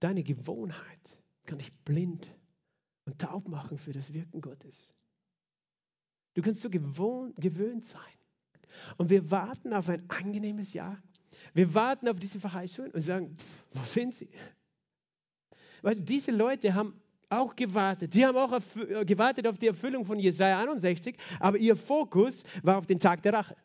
Deine 0.00 0.22
Gewohnheit 0.22 1.18
kann 1.44 1.58
dich 1.58 1.72
blind 1.84 2.28
und 3.04 3.18
taub 3.18 3.48
machen 3.48 3.78
für 3.78 3.92
das 3.92 4.12
Wirken 4.12 4.40
Gottes. 4.40 4.93
Du 6.34 6.42
kannst 6.42 6.60
so 6.60 6.70
gewohnt, 6.70 7.36
gewöhnt 7.36 7.86
sein. 7.86 8.00
Und 8.96 9.10
wir 9.10 9.30
warten 9.30 9.72
auf 9.72 9.88
ein 9.88 10.08
angenehmes 10.08 10.72
Jahr. 10.72 11.00
Wir 11.52 11.72
warten 11.74 12.08
auf 12.08 12.18
diese 12.18 12.40
Verheißungen 12.40 12.90
und 12.90 13.00
sagen, 13.00 13.36
pff, 13.36 13.64
wo 13.72 13.84
sind 13.84 14.14
sie? 14.14 14.28
Weil 15.82 15.96
diese 15.96 16.32
Leute 16.32 16.74
haben 16.74 17.00
auch 17.28 17.54
gewartet. 17.54 18.12
Sie 18.12 18.24
haben 18.24 18.36
auch 18.36 18.52
äh, 18.76 19.04
gewartet 19.04 19.46
auf 19.46 19.58
die 19.58 19.68
Erfüllung 19.68 20.04
von 20.04 20.18
Jesaja 20.18 20.60
61, 20.60 21.16
aber 21.40 21.58
ihr 21.58 21.76
Fokus 21.76 22.42
war 22.62 22.78
auf 22.78 22.86
den 22.86 22.98
Tag 22.98 23.22
der 23.22 23.34
Rache. 23.34 23.56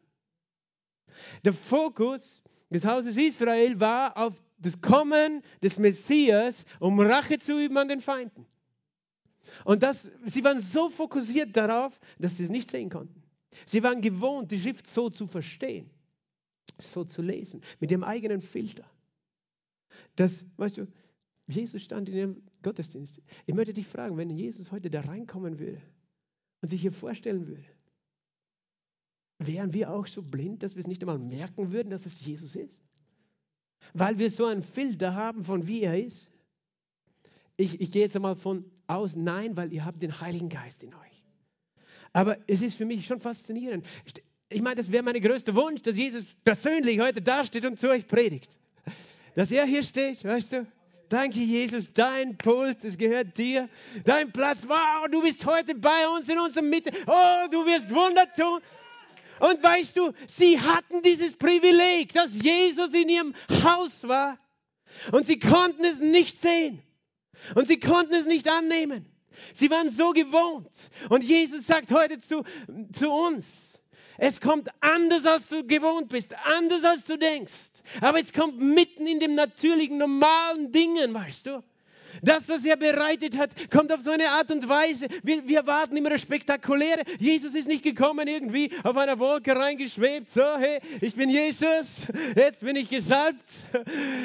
Der 1.43 1.53
Fokus 1.53 2.41
des 2.69 2.85
Hauses 2.85 3.17
Israel 3.17 3.79
war 3.79 4.15
auf 4.17 4.33
das 4.57 4.79
Kommen 4.79 5.41
des 5.63 5.79
Messias, 5.79 6.65
um 6.79 6.99
Rache 6.99 7.39
zu 7.39 7.59
üben 7.59 7.77
an 7.77 7.87
den 7.87 8.01
Feinden. 8.01 8.45
Und 9.65 9.83
sie 10.25 10.43
waren 10.43 10.61
so 10.61 10.89
fokussiert 10.89 11.55
darauf, 11.55 11.99
dass 12.19 12.37
sie 12.37 12.43
es 12.43 12.49
nicht 12.49 12.69
sehen 12.69 12.89
konnten. 12.89 13.23
Sie 13.65 13.83
waren 13.83 14.01
gewohnt, 14.01 14.51
die 14.51 14.59
Schrift 14.59 14.87
so 14.87 15.09
zu 15.09 15.27
verstehen, 15.27 15.89
so 16.77 17.03
zu 17.03 17.21
lesen, 17.21 17.61
mit 17.79 17.91
ihrem 17.91 18.03
eigenen 18.03 18.41
Filter. 18.41 18.85
Das, 20.15 20.45
weißt 20.57 20.77
du, 20.77 20.87
Jesus 21.47 21.81
stand 21.81 22.09
in 22.09 22.15
ihrem 22.15 22.43
Gottesdienst. 22.61 23.21
Ich 23.45 23.55
möchte 23.55 23.73
dich 23.73 23.87
fragen, 23.87 24.17
wenn 24.17 24.29
Jesus 24.29 24.71
heute 24.71 24.89
da 24.89 25.01
reinkommen 25.01 25.59
würde 25.59 25.81
und 26.61 26.67
sich 26.67 26.81
hier 26.81 26.91
vorstellen 26.91 27.47
würde, 27.47 27.65
wären 29.39 29.73
wir 29.73 29.91
auch 29.91 30.05
so 30.05 30.21
blind, 30.21 30.61
dass 30.61 30.75
wir 30.75 30.81
es 30.81 30.87
nicht 30.87 31.01
einmal 31.01 31.17
merken 31.17 31.71
würden, 31.71 31.89
dass 31.89 32.05
es 32.05 32.21
Jesus 32.21 32.55
ist? 32.55 32.83
Weil 33.93 34.19
wir 34.19 34.29
so 34.29 34.45
einen 34.45 34.61
Filter 34.61 35.15
haben 35.15 35.43
von 35.43 35.65
wie 35.65 35.81
er 35.81 36.03
ist? 36.03 36.29
Ich, 37.57 37.81
ich 37.81 37.91
gehe 37.91 38.03
jetzt 38.03 38.15
einmal 38.15 38.35
von 38.35 38.69
aus, 38.89 39.15
nein, 39.15 39.55
weil 39.55 39.71
ihr 39.71 39.85
habt 39.85 40.01
den 40.01 40.19
Heiligen 40.19 40.49
Geist 40.49 40.83
in 40.83 40.93
euch. 40.93 41.23
Aber 42.11 42.37
es 42.47 42.61
ist 42.61 42.75
für 42.75 42.85
mich 42.85 43.05
schon 43.05 43.21
faszinierend. 43.21 43.85
Ich 44.49 44.61
meine, 44.61 44.75
das 44.75 44.91
wäre 44.91 45.03
mein 45.03 45.19
größter 45.21 45.55
Wunsch, 45.55 45.83
dass 45.83 45.95
Jesus 45.95 46.23
persönlich 46.43 46.99
heute 46.99 47.21
dasteht 47.21 47.65
und 47.65 47.79
zu 47.79 47.89
euch 47.89 48.07
predigt. 48.07 48.49
Dass 49.35 49.51
er 49.51 49.65
hier 49.65 49.83
steht, 49.83 50.23
weißt 50.23 50.53
du? 50.53 50.67
Danke, 51.07 51.39
Jesus, 51.39 51.93
dein 51.93 52.37
Pult, 52.37 52.83
es 52.83 52.97
gehört 52.97 53.37
dir. 53.37 53.69
Dein 54.05 54.31
Platz, 54.31 54.59
wow, 54.67 55.07
du 55.09 55.21
bist 55.21 55.45
heute 55.45 55.75
bei 55.75 56.07
uns 56.15 56.27
in 56.27 56.39
unserer 56.39 56.63
Mitte. 56.63 56.91
Oh, 57.07 57.47
du 57.49 57.65
wirst 57.65 57.89
Wunder 57.89 58.31
tun. 58.31 58.59
Und 59.39 59.63
weißt 59.63 59.97
du, 59.97 60.11
sie 60.27 60.59
hatten 60.59 61.01
dieses 61.01 61.33
Privileg, 61.33 62.13
dass 62.13 62.33
Jesus 62.35 62.93
in 62.93 63.09
ihrem 63.09 63.35
Haus 63.63 64.07
war. 64.07 64.37
Und 65.11 65.25
sie 65.25 65.39
konnten 65.39 65.83
es 65.85 65.99
nicht 65.99 66.39
sehen. 66.39 66.81
Und 67.55 67.67
sie 67.67 67.79
konnten 67.79 68.13
es 68.13 68.25
nicht 68.25 68.49
annehmen. 68.49 69.05
Sie 69.53 69.69
waren 69.69 69.89
so 69.89 70.11
gewohnt. 70.11 70.69
Und 71.09 71.23
Jesus 71.23 71.67
sagt 71.67 71.91
heute 71.91 72.19
zu, 72.19 72.43
zu 72.91 73.09
uns, 73.09 73.79
es 74.17 74.41
kommt 74.41 74.69
anders, 74.81 75.25
als 75.25 75.47
du 75.47 75.65
gewohnt 75.65 76.09
bist, 76.09 76.35
anders, 76.45 76.83
als 76.83 77.05
du 77.05 77.17
denkst. 77.17 77.81
Aber 78.01 78.19
es 78.19 78.33
kommt 78.33 78.59
mitten 78.59 79.07
in 79.07 79.19
den 79.19 79.35
natürlichen, 79.35 79.97
normalen 79.97 80.71
Dingen, 80.71 81.13
weißt 81.13 81.45
du. 81.45 81.63
Das, 82.21 82.49
was 82.49 82.65
er 82.65 82.77
bereitet 82.77 83.37
hat, 83.37 83.51
kommt 83.71 83.91
auf 83.91 84.01
so 84.01 84.11
eine 84.11 84.29
Art 84.31 84.51
und 84.51 84.67
Weise. 84.67 85.07
Wir, 85.23 85.47
wir 85.47 85.65
warten 85.67 85.95
immer 85.97 86.09
das 86.09 86.21
Spektakuläre. 86.21 87.03
Jesus 87.19 87.55
ist 87.55 87.67
nicht 87.67 87.83
gekommen, 87.83 88.27
irgendwie 88.27 88.71
auf 88.83 88.97
einer 88.97 89.19
Wolke 89.19 89.55
reingeschwebt. 89.55 90.29
So, 90.29 90.43
hey, 90.57 90.79
ich 91.01 91.15
bin 91.15 91.29
Jesus, 91.29 92.07
jetzt 92.35 92.61
bin 92.61 92.75
ich 92.75 92.89
gesalbt. 92.89 93.49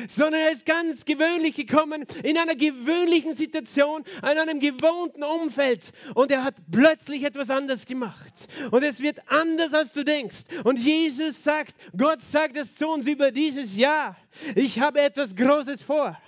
Sondern 0.08 0.40
er 0.40 0.52
ist 0.52 0.66
ganz 0.66 1.04
gewöhnlich 1.04 1.54
gekommen, 1.54 2.04
in 2.22 2.38
einer 2.38 2.54
gewöhnlichen 2.54 3.34
Situation, 3.34 4.04
in 4.18 4.38
einem 4.38 4.60
gewohnten 4.60 5.22
Umfeld. 5.22 5.92
Und 6.14 6.30
er 6.30 6.44
hat 6.44 6.54
plötzlich 6.70 7.24
etwas 7.24 7.50
anders 7.50 7.86
gemacht. 7.86 8.48
Und 8.70 8.82
es 8.82 9.00
wird 9.00 9.20
anders, 9.30 9.74
als 9.74 9.92
du 9.92 10.04
denkst. 10.04 10.44
Und 10.64 10.78
Jesus 10.78 11.42
sagt, 11.42 11.74
Gott 11.96 12.20
sagt 12.20 12.56
es 12.56 12.76
zu 12.76 12.86
uns 12.88 13.06
über 13.06 13.30
dieses 13.30 13.76
Jahr. 13.76 14.16
Ich 14.54 14.80
habe 14.80 15.00
etwas 15.00 15.34
Großes 15.34 15.82
vor. 15.82 16.18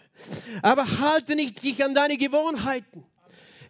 Aber 0.63 0.85
halte 1.01 1.37
nicht 1.37 1.63
dich 1.63 1.85
an 1.85 1.95
deine 1.95 2.17
Gewohnheiten. 2.17 3.05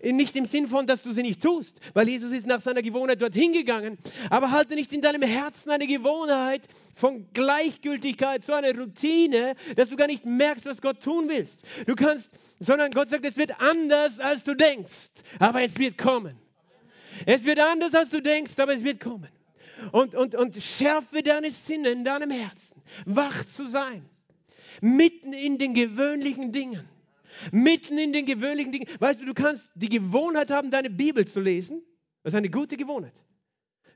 Nicht 0.02 0.36
im 0.36 0.44
Sinn 0.44 0.68
von, 0.68 0.86
dass 0.86 1.02
du 1.02 1.12
sie 1.12 1.22
nicht 1.22 1.42
tust, 1.42 1.80
weil 1.94 2.08
Jesus 2.08 2.30
ist 2.30 2.46
nach 2.46 2.60
seiner 2.60 2.82
Gewohnheit 2.82 3.20
dorthin 3.22 3.52
gegangen. 3.52 3.98
Aber 4.30 4.50
halte 4.50 4.74
nicht 4.74 4.92
in 4.92 5.00
deinem 5.00 5.22
Herzen 5.22 5.70
eine 5.70 5.86
Gewohnheit 5.86 6.62
von 6.94 7.26
Gleichgültigkeit, 7.32 8.44
so 8.44 8.52
eine 8.52 8.76
Routine, 8.78 9.54
dass 9.74 9.88
du 9.88 9.96
gar 9.96 10.06
nicht 10.06 10.26
merkst, 10.26 10.66
was 10.66 10.82
Gott 10.82 11.00
tun 11.02 11.28
willst. 11.28 11.62
Du 11.86 11.94
kannst, 11.94 12.30
sondern 12.60 12.90
Gott 12.90 13.08
sagt, 13.08 13.24
es 13.24 13.36
wird 13.36 13.58
anders, 13.60 14.20
als 14.20 14.44
du 14.44 14.54
denkst, 14.54 15.10
aber 15.38 15.62
es 15.62 15.78
wird 15.78 15.96
kommen. 15.96 16.36
Es 17.24 17.44
wird 17.44 17.58
anders, 17.58 17.94
als 17.94 18.10
du 18.10 18.20
denkst, 18.20 18.58
aber 18.58 18.74
es 18.74 18.84
wird 18.84 19.00
kommen. 19.00 19.28
Und, 19.92 20.14
und, 20.14 20.34
und 20.34 20.62
schärfe 20.62 21.22
deine 21.22 21.50
Sinne 21.50 21.90
in 21.90 22.04
deinem 22.04 22.30
Herzen, 22.30 22.82
wach 23.06 23.44
zu 23.46 23.66
sein 23.66 24.08
mitten 24.80 25.32
in 25.32 25.58
den 25.58 25.74
gewöhnlichen 25.74 26.52
Dingen. 26.52 26.84
Mitten 27.52 27.98
in 27.98 28.12
den 28.12 28.24
gewöhnlichen 28.24 28.72
Dingen. 28.72 28.88
Weißt 28.98 29.20
du, 29.20 29.26
du 29.26 29.34
kannst 29.34 29.70
die 29.74 29.88
Gewohnheit 29.88 30.50
haben, 30.50 30.70
deine 30.70 30.90
Bibel 30.90 31.26
zu 31.26 31.40
lesen. 31.40 31.82
Das 32.22 32.32
ist 32.32 32.36
eine 32.38 32.50
gute 32.50 32.76
Gewohnheit. 32.76 33.22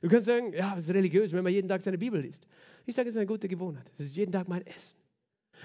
Du 0.01 0.09
kannst 0.09 0.25
sagen, 0.25 0.53
ja, 0.53 0.75
das 0.75 0.85
ist 0.85 0.93
religiös, 0.93 1.31
wenn 1.31 1.43
man 1.43 1.53
jeden 1.53 1.67
Tag 1.67 1.81
seine 1.81 1.97
Bibel 1.97 2.19
liest. 2.19 2.47
Ich 2.85 2.95
sage, 2.95 3.09
es 3.09 3.15
ist 3.15 3.19
eine 3.19 3.27
gute 3.27 3.47
Gewohnheit. 3.47 3.91
Das 3.97 4.07
ist 4.07 4.15
jeden 4.15 4.31
Tag 4.31 4.47
mein 4.47 4.65
Essen. 4.65 4.97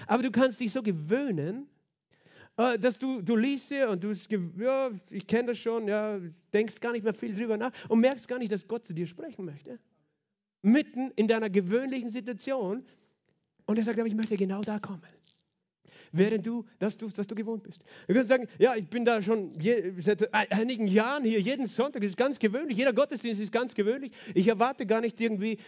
Aber 0.05 0.21
du 0.21 0.31
kannst 0.31 0.59
dich 0.59 0.71
so 0.71 0.83
gewöhnen, 0.83 1.67
äh, 2.57 2.77
dass 2.77 2.99
du, 2.99 3.21
du 3.21 3.35
liest 3.35 3.69
sie 3.69 3.83
und 3.83 4.03
du, 4.03 4.13
ja, 4.59 4.91
ich 5.09 5.25
kenne 5.25 5.49
das 5.49 5.59
schon, 5.59 5.87
ja, 5.87 6.19
denkst 6.53 6.79
gar 6.79 6.91
nicht 6.91 7.03
mehr 7.03 7.13
viel 7.13 7.33
drüber 7.33 7.57
nach 7.57 7.71
und 7.89 7.99
merkst 7.99 8.27
gar 8.27 8.37
nicht, 8.37 8.51
dass 8.51 8.67
Gott 8.67 8.85
zu 8.85 8.93
dir 8.93 9.07
sprechen 9.07 9.45
möchte. 9.45 9.79
Mitten 10.61 11.11
in 11.15 11.27
deiner 11.27 11.49
gewöhnlichen 11.49 12.09
Situation 12.09 12.83
und 13.67 13.77
er 13.77 13.83
sagt, 13.83 13.99
ich 13.99 14.15
möchte 14.15 14.35
genau 14.35 14.61
da 14.61 14.79
kommen. 14.79 15.03
Während 16.11 16.47
du 16.47 16.65
das 16.79 16.97
tust, 16.97 17.17
was 17.17 17.27
du 17.27 17.35
gewohnt 17.35 17.63
bist. 17.63 17.83
Du 18.07 18.13
kannst 18.13 18.29
sagen, 18.29 18.47
ja, 18.57 18.75
ich 18.75 18.89
bin 18.89 19.03
da 19.03 19.21
schon 19.21 19.53
je, 19.59 19.93
seit 19.99 20.33
einigen 20.33 20.87
Jahren 20.87 21.23
hier, 21.23 21.39
jeden 21.41 21.67
Sonntag, 21.67 22.01
das 22.01 22.11
ist 22.11 22.17
ganz 22.17 22.39
gewöhnlich, 22.39 22.77
jeder 22.77 22.93
Gottesdienst 22.93 23.41
ist 23.41 23.51
ganz 23.51 23.75
gewöhnlich. 23.75 24.13
Ich 24.33 24.47
erwarte 24.47 24.85
gar 24.85 25.01
nicht 25.01 25.19
irgendwie, 25.19 25.59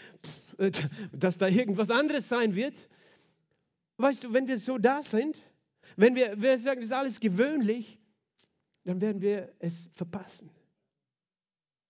äh, 0.58 0.72
dass 1.12 1.38
da 1.38 1.48
irgendwas 1.48 1.90
anderes 1.90 2.30
sein 2.30 2.56
wird. 2.56 2.88
Weißt 3.98 4.24
du, 4.24 4.34
wenn 4.34 4.48
wir 4.48 4.58
so 4.58 4.78
da 4.78 5.04
sind, 5.04 5.42
wenn 5.98 6.16
wir, 6.16 6.42
wir 6.42 6.58
sagen, 6.58 6.80
das 6.80 6.88
ist 6.88 6.96
alles 6.96 7.20
gewöhnlich, 7.20 8.00
dann 8.86 9.02
werden 9.02 9.22
wir 9.22 9.54
es 9.60 9.90
verpassen. 9.94 10.50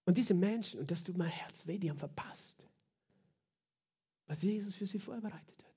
Und 0.06 0.18
diese 0.18 0.34
Menschen, 0.34 0.80
und 0.80 0.90
das 0.90 1.04
tut 1.04 1.18
mein 1.18 1.30
Herz 1.30 1.68
weh, 1.68 1.78
die 1.78 1.90
haben 1.90 2.00
verpasst, 2.00 2.66
was 4.26 4.42
Jesus 4.42 4.76
für 4.76 4.88
sie 4.88 4.98
vorbereitet 4.98 5.64
hat. 5.64 5.69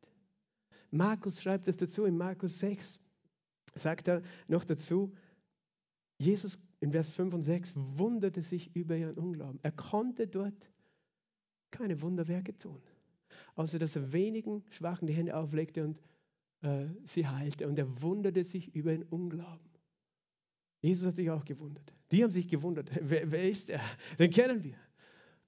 Markus 0.92 1.42
schreibt 1.42 1.66
es 1.68 1.78
dazu, 1.78 2.04
in 2.04 2.16
Markus 2.16 2.58
6 2.58 3.00
sagt 3.74 4.08
er 4.08 4.22
noch 4.46 4.64
dazu, 4.64 5.12
Jesus 6.18 6.58
in 6.80 6.92
Vers 6.92 7.08
5 7.10 7.32
und 7.32 7.42
6 7.42 7.72
wunderte 7.74 8.42
sich 8.42 8.76
über 8.76 8.96
ihren 8.96 9.16
Unglauben. 9.16 9.58
Er 9.62 9.72
konnte 9.72 10.28
dort 10.28 10.70
keine 11.70 12.00
Wunderwerke 12.02 12.54
tun, 12.56 12.82
außer 13.54 13.78
dass 13.78 13.96
er 13.96 14.12
wenigen 14.12 14.62
Schwachen 14.70 15.06
die 15.06 15.14
Hände 15.14 15.34
auflegte 15.34 15.82
und 15.82 15.98
äh, 16.60 16.86
sie 17.04 17.26
heilte. 17.26 17.66
Und 17.66 17.78
er 17.78 18.02
wunderte 18.02 18.44
sich 18.44 18.74
über 18.74 18.92
ihren 18.92 19.04
Unglauben. 19.04 19.70
Jesus 20.82 21.06
hat 21.06 21.14
sich 21.14 21.30
auch 21.30 21.44
gewundert. 21.46 21.94
Die 22.10 22.22
haben 22.22 22.32
sich 22.32 22.48
gewundert. 22.48 22.90
Wer, 23.00 23.30
wer 23.30 23.50
ist 23.50 23.70
er? 23.70 23.80
Den 24.18 24.30
kennen 24.30 24.62
wir. 24.62 24.76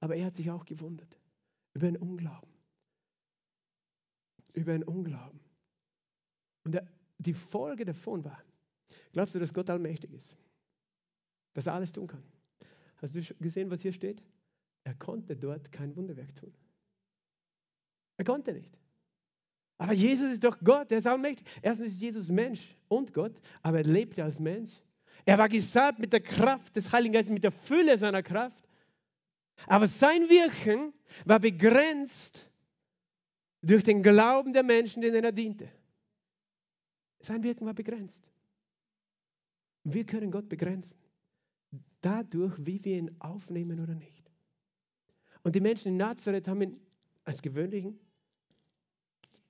Aber 0.01 0.16
er 0.16 0.26
hat 0.26 0.34
sich 0.34 0.51
auch 0.51 0.64
gewundert 0.64 1.18
über 1.74 1.86
den 1.86 1.99
Unglauben 1.99 2.53
über 4.55 4.72
einen 4.72 4.84
Unglauben. 4.84 5.40
Und 6.64 6.80
die 7.18 7.34
Folge 7.34 7.84
davon 7.84 8.24
war, 8.24 8.42
glaubst 9.12 9.34
du, 9.34 9.38
dass 9.38 9.52
Gott 9.52 9.68
allmächtig 9.68 10.12
ist? 10.12 10.36
Dass 11.52 11.66
er 11.66 11.74
alles 11.74 11.92
tun 11.92 12.07
kann? 12.07 12.22
Hast 12.96 13.14
du 13.14 13.20
gesehen, 13.40 13.70
was 13.70 13.82
hier 13.82 13.92
steht? 13.92 14.22
Er 14.84 14.94
konnte 14.94 15.36
dort 15.36 15.70
kein 15.72 15.94
Wunderwerk 15.96 16.34
tun. 16.34 16.52
Er 18.16 18.24
konnte 18.24 18.52
nicht. 18.52 18.78
Aber 19.78 19.92
Jesus 19.92 20.32
ist 20.32 20.44
doch 20.44 20.59
Gott, 20.61 20.92
er 20.92 20.98
ist 20.98 21.07
allmächtig. 21.07 21.46
Erstens 21.61 21.92
ist 21.92 22.00
Jesus 22.00 22.28
Mensch 22.28 22.76
und 22.88 23.12
Gott, 23.12 23.40
aber 23.62 23.78
er 23.78 23.84
lebte 23.84 24.22
als 24.22 24.38
Mensch. 24.38 24.70
Er 25.24 25.38
war 25.38 25.48
gesalbt 25.48 25.98
mit 25.98 26.12
der 26.12 26.20
Kraft 26.20 26.76
des 26.76 26.92
Heiligen 26.92 27.14
Geistes, 27.14 27.32
mit 27.32 27.44
der 27.44 27.52
Fülle 27.52 27.98
seiner 27.98 28.22
Kraft. 28.22 28.68
Aber 29.66 29.86
sein 29.86 30.28
Wirken 30.28 30.92
war 31.24 31.40
begrenzt 31.40 32.50
durch 33.65 33.85
den 33.85 34.03
Glauben 34.03 34.53
der 34.53 34.62
Menschen, 34.62 35.03
denen 35.03 35.25
er 35.25 35.33
diente. 35.33 35.69
Sein 37.21 37.43
Wirken 37.43 37.67
war 37.67 37.75
begrenzt. 37.75 38.31
Wir 39.85 40.05
können 40.05 40.31
Gott 40.31 40.49
begrenzen. 40.49 40.99
Dadurch, 42.01 42.55
wie 42.59 42.85
wir 42.85 42.99
ihn 42.99 43.17
aufnehmen 43.19 43.81
oder 43.81 43.95
nicht. 43.95 44.31
Und 45.43 45.55
die 45.55 45.61
Menschen 45.61 45.89
in 45.89 45.97
Nazareth 45.97 46.49
haben 46.49 46.62
ihn 46.62 46.81
als 47.25 47.41
gewöhnlichen, 47.41 47.99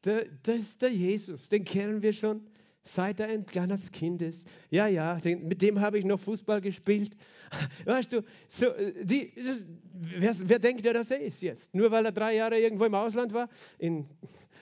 das 0.03 0.27
ist 0.47 0.83
der 0.83 0.93
Jesus, 0.93 1.49
den 1.49 1.65
kennen 1.65 2.03
wir 2.03 2.13
schon 2.13 2.47
seit 2.85 3.19
er 3.19 3.29
ein 3.29 3.47
kleines 3.47 3.91
Kind 3.91 4.23
ist. 4.23 4.47
Ja, 4.71 4.87
ja, 4.87 5.17
den, 5.17 5.49
mit 5.49 5.63
dem 5.63 5.81
habe 5.81 5.99
ich 5.99 6.05
noch 6.05 6.21
Fußball 6.21 6.61
gespielt. 6.61 7.17
Weißt 7.85 8.13
du, 8.13 8.23
so, 8.49 8.67
die, 9.03 9.33
das, 9.35 9.65
wer, 9.93 10.49
wer 10.49 10.59
denkt, 10.59 10.85
der 10.85 10.93
das 10.93 11.11
er 11.11 11.21
ist 11.21 11.41
jetzt? 11.43 11.75
Nur 11.75 11.91
weil 11.91 12.05
er 12.05 12.13
drei 12.13 12.37
Jahre 12.37 12.59
irgendwo 12.59 12.85
im 12.85 12.95
Ausland 12.95 13.33
war, 13.33 13.49
in, 13.79 14.07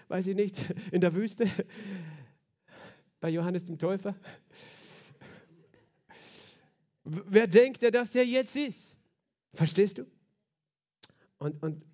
weiß 0.08 0.28
ich 0.28 0.36
nicht, 0.36 0.56
in 0.92 1.00
der 1.00 1.14
Wüste, 1.14 1.50
bei 3.20 3.28
Johannes 3.28 3.66
dem 3.66 3.78
Täufer. 3.78 4.14
Wer 7.04 7.48
denkt, 7.48 7.82
der 7.82 7.90
das 7.90 8.14
er 8.14 8.24
jetzt 8.24 8.54
ist? 8.54 8.96
Verstehst 9.52 9.98
du? 9.98 10.06
Und, 11.38 11.60
und 11.60 11.84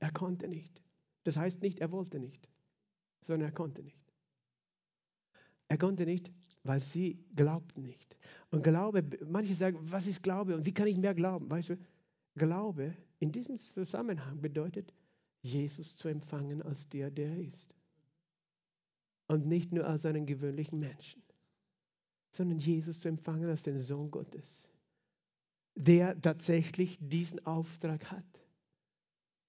er 0.00 0.10
konnte 0.10 0.48
nicht. 0.48 0.82
Das 1.22 1.36
heißt 1.36 1.62
nicht, 1.62 1.78
er 1.78 1.92
wollte 1.92 2.18
nicht, 2.18 2.48
sondern 3.20 3.48
er 3.48 3.54
konnte 3.54 3.80
nicht. 3.82 4.01
Er 5.72 5.78
konnte 5.78 6.04
nicht, 6.04 6.30
weil 6.64 6.80
sie 6.80 7.18
glaubten 7.34 7.80
nicht. 7.80 8.14
Und 8.50 8.62
Glaube, 8.62 9.02
manche 9.26 9.54
sagen, 9.54 9.78
was 9.80 10.06
ist 10.06 10.22
Glaube 10.22 10.54
und 10.54 10.66
wie 10.66 10.74
kann 10.74 10.86
ich 10.86 10.98
mehr 10.98 11.14
glauben? 11.14 11.50
Weißt 11.50 11.70
du, 11.70 11.78
Glaube 12.34 12.94
in 13.20 13.32
diesem 13.32 13.56
Zusammenhang 13.56 14.38
bedeutet, 14.38 14.92
Jesus 15.40 15.96
zu 15.96 16.08
empfangen 16.08 16.60
als 16.60 16.90
der, 16.90 17.10
der 17.10 17.30
er 17.30 17.40
ist. 17.40 17.74
Und 19.28 19.46
nicht 19.46 19.72
nur 19.72 19.86
als 19.86 20.04
einen 20.04 20.26
gewöhnlichen 20.26 20.78
Menschen, 20.78 21.22
sondern 22.32 22.58
Jesus 22.58 23.00
zu 23.00 23.08
empfangen 23.08 23.48
als 23.48 23.62
den 23.62 23.78
Sohn 23.78 24.10
Gottes, 24.10 24.68
der 25.74 26.20
tatsächlich 26.20 26.98
diesen 27.00 27.46
Auftrag 27.46 28.10
hat, 28.10 28.44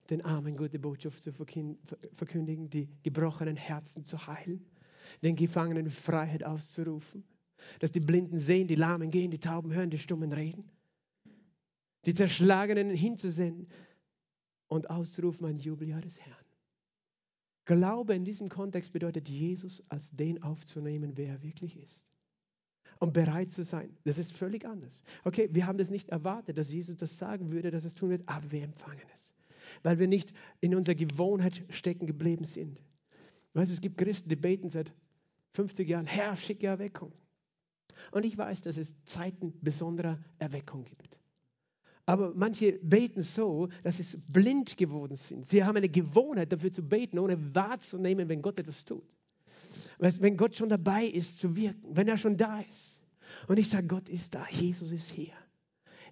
den 0.09 0.21
Armen 0.24 0.55
gute 0.55 0.80
Botschaft 0.80 1.21
zu 1.21 1.34
verkündigen, 1.34 2.69
die 2.69 2.88
gebrochenen 3.03 3.57
Herzen 3.57 4.05
zu 4.05 4.26
heilen 4.26 4.65
den 5.22 5.36
Gefangenen 5.36 5.89
Freiheit 5.89 6.43
auszurufen. 6.43 7.24
Dass 7.80 7.91
die 7.91 7.99
Blinden 7.99 8.38
sehen, 8.38 8.68
die 8.68 8.76
Lahmen 8.76 9.09
gehen, 9.09 9.32
die 9.32 9.39
Tauben 9.39 9.74
hören, 9.74 9.89
die 9.89 9.97
Stummen 9.97 10.34
reden. 10.34 10.70
Die 12.05 12.14
Zerschlagenen 12.14 12.89
hinzusenden 12.89 13.68
und 14.68 14.89
auszurufen 14.89 15.45
ein 15.45 15.59
Jubeljahr 15.59 16.01
des 16.01 16.20
Herrn. 16.20 16.43
Glaube 17.66 18.14
in 18.14 18.26
diesem 18.26 18.49
Kontext 18.49 18.91
bedeutet, 18.91 19.30
Jesus 19.30 19.82
als 19.89 20.11
den 20.11 20.43
aufzunehmen, 20.43 21.14
wer 21.16 21.30
er 21.30 21.43
wirklich 21.43 21.78
ist. 21.78 22.05
Und 22.99 23.14
bereit 23.14 23.51
zu 23.51 23.64
sein. 23.64 23.95
Das 24.03 24.18
ist 24.18 24.34
völlig 24.34 24.66
anders. 24.66 25.03
Okay, 25.24 25.49
wir 25.51 25.66
haben 25.68 25.78
das 25.78 25.89
nicht 25.89 26.09
erwartet, 26.09 26.57
dass 26.57 26.72
Jesus 26.72 26.97
das 26.97 27.18
sagen 27.18 27.51
würde, 27.51 27.72
dass 27.72 27.84
er 27.84 27.88
es 27.88 27.95
tun 27.95 28.09
wird, 28.09 28.28
aber 28.28 28.51
wir 28.51 28.64
empfangen 28.64 29.05
es. 29.14 29.34
Weil 29.82 29.99
wir 29.99 30.07
nicht 30.07 30.34
in 30.61 30.76
unserer 30.76 30.95
Gewohnheit 30.95 31.64
stecken 31.70 32.05
geblieben 32.05 32.45
sind. 32.45 32.82
Weißt 33.53 33.72
du, 33.72 33.76
es 33.76 33.82
gibt 33.82 33.97
Christen, 33.97 34.30
die 34.30 34.36
beten 34.36 34.70
seit 34.70 34.93
50 35.54 35.88
Jahren, 35.88 36.06
Herr, 36.06 36.36
schicke 36.36 36.68
Erweckung. 36.68 37.12
Und 38.12 38.26
ich 38.26 38.38
weiß, 38.38 38.62
dass 38.62 38.78
es 38.78 38.95
Zeiten 39.06 39.54
besonderer 39.62 40.20
Erweckung 40.39 40.84
gibt. 40.86 41.18
Aber 42.06 42.34
manche 42.36 42.74
beten 42.74 43.22
so, 43.22 43.70
dass 43.84 43.97
sie 43.97 44.18
blind 44.28 44.76
geworden 44.76 45.16
sind. 45.16 45.45
Sie 45.45 45.64
haben 45.64 45.78
eine 45.78 45.88
Gewohnheit 45.88 46.51
dafür 46.51 46.72
zu 46.72 46.84
beten, 46.84 47.18
ohne 47.18 47.56
wahrzunehmen, 47.56 48.28
wenn 48.28 48.41
Gott 48.41 48.60
etwas 48.60 48.84
tut. 48.84 49.08
Weißt, 49.99 50.22
wenn 50.22 50.36
Gott 50.36 50.56
schon 50.56 50.70
dabei 50.70 51.06
ist 51.06 51.38
zu 51.38 51.56
wirken, 51.56 51.95
wenn 51.95 52.08
er 52.08 52.18
schon 52.18 52.36
da 52.36 52.60
ist. 52.62 53.01
Und 53.47 53.58
ich 53.58 53.70
sage, 53.70 53.88
Gott 53.88 54.10
ist 54.10 54.36
da, 54.36 54.45
Jesus 54.49 54.91
ist 54.91 55.10
hier. 55.10 55.34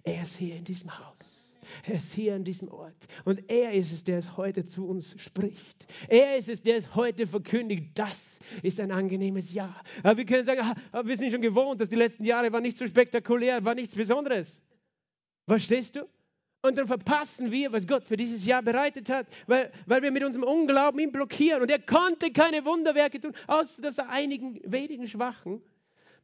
Er 0.02 0.22
ist 0.22 0.36
hier 0.36 0.56
in 0.56 0.64
diesem 0.64 0.98
Haus. 0.98 1.41
Er 1.84 1.94
ist 1.94 2.12
hier 2.12 2.34
an 2.34 2.44
diesem 2.44 2.68
Ort. 2.68 3.06
Und 3.24 3.48
er 3.50 3.72
ist 3.72 3.92
es, 3.92 4.04
der 4.04 4.18
es 4.18 4.36
heute 4.36 4.64
zu 4.64 4.86
uns 4.86 5.14
spricht. 5.18 5.86
Er 6.08 6.36
ist 6.36 6.48
es, 6.48 6.62
der 6.62 6.76
es 6.76 6.94
heute 6.94 7.26
verkündigt. 7.26 7.90
Das 7.94 8.38
ist 8.62 8.80
ein 8.80 8.90
angenehmes 8.90 9.52
Jahr. 9.52 9.82
Aber 10.02 10.16
wir 10.16 10.26
können 10.26 10.44
sagen, 10.44 10.60
aber 10.90 11.08
wir 11.08 11.16
sind 11.16 11.32
schon 11.32 11.42
gewohnt, 11.42 11.80
dass 11.80 11.88
die 11.88 11.96
letzten 11.96 12.24
Jahre 12.24 12.52
waren 12.52 12.62
nicht 12.62 12.76
so 12.76 12.86
spektakulär, 12.86 13.64
war 13.64 13.74
nichts 13.74 13.94
Besonderes. 13.94 14.60
Verstehst 15.46 15.96
du? 15.96 16.06
Und 16.64 16.78
dann 16.78 16.86
verpassen 16.86 17.50
wir, 17.50 17.72
was 17.72 17.88
Gott 17.88 18.04
für 18.04 18.16
dieses 18.16 18.46
Jahr 18.46 18.62
bereitet 18.62 19.10
hat, 19.10 19.26
weil, 19.48 19.72
weil 19.86 20.00
wir 20.00 20.12
mit 20.12 20.22
unserem 20.22 20.44
Unglauben 20.44 21.00
ihn 21.00 21.10
blockieren. 21.10 21.60
Und 21.60 21.70
er 21.72 21.80
konnte 21.80 22.30
keine 22.30 22.64
Wunderwerke 22.64 23.18
tun, 23.18 23.32
außer 23.48 23.82
dass 23.82 23.98
er 23.98 24.08
einigen 24.08 24.60
wenigen 24.64 25.08
Schwachen, 25.08 25.60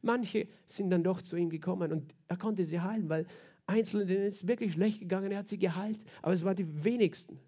manche 0.01 0.47
sind 0.65 0.91
dann 0.91 1.03
doch 1.03 1.21
zu 1.21 1.35
ihm 1.35 1.49
gekommen 1.49 1.91
und 1.91 2.15
er 2.29 2.37
konnte 2.37 2.63
sie 2.63 2.79
heilen, 2.79 3.09
weil 3.09 3.25
Einzelne, 3.69 4.05
denen 4.05 4.25
ist 4.25 4.47
wirklich 4.47 4.73
schlecht 4.73 4.99
gegangen, 4.99 5.31
er 5.31 5.39
hat 5.39 5.47
sie 5.47 5.59
geheilt, 5.59 5.99
aber 6.21 6.33
es 6.33 6.43
waren 6.43 6.55
die 6.55 6.83
wenigsten. 6.83 7.39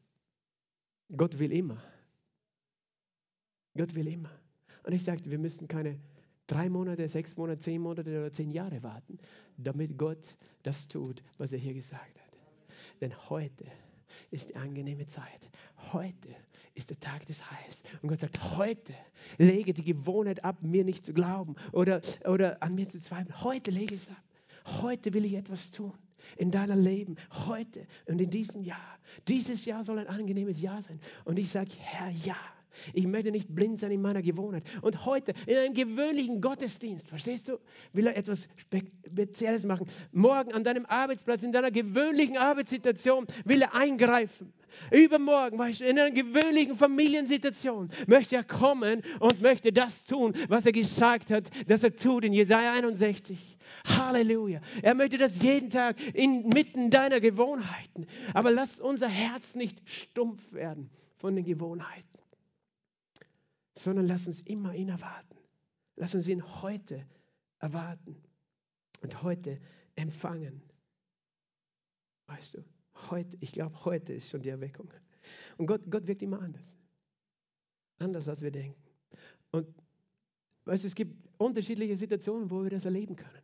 Gott 1.17 1.39
will 1.39 1.51
immer. 1.51 1.82
Gott 3.76 3.95
will 3.95 4.07
immer. 4.07 4.32
Und 4.84 4.93
ich 4.93 5.03
sagte, 5.03 5.32
wir 5.32 5.39
müssen 5.39 5.67
keine 5.67 5.99
drei 6.47 6.69
Monate, 6.69 7.07
sechs 7.07 7.36
Monate, 7.36 7.59
zehn 7.59 7.82
Monate 7.82 8.09
oder 8.09 8.32
zehn 8.32 8.51
Jahre 8.51 8.84
warten, 8.84 9.17
damit 9.57 9.97
Gott 9.97 10.36
das 10.63 10.88
tut, 10.88 11.24
was 11.38 11.53
er 11.53 11.59
hier 11.59 11.74
gesagt 11.74 12.19
hat. 12.19 12.38
Denn 13.01 13.13
heute 13.30 13.65
ist 14.30 14.49
die 14.49 14.55
angenehme 14.55 15.07
Zeit. 15.07 15.49
Heute 15.91 16.30
ist 16.76 16.89
der 16.89 16.99
Tag 16.99 17.26
des 17.26 17.49
Heils. 17.49 17.84
Und 18.01 18.09
Gott 18.09 18.19
sagt, 18.19 18.57
heute 18.57 18.93
lege 19.38 19.74
die 19.74 19.84
Gewohnheit 19.84 20.43
ab, 20.43 20.61
mir 20.61 20.84
nicht 20.84 21.03
zu 21.03 21.13
glauben 21.13 21.55
oder, 21.72 22.01
oder 22.26 22.61
an 22.61 22.76
mir 22.76 22.88
zu 22.88 22.99
zweifeln. 22.99 23.43
Heute 23.43 23.72
lege 23.72 23.95
es 23.95 24.07
ab. 24.07 24.24
Heute 24.65 25.13
will 25.13 25.26
ich 25.26 25.34
etwas 25.34 25.72
tun 25.72 25.93
in 26.38 26.51
deinem 26.51 26.82
Leben, 26.82 27.15
heute 27.47 27.86
und 28.05 28.21
in 28.21 28.29
diesem 28.29 28.61
Jahr. 28.63 28.99
Dieses 29.27 29.65
Jahr 29.65 29.84
soll 29.84 29.99
ein 29.99 30.07
angenehmes 30.07 30.61
Jahr 30.61 30.82
sein. 30.82 30.99
Und 31.25 31.39
ich 31.39 31.49
sage, 31.49 31.71
Herr, 31.77 32.09
ja. 32.09 32.38
Ich 32.93 33.05
möchte 33.05 33.32
nicht 33.32 33.53
blind 33.53 33.79
sein 33.79 33.91
in 33.91 34.01
meiner 34.01 34.21
Gewohnheit. 34.21 34.63
Und 34.82 35.05
heute 35.05 35.34
in 35.45 35.57
einem 35.57 35.73
gewöhnlichen 35.73 36.39
Gottesdienst, 36.39 37.07
verstehst 37.07 37.49
du, 37.49 37.59
will 37.93 38.07
er 38.07 38.15
etwas 38.15 38.47
Spezielles 39.05 39.65
machen. 39.65 39.88
Morgen 40.13 40.53
an 40.53 40.63
deinem 40.63 40.86
Arbeitsplatz, 40.86 41.43
in 41.43 41.51
deiner 41.51 41.71
gewöhnlichen 41.71 42.38
Arbeitssituation, 42.38 43.27
will 43.43 43.61
er 43.61 43.75
eingreifen. 43.75 44.53
Übermorgen, 44.91 45.57
weißt 45.57 45.82
du, 45.82 45.86
in 45.86 45.99
einer 45.99 46.11
gewöhnlichen 46.11 46.76
Familiensituation 46.76 47.89
möchte 48.07 48.36
er 48.36 48.43
kommen 48.43 49.01
und 49.19 49.41
möchte 49.41 49.72
das 49.72 50.03
tun, 50.05 50.34
was 50.47 50.65
er 50.65 50.72
gesagt 50.72 51.32
hat, 51.32 51.49
dass 51.67 51.84
er 51.84 51.95
tut 51.95 52.26
in 52.26 52.34
Jesaja 52.34 52.74
61. 52.74 53.57
Halleluja. 53.86 54.61
Er 54.82 54.95
möchte 54.95 55.17
das 55.17 55.41
jeden 55.41 55.69
Tag 55.69 55.97
inmitten 56.15 56.89
deiner 56.89 57.19
Gewohnheiten. 57.19 58.07
Aber 58.34 58.51
lass 58.51 58.80
unser 58.80 59.07
Herz 59.07 59.55
nicht 59.55 59.82
stumpf 59.89 60.51
werden 60.51 60.89
von 61.17 61.36
den 61.36 61.45
Gewohnheiten, 61.45 62.07
sondern 63.76 64.07
lass 64.07 64.28
uns 64.28 64.41
immer 64.41 64.74
ihn 64.74 64.89
erwarten. 64.89 65.38
Lass 65.95 66.15
uns 66.15 66.28
ihn 66.28 66.43
heute 66.61 67.05
erwarten 67.59 68.15
und 69.01 69.22
heute 69.22 69.59
empfangen. 69.95 70.63
Weißt 72.28 72.55
du, 72.55 72.63
heute, 73.09 73.37
ich 73.39 73.51
glaube, 73.51 73.85
heute 73.85 74.13
ist 74.13 74.29
schon 74.29 74.41
die 74.41 74.49
Erweckung. 74.49 74.89
Und 75.57 75.67
Gott, 75.67 75.81
Gott 75.89 76.05
wirkt 76.07 76.21
immer 76.21 76.41
anders. 76.41 76.77
Anders, 77.97 78.27
als 78.27 78.41
wir 78.41 78.51
denken. 78.51 78.81
Und 79.51 79.67
weißt, 80.65 80.85
es 80.85 80.95
gibt 80.95 81.15
unterschiedliche 81.37 81.97
Situationen, 81.97 82.49
wo 82.49 82.63
wir 82.63 82.69
das 82.69 82.85
erleben 82.85 83.15
können. 83.15 83.41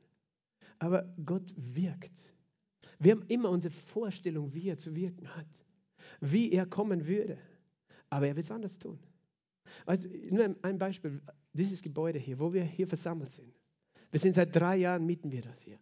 Aber 0.79 1.03
Gott 1.25 1.53
wirkt. 1.55 2.33
Wir 2.99 3.13
haben 3.13 3.25
immer 3.27 3.49
unsere 3.49 3.73
Vorstellung, 3.73 4.53
wie 4.53 4.69
er 4.69 4.77
zu 4.77 4.95
wirken 4.95 5.27
hat, 5.35 5.65
wie 6.19 6.51
er 6.51 6.65
kommen 6.65 7.05
würde. 7.05 7.37
Aber 8.09 8.27
er 8.27 8.35
wird 8.35 8.45
es 8.45 8.51
anders 8.51 8.77
tun. 8.79 8.99
Also, 9.85 10.07
nur 10.29 10.55
ein 10.61 10.77
Beispiel, 10.77 11.21
dieses 11.53 11.81
Gebäude 11.81 12.19
hier, 12.19 12.39
wo 12.39 12.53
wir 12.53 12.63
hier 12.63 12.87
versammelt 12.87 13.31
sind. 13.31 13.53
Wir 14.11 14.19
sind 14.19 14.33
seit 14.33 14.55
drei 14.55 14.77
Jahren, 14.77 15.05
mieten 15.05 15.31
wir 15.31 15.41
das 15.41 15.61
hier. 15.61 15.79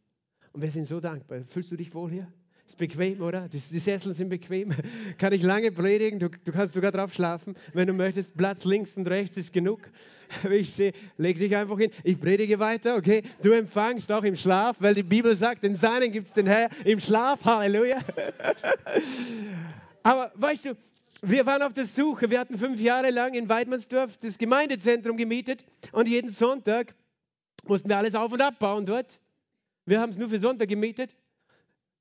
Und 0.51 0.61
wir 0.61 0.71
sind 0.71 0.86
so 0.86 0.99
dankbar. 0.99 1.43
Fühlst 1.45 1.71
du 1.71 1.76
dich 1.76 1.93
wohl 1.93 2.11
hier? 2.11 2.32
Ist 2.68 2.78
bequem, 2.80 3.22
oder? 3.22 3.47
Die, 3.47 3.59
die, 3.59 3.80
Sessel 3.80 4.13
sind 4.13 4.30
bequem. 4.30 4.74
Kann 5.20 5.34
ich 5.34 5.43
lange 5.43 5.72
predigen. 5.72 6.18
Du, 6.20 6.30
du, 6.30 6.51
kannst 6.51 6.74
sogar 6.74 6.91
drauf 6.91 7.13
schlafen, 7.13 7.55
wenn 7.74 7.88
du 7.88 7.93
möchtest. 7.93 8.36
Platz 8.36 8.66
links 8.66 8.97
und 8.97 9.07
rechts 9.07 9.38
ist 9.38 9.53
genug. 9.53 9.82
Ich 10.49 10.72
sehe, 10.72 10.91
leg 11.18 11.38
dich 11.38 11.55
einfach 11.55 11.78
hin. 11.78 11.91
Ich 12.03 12.20
predige 12.20 12.57
weiter, 12.57 12.95
okay? 12.95 13.22
Du 13.43 13.51
empfangst 13.51 14.11
auch 14.11 14.24
im 14.24 14.36
Schlaf, 14.36 14.76
weil 14.80 14.95
die 14.95 15.03
Bibel 15.03 15.36
sagt, 15.36 15.63
den 15.63 15.76
Seinen 15.76 16.11
gibt 16.11 16.26
es 16.26 16.34
den 16.34 16.47
Herr 16.47 16.70
im 16.84 16.99
Schlaf. 16.99 17.45
Halleluja. 17.45 17.99
Aber 20.03 20.32
weißt 20.34 20.66
du, 20.66 20.78
wir 21.22 21.45
waren 21.45 21.61
auf 21.61 21.74
der 21.74 21.86
Suche. 21.86 22.32
Wir 22.32 22.39
hatten 22.39 22.57
fünf 22.57 22.82
Jahre 22.82 23.11
lang 23.11 23.36
in 23.36 23.47
Weidmannsdorf 23.47 24.18
das 24.18 24.39
Gemeindezentrum 24.39 25.16
gemietet 25.16 25.63
und 25.91 26.07
jeden 26.07 26.32
Sonntag 26.32 26.95
mussten 27.68 27.89
wir 27.89 27.97
alles 27.97 28.16
auf- 28.16 28.32
und 28.32 28.41
abbauen 28.41 28.88
dort. 28.88 29.22
Wir 29.86 30.01
haben 30.01 30.09
es 30.09 30.18
nur 30.18 30.30
für 30.30 30.39
Sonntag 30.39 30.70
gemietet. 30.70 31.16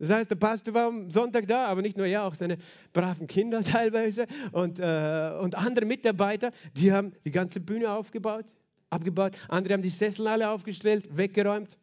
Das 0.04 0.18
heißt, 0.18 0.30
der 0.30 0.36
Pastor 0.36 0.74
war 0.74 0.88
am 0.88 1.10
Sonntag 1.10 1.46
da, 1.46 1.66
aber 1.66 1.80
nicht 1.80 1.96
nur 1.96 2.06
er, 2.06 2.24
auch 2.24 2.34
seine 2.34 2.58
braven 2.92 3.26
Kinder 3.26 3.62
teilweise 3.64 4.26
und, 4.52 4.78
äh, 4.78 5.32
und 5.40 5.54
andere 5.54 5.86
Mitarbeiter, 5.86 6.52
die 6.76 6.92
haben 6.92 7.12
die 7.24 7.30
ganze 7.30 7.58
Bühne 7.58 7.90
aufgebaut, 7.90 8.44
abgebaut. 8.90 9.32
Andere 9.48 9.72
haben 9.72 9.82
die 9.82 9.88
Sessel 9.88 10.26
alle 10.26 10.50
aufgestellt, 10.50 11.08
weggeräumt. 11.16 11.78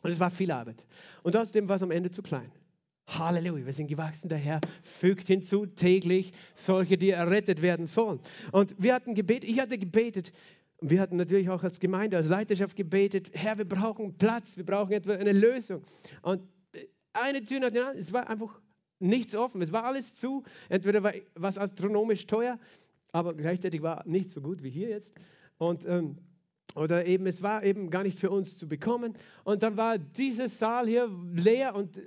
Und 0.00 0.10
es 0.10 0.18
war 0.18 0.30
viel 0.30 0.50
Arbeit. 0.50 0.86
Und 1.22 1.36
außerdem 1.36 1.68
war 1.68 1.76
es 1.76 1.82
am 1.82 1.90
Ende 1.90 2.10
zu 2.10 2.22
klein. 2.22 2.50
Halleluja, 3.06 3.66
wir 3.66 3.72
sind 3.74 3.88
gewachsen, 3.88 4.30
der 4.30 4.38
Herr 4.38 4.60
fügt 4.82 5.26
hinzu 5.26 5.66
täglich 5.66 6.32
solche, 6.54 6.96
die 6.96 7.10
errettet 7.10 7.60
werden 7.60 7.86
sollen. 7.86 8.20
Und 8.52 8.74
wir 8.78 8.94
hatten 8.94 9.14
gebetet, 9.14 9.50
ich 9.50 9.60
hatte 9.60 9.76
gebetet, 9.76 10.32
wir 10.80 11.00
hatten 11.00 11.16
natürlich 11.16 11.50
auch 11.50 11.62
als 11.62 11.78
Gemeinde, 11.80 12.16
als 12.16 12.28
Leiterschaft 12.28 12.76
gebetet, 12.76 13.30
Herr, 13.34 13.58
wir 13.58 13.66
brauchen 13.66 14.16
Platz, 14.16 14.56
wir 14.56 14.64
brauchen 14.64 14.92
etwa 14.92 15.12
eine 15.12 15.32
Lösung. 15.32 15.82
Und 16.22 16.40
eine 17.12 17.44
Tür 17.44 17.60
nach 17.60 17.70
der 17.70 17.82
anderen, 17.82 18.00
es 18.00 18.12
war 18.12 18.28
einfach 18.28 18.60
nichts 18.98 19.34
offen, 19.34 19.60
es 19.62 19.72
war 19.72 19.84
alles 19.84 20.16
zu. 20.16 20.44
Entweder 20.68 21.02
war 21.02 21.48
es 21.48 21.58
astronomisch 21.58 22.26
teuer, 22.26 22.58
aber 23.12 23.34
gleichzeitig 23.34 23.82
war 23.82 24.06
nicht 24.06 24.30
so 24.30 24.40
gut 24.40 24.62
wie 24.62 24.70
hier 24.70 24.88
jetzt. 24.88 25.14
Und, 25.58 25.84
ähm, 25.86 26.16
oder 26.74 27.04
eben, 27.04 27.26
es 27.26 27.42
war 27.42 27.62
eben 27.64 27.90
gar 27.90 28.02
nicht 28.02 28.18
für 28.18 28.30
uns 28.30 28.56
zu 28.56 28.66
bekommen. 28.66 29.14
Und 29.44 29.62
dann 29.62 29.76
war 29.76 29.98
dieser 29.98 30.48
Saal 30.48 30.86
hier 30.86 31.10
leer 31.34 31.74
und, 31.74 32.00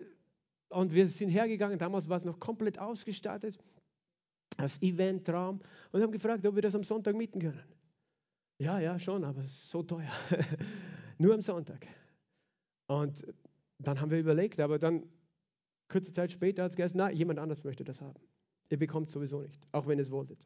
und 0.70 0.94
wir 0.94 1.08
sind 1.08 1.30
hergegangen. 1.30 1.78
Damals 1.78 2.10
war 2.10 2.18
es 2.18 2.26
noch 2.26 2.40
komplett 2.40 2.80
ausgestattet 2.80 3.60
als 4.58 4.82
Eventraum 4.82 5.60
und 5.92 6.02
haben 6.02 6.12
gefragt, 6.12 6.46
ob 6.46 6.56
wir 6.56 6.62
das 6.62 6.76
am 6.76 6.84
Sonntag 6.84 7.16
mieten 7.16 7.40
können. 7.40 7.64
Ja, 8.58 8.80
ja, 8.80 8.98
schon, 8.98 9.24
aber 9.24 9.44
so 9.48 9.84
teuer. 9.84 10.12
Nur 11.18 11.34
am 11.34 11.42
Sonntag. 11.42 11.86
Und 12.88 13.26
dann 13.80 14.00
haben 14.00 14.12
wir 14.12 14.20
überlegt, 14.20 14.60
aber 14.60 14.80
dann 14.80 15.04
kurze 15.90 16.12
Zeit 16.12 16.32
später 16.32 16.64
hat 16.64 16.72
es 16.72 16.76
gesagt, 16.76 16.96
na, 16.96 17.12
jemand 17.12 17.40
anders 17.40 17.64
möchte 17.64 17.84
das 17.84 18.02
haben. 18.02 18.20
Ihr 18.70 18.78
bekommt 18.78 19.10
sowieso 19.10 19.42
nicht, 19.42 19.68
auch 19.72 19.88
wenn 19.88 20.00
ihr 20.00 20.04
es 20.04 20.12
wolltet. 20.12 20.40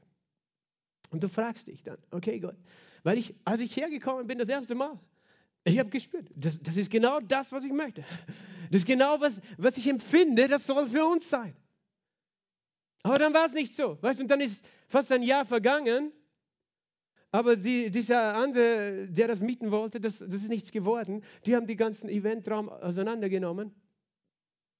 Und 1.11 1.23
du 1.23 1.29
fragst 1.29 1.67
dich 1.67 1.83
dann, 1.83 1.97
okay 2.11 2.39
Gott, 2.39 2.57
weil 3.03 3.17
ich, 3.17 3.35
als 3.45 3.61
ich 3.61 3.75
hergekommen 3.75 4.27
bin 4.27 4.37
das 4.37 4.49
erste 4.49 4.75
Mal, 4.75 4.99
ich 5.63 5.79
habe 5.79 5.89
gespürt, 5.89 6.29
das, 6.35 6.59
das, 6.61 6.77
ist 6.77 6.89
genau 6.89 7.19
das, 7.19 7.51
was 7.51 7.63
ich 7.63 7.71
möchte. 7.71 8.03
Das 8.71 8.81
ist 8.81 8.87
genau, 8.87 9.19
was, 9.19 9.41
was 9.57 9.77
ich 9.77 9.87
empfinde, 9.87 10.47
das 10.47 10.65
soll 10.65 10.87
für 10.87 11.05
uns 11.05 11.29
sein. 11.29 11.55
Aber 13.03 13.17
dann 13.17 13.33
war 13.33 13.45
es 13.45 13.53
nicht 13.53 13.75
so. 13.75 13.97
Weißt, 14.01 14.19
und 14.21 14.29
dann 14.29 14.41
ist 14.41 14.65
fast 14.87 15.11
ein 15.11 15.23
Jahr 15.23 15.45
vergangen 15.45 16.11
aber 17.31 17.55
die, 17.55 17.91
dieser 17.91 18.35
andere, 18.35 19.07
der 19.07 19.27
das 19.27 19.39
mieten 19.39 19.71
wollte, 19.71 19.99
das, 19.99 20.19
das 20.19 20.33
ist 20.41 20.49
nichts 20.49 20.71
geworden. 20.71 21.23
Die 21.45 21.55
haben 21.55 21.67
die 21.67 21.75
ganzen 21.75 22.09
Eventraum 22.09 22.69
auseinandergenommen. 22.69 23.71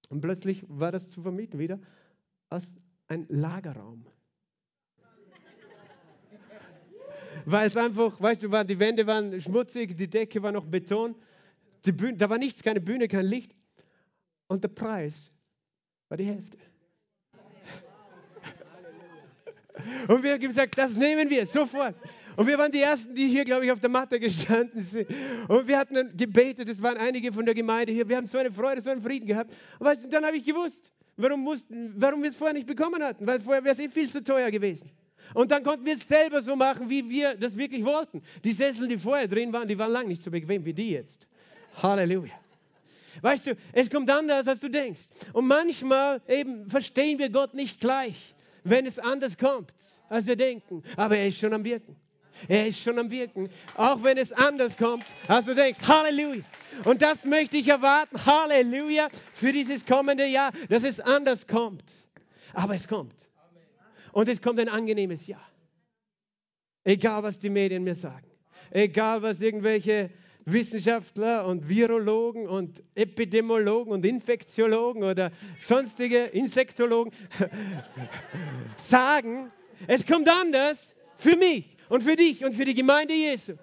Und 0.10 0.22
plötzlich 0.22 0.66
war 0.68 0.92
das 0.92 1.12
zu 1.12 1.22
vermieten 1.22 1.60
wieder 1.60 1.80
als 2.50 2.76
ein 3.08 3.28
Lagerraum. 3.30 4.06
Weil 7.46 7.68
es 7.68 7.78
einfach, 7.78 8.20
weißt 8.20 8.44
du, 8.44 8.64
die 8.64 8.80
Wände 8.80 9.06
waren 9.06 9.40
schmutzig, 9.40 9.96
die 9.96 10.10
Decke 10.10 10.42
war 10.42 10.52
noch 10.52 10.66
Beton, 10.66 11.16
Bühne, 11.86 12.18
da 12.18 12.30
war 12.30 12.38
nichts, 12.38 12.62
keine 12.62 12.82
Bühne, 12.82 13.08
kein 13.08 13.26
Licht. 13.26 13.56
Und 14.48 14.64
der 14.64 14.70
Preis 14.70 15.32
war 16.10 16.18
die 16.18 16.26
Hälfte. 16.26 16.58
Und 20.08 20.24
wir 20.24 20.34
haben 20.34 20.40
gesagt, 20.40 20.78
das 20.78 20.98
nehmen 20.98 21.30
wir 21.30 21.46
sofort. 21.46 21.96
Und 22.40 22.48
wir 22.48 22.58
waren 22.58 22.72
die 22.72 22.82
Ersten, 22.82 23.14
die 23.14 23.28
hier, 23.28 23.44
glaube 23.44 23.66
ich, 23.66 23.72
auf 23.74 23.82
der 23.82 23.90
Matte 23.90 24.18
gestanden 24.18 24.86
sind. 24.86 25.10
Und 25.50 25.68
wir 25.68 25.78
hatten 25.78 26.16
gebetet, 26.16 26.70
es 26.70 26.82
waren 26.82 26.96
einige 26.96 27.34
von 27.34 27.46
der 27.46 27.54
Gemeinde 27.54 27.92
hier. 27.92 28.08
Wir 28.08 28.16
haben 28.16 28.28
so 28.28 28.38
eine 28.38 28.50
Freude, 28.50 28.80
so 28.80 28.90
einen 28.90 29.02
Frieden 29.02 29.28
gehabt. 29.28 29.52
Und 29.78 29.86
weißt, 29.86 30.08
dann 30.10 30.24
habe 30.24 30.38
ich 30.38 30.46
gewusst, 30.46 30.90
warum, 31.18 31.42
mussten, 31.42 31.94
warum 31.98 32.24
wir 32.24 32.30
es 32.30 32.38
vorher 32.38 32.54
nicht 32.54 32.66
bekommen 32.66 33.04
hatten. 33.04 33.28
Weil 33.28 33.42
vorher 33.42 33.62
wäre 33.66 33.74
es 33.74 33.80
eh 33.80 33.90
viel 33.90 34.10
zu 34.10 34.24
teuer 34.24 34.52
gewesen. 34.52 34.90
Und 35.34 35.52
dann 35.52 35.64
konnten 35.64 35.86
wir 35.86 35.96
es 35.96 36.08
selber 36.08 36.42
so 36.42 36.56
machen, 36.56 36.90
wie 36.90 37.10
wir 37.10 37.36
das 37.36 37.58
wirklich 37.58 37.84
wollten. 37.84 38.22
Die 38.46 38.54
Sessel, 38.54 38.88
die 38.88 38.98
vorher 38.98 39.28
drin 39.28 39.52
waren, 39.52 39.68
die 39.68 39.78
waren 39.78 39.92
lang 39.92 40.08
nicht 40.08 40.22
so 40.22 40.32
bequem 40.32 40.64
wie 40.64 40.74
die 40.74 40.92
jetzt. 40.92 41.28
Halleluja. 41.84 42.32
Weißt 43.22 43.48
du, 43.48 43.58
es 43.74 43.90
kommt 43.90 44.10
anders, 44.10 44.48
als 44.48 44.62
du 44.62 44.70
denkst. 44.70 45.10
Und 45.34 45.46
manchmal 45.46 46.22
eben 46.30 46.70
verstehen 46.70 47.20
wir 47.20 47.32
Gott 47.32 47.54
nicht 47.54 47.82
gleich, 47.82 48.34
wenn 48.64 48.86
es 48.86 48.98
anders 48.98 49.38
kommt, 49.38 49.74
als 50.08 50.26
wir 50.26 50.38
denken. 50.38 50.84
Aber 50.96 51.18
er 51.18 51.28
ist 51.28 51.38
schon 51.38 51.52
am 51.52 51.66
Wirken. 51.66 51.98
Er 52.48 52.68
ist 52.68 52.80
schon 52.80 52.98
am 53.00 53.12
Wirken, 53.12 53.50
auch 53.76 54.04
wenn 54.04 54.18
es 54.18 54.32
anders 54.32 54.78
kommt, 54.78 55.06
als 55.28 55.46
du 55.46 55.56
denkst. 55.56 55.80
Halleluja. 55.88 56.44
Und 56.86 57.02
das 57.02 57.26
möchte 57.26 57.58
ich 57.58 57.68
erwarten. 57.68 58.26
Halleluja 58.26 59.10
für 59.34 59.52
dieses 59.52 59.86
kommende 59.86 60.26
Jahr, 60.26 60.52
dass 60.70 60.84
es 60.84 61.00
anders 61.00 61.48
kommt. 61.48 61.84
Aber 62.54 62.76
es 62.76 62.88
kommt. 62.88 63.16
Und 64.12 64.30
es 64.30 64.42
kommt 64.42 64.60
ein 64.60 64.70
angenehmes 64.70 65.28
Jahr. 65.28 65.46
Egal, 66.84 67.24
was 67.24 67.40
die 67.40 67.50
Medien 67.50 67.84
mir 67.84 67.96
sagen. 67.96 68.28
Egal, 68.72 69.22
was 69.22 69.42
irgendwelche 69.42 70.10
Wissenschaftler 70.46 71.46
und 71.46 71.70
Virologen 71.70 72.48
und 72.48 72.84
Epidemiologen 72.96 73.92
und 73.92 74.06
Infektiologen 74.06 75.04
oder 75.04 75.32
sonstige 75.60 76.26
Insektologen 76.26 77.14
sagen, 78.78 79.52
es 79.88 80.06
kommt 80.06 80.28
anders 80.30 80.96
für 81.18 81.36
mich 81.36 81.78
und 81.90 82.04
für 82.04 82.16
dich 82.16 82.44
und 82.46 82.54
für 82.54 82.66
die 82.66 82.74
Gemeinde 82.74 83.14
Jesu. 83.14 83.54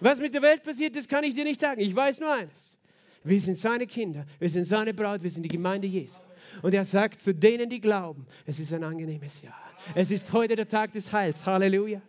Was 0.00 0.18
mit 0.18 0.32
der 0.34 0.42
Welt 0.42 0.62
passiert, 0.62 0.96
das 0.96 1.08
kann 1.08 1.24
ich 1.24 1.34
dir 1.34 1.44
nicht 1.44 1.60
sagen. 1.60 1.80
Ich 1.80 1.94
weiß 1.94 2.20
nur 2.20 2.32
eines. 2.32 2.78
Wir 3.22 3.40
sind 3.40 3.58
seine 3.58 3.86
Kinder, 3.86 4.24
wir 4.38 4.48
sind 4.48 4.64
seine 4.64 4.94
Braut, 4.94 5.22
wir 5.22 5.30
sind 5.30 5.42
die 5.42 5.50
Gemeinde 5.50 5.86
Jesu. 5.86 6.20
Und 6.62 6.72
er 6.72 6.84
sagt 6.84 7.20
zu 7.20 7.34
denen, 7.34 7.68
die 7.68 7.80
glauben, 7.80 8.26
es 8.46 8.58
ist 8.58 8.72
ein 8.72 8.82
angenehmes 8.82 9.42
Jahr. 9.42 9.60
Es 9.94 10.10
ist 10.10 10.32
heute 10.32 10.56
der 10.56 10.68
Tag 10.68 10.92
des 10.92 11.12
Heils. 11.12 11.44
Halleluja. 11.44 12.00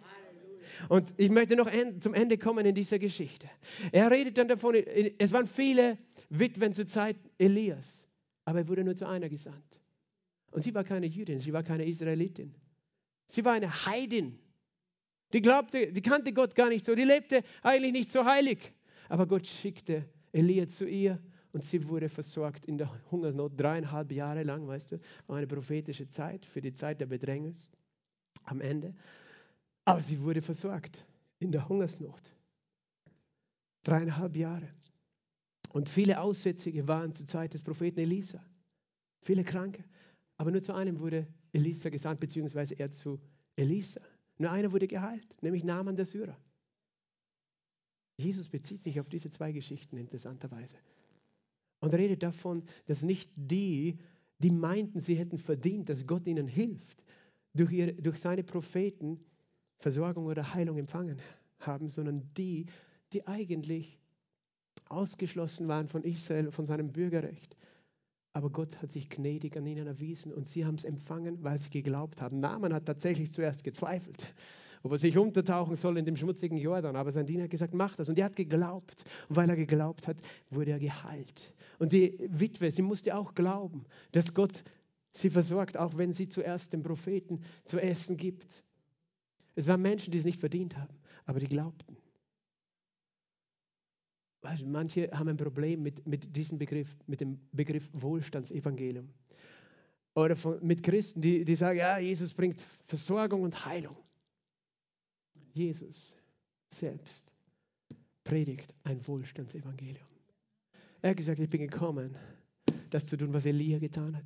Und 0.90 1.14
ich 1.18 1.30
möchte 1.30 1.56
noch 1.56 1.70
zum 2.00 2.14
Ende 2.14 2.38
kommen 2.38 2.66
in 2.66 2.74
dieser 2.74 2.98
Geschichte. 2.98 3.50
Er 3.92 4.10
redet 4.10 4.38
dann 4.38 4.48
davon, 4.48 4.76
es 4.76 5.32
waren 5.32 5.48
viele 5.48 5.98
Witwen 6.30 6.74
zur 6.74 6.88
Zeit 6.88 7.18
Elias, 7.38 8.08
aber 8.46 8.60
er 8.60 8.68
wurde 8.68 8.84
nur 8.84 8.96
zu 8.96 9.08
einer 9.08 9.30
gesandt. 9.30 9.82
Und 10.52 10.64
sie 10.64 10.74
war 10.74 10.84
keine 10.84 11.06
Jüdin, 11.06 11.40
sie 11.40 11.54
war 11.54 11.64
keine 11.64 11.86
Israelitin. 11.86 12.56
Sie 13.26 13.46
war 13.46 13.54
eine 13.54 13.86
Heidin. 13.86 14.40
Die 15.34 15.42
glaubte, 15.42 15.92
die 15.92 16.02
kannte 16.02 16.34
Gott 16.34 16.56
gar 16.56 16.70
nicht 16.70 16.86
so, 16.86 16.96
die 16.96 17.04
lebte 17.04 17.44
eigentlich 17.62 17.92
nicht 17.92 18.12
so 18.12 18.26
heilig. 18.26 18.74
Aber 19.10 19.26
Gott 19.26 19.48
schickte 19.48 20.06
Elia 20.32 20.68
zu 20.68 20.86
ihr 20.86 21.20
und 21.52 21.64
sie 21.64 21.88
wurde 21.88 22.10
versorgt 22.10 22.66
in 22.66 22.78
der 22.78 22.90
Hungersnot 23.12 23.54
dreieinhalb 23.58 24.12
Jahre 24.12 24.44
lang, 24.44 24.68
weißt 24.68 24.94
du, 24.94 25.00
eine 25.28 25.48
prophetische 25.48 26.08
Zeit 26.08 26.46
für 26.46 26.62
die 26.62 26.74
Zeit 26.74 27.02
der 27.02 27.08
Bedrängnis 27.08 27.72
am 28.46 28.62
Ende. 28.62 28.94
Aber 29.86 30.02
sie 30.02 30.22
wurde 30.22 30.42
versorgt 30.42 31.06
in 31.40 31.52
der 31.52 31.68
Hungersnot. 31.68 32.34
Dreieinhalb 33.84 34.36
Jahre. 34.36 34.70
Und 35.74 35.90
viele 35.90 36.20
Aussätzige 36.20 36.88
waren 36.88 37.14
zur 37.14 37.26
Zeit 37.26 37.54
des 37.54 37.62
Propheten 37.62 38.00
Elisa. 38.00 38.44
Viele 39.22 39.44
Kranke. 39.44 39.84
Aber 40.38 40.52
nur 40.52 40.62
zu 40.62 40.74
einem 40.74 41.00
wurde 41.00 41.28
Elisa 41.54 41.90
gesandt, 41.90 42.20
beziehungsweise 42.20 42.76
er 42.76 42.92
zu 42.92 43.20
Elisa. 43.56 44.02
Nur 44.42 44.50
einer 44.50 44.72
wurde 44.72 44.88
geheilt, 44.88 45.28
nämlich 45.44 45.64
Naaman 45.64 45.96
der 45.96 46.08
Syrer. 46.08 46.36
Jesus 48.18 48.50
bezieht 48.50 48.82
sich 48.82 49.00
auf 49.00 49.08
diese 49.08 49.30
zwei 49.30 49.52
Geschichten 49.52 49.98
interessanterweise 49.98 50.78
und 51.80 51.94
redet 51.94 52.24
davon, 52.24 52.64
dass 52.88 53.04
nicht 53.04 53.30
die, 53.36 54.00
die 54.40 54.50
meinten, 54.50 55.00
sie 55.00 55.14
hätten 55.14 55.38
verdient, 55.38 55.90
dass 55.90 56.08
Gott 56.08 56.26
ihnen 56.26 56.48
hilft, 56.48 57.04
durch, 57.54 57.72
ihre, 57.72 57.94
durch 57.94 58.20
seine 58.20 58.44
Propheten 58.44 59.24
Versorgung 59.78 60.26
oder 60.26 60.56
Heilung 60.56 60.80
empfangen 60.80 61.20
haben, 61.60 61.88
sondern 61.88 62.28
die, 62.36 62.66
die 63.14 63.28
eigentlich 63.28 64.00
ausgeschlossen 64.90 65.68
waren 65.68 65.88
von 65.88 66.04
Israel, 66.04 66.50
von 66.50 66.66
seinem 66.66 66.92
Bürgerrecht, 66.92 67.56
aber 68.34 68.50
Gott 68.50 68.82
hat 68.82 68.92
sich 68.92 69.10
gnädig 69.10 69.58
an 69.58 69.66
ihnen 69.66 69.88
erwiesen 69.88 70.34
und 70.34 70.48
sie 70.48 70.66
haben 70.66 70.76
es 70.76 70.84
empfangen, 70.84 71.44
weil 71.44 71.60
sie 71.60 71.70
geglaubt 71.70 72.22
haben. 72.22 72.40
Naaman 72.40 72.74
hat 72.74 72.86
tatsächlich 72.86 73.32
zuerst 73.34 73.64
gezweifelt, 73.64 74.34
ob 74.84 74.94
er 74.94 74.98
sich 74.98 75.18
untertauchen 75.18 75.76
soll 75.76 75.98
in 75.98 76.06
dem 76.06 76.16
schmutzigen 76.16 76.58
Jordan. 76.58 76.96
Aber 76.96 77.12
sein 77.12 77.26
Diener 77.26 77.44
hat 77.44 77.50
gesagt, 77.50 77.74
mach 77.74 77.96
das. 77.96 78.08
Und 78.08 78.18
er 78.18 78.26
hat 78.26 78.36
geglaubt. 78.36 79.04
Und 79.28 79.36
weil 79.36 79.50
er 79.50 79.58
geglaubt 79.58 80.08
hat, 80.08 80.18
wurde 80.50 80.72
er 80.72 80.80
geheilt. 80.80 81.54
Und 81.78 81.92
die 81.92 82.18
Witwe, 82.20 82.72
sie 82.72 82.82
musste 82.82 83.16
auch 83.16 83.36
glauben, 83.36 83.86
dass 84.14 84.34
Gott 84.34 84.64
sie 85.12 85.30
versorgt, 85.30 85.76
auch 85.76 85.98
wenn 85.98 86.14
sie 86.14 86.30
zuerst 86.30 86.72
dem 86.72 86.84
Propheten 86.84 87.42
zu 87.66 87.80
essen 87.80 88.16
gibt. 88.16 88.64
Es 89.56 89.68
waren 89.68 89.82
Menschen, 89.82 90.12
die 90.12 90.18
es 90.18 90.26
nicht 90.26 90.40
verdient 90.40 90.78
haben, 90.78 90.96
aber 91.26 91.40
die 91.40 91.50
glaubten. 91.50 91.98
Weißt, 94.42 94.66
manche 94.66 95.10
haben 95.12 95.30
ein 95.30 95.38
Problem 95.38 95.84
mit, 95.84 96.06
mit 96.08 96.36
diesem 96.36 96.58
Begriff, 96.58 96.98
mit 97.06 97.22
dem 97.22 97.40
Begriff 97.52 97.90
Wohlstandsevangelium. 97.94 99.08
oder 100.16 100.36
von, 100.36 100.66
mit 100.66 100.82
Christen, 100.82 101.22
die, 101.22 101.46
die 101.46 101.56
sagen, 101.56 101.80
ja, 101.80 102.00
Jesus 102.00 102.34
bringt 102.34 102.66
Versorgung 102.88 103.44
und 103.44 103.66
Heilung. 103.66 103.96
Jesus 105.54 106.18
selbst 106.70 107.32
predigt 108.24 108.74
ein 108.84 109.06
Wohlstandsevangelium. 109.06 110.08
Er 111.02 111.12
hat 111.12 111.18
gesagt, 111.18 111.40
ich 111.40 111.50
bin 111.50 111.62
gekommen, 111.62 112.16
das 112.90 113.08
zu 113.08 113.18
tun, 113.18 113.34
was 113.34 113.46
Elia 113.46 113.80
getan 113.80 114.16
hat, 114.16 114.26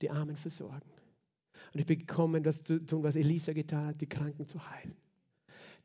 die 0.00 0.10
Armen 0.10 0.36
versorgen. 0.36 0.90
Und 1.72 1.80
ich 1.80 1.86
bin 1.86 1.98
gekommen, 1.98 2.42
das 2.42 2.62
zu 2.62 2.84
tun, 2.84 3.02
was 3.02 3.16
Elisa 3.16 3.52
getan 3.52 3.86
hat, 3.88 4.00
die 4.00 4.08
Kranken 4.08 4.46
zu 4.46 4.64
heilen. 4.70 4.96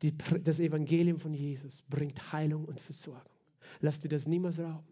Die, 0.02 0.16
das 0.42 0.58
Evangelium 0.58 1.18
von 1.18 1.32
Jesus 1.32 1.82
bringt 1.88 2.32
Heilung 2.32 2.64
und 2.64 2.80
Versorgung. 2.80 3.35
Lass 3.80 4.00
dir 4.00 4.08
das 4.08 4.26
niemals 4.26 4.58
rauben. 4.58 4.86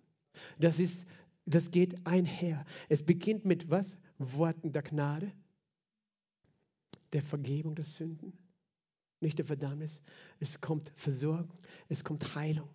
Das, 0.59 0.78
ist, 0.78 1.07
das 1.47 1.70
geht 1.70 2.07
einher. 2.07 2.64
Es 2.89 3.03
beginnt 3.03 3.45
mit 3.45 3.70
was? 3.70 3.99
Worten 4.18 4.72
der 4.72 4.82
Gnade, 4.82 5.32
der 7.12 7.22
Vergebung 7.22 7.74
der 7.74 7.85
Sünden, 7.85 8.32
nicht 9.20 9.39
der 9.39 9.45
Verdammnis. 9.45 10.03
Es 10.39 10.61
kommt 10.61 10.93
Versorgung, 10.97 11.59
es 11.89 12.05
kommt 12.05 12.35
Heilung. 12.35 12.68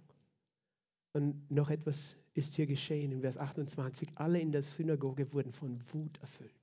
Und 1.13 1.49
noch 1.49 1.69
etwas 1.69 2.15
ist 2.33 2.55
hier 2.55 2.67
geschehen 2.67 3.11
in 3.11 3.21
Vers 3.21 3.37
28. 3.37 4.09
Alle 4.15 4.39
in 4.39 4.51
der 4.51 4.63
Synagoge 4.63 5.31
wurden 5.33 5.51
von 5.51 5.81
Wut 5.93 6.17
erfüllt. 6.19 6.53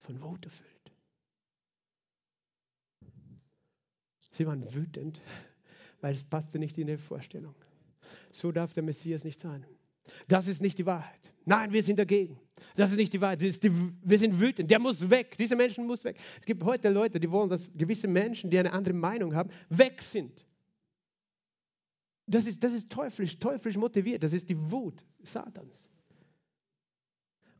Von 0.00 0.20
Wut 0.20 0.44
erfüllt. 0.44 0.92
Sie 4.30 4.46
waren 4.46 4.74
wütend, 4.74 5.22
weil 6.00 6.14
es 6.14 6.24
passte 6.24 6.58
nicht 6.58 6.76
in 6.76 6.88
ihre 6.88 6.98
Vorstellung. 6.98 7.54
So 8.34 8.50
darf 8.50 8.74
der 8.74 8.82
Messias 8.82 9.22
nicht 9.22 9.38
sein. 9.38 9.64
Das 10.26 10.48
ist 10.48 10.60
nicht 10.60 10.78
die 10.78 10.86
Wahrheit. 10.86 11.32
Nein, 11.44 11.72
wir 11.72 11.82
sind 11.82 11.98
dagegen. 11.98 12.40
Das 12.74 12.90
ist 12.90 12.96
nicht 12.96 13.12
die 13.12 13.20
Wahrheit. 13.20 13.40
Die, 13.40 13.70
wir 14.02 14.18
sind 14.18 14.40
wütend. 14.40 14.70
Der 14.70 14.80
muss 14.80 15.08
weg. 15.08 15.36
Dieser 15.38 15.54
Mensch 15.54 15.78
muss 15.78 16.02
weg. 16.02 16.18
Es 16.40 16.44
gibt 16.44 16.64
heute 16.64 16.90
Leute, 16.90 17.20
die 17.20 17.30
wollen, 17.30 17.48
dass 17.48 17.70
gewisse 17.74 18.08
Menschen, 18.08 18.50
die 18.50 18.58
eine 18.58 18.72
andere 18.72 18.94
Meinung 18.94 19.34
haben, 19.34 19.50
weg 19.68 20.02
sind. 20.02 20.44
Das 22.26 22.46
ist, 22.46 22.64
das 22.64 22.72
ist 22.72 22.90
teuflisch, 22.90 23.38
teuflisch 23.38 23.76
motiviert. 23.76 24.24
Das 24.24 24.32
ist 24.32 24.48
die 24.48 24.58
Wut 24.70 25.04
Satans. 25.22 25.88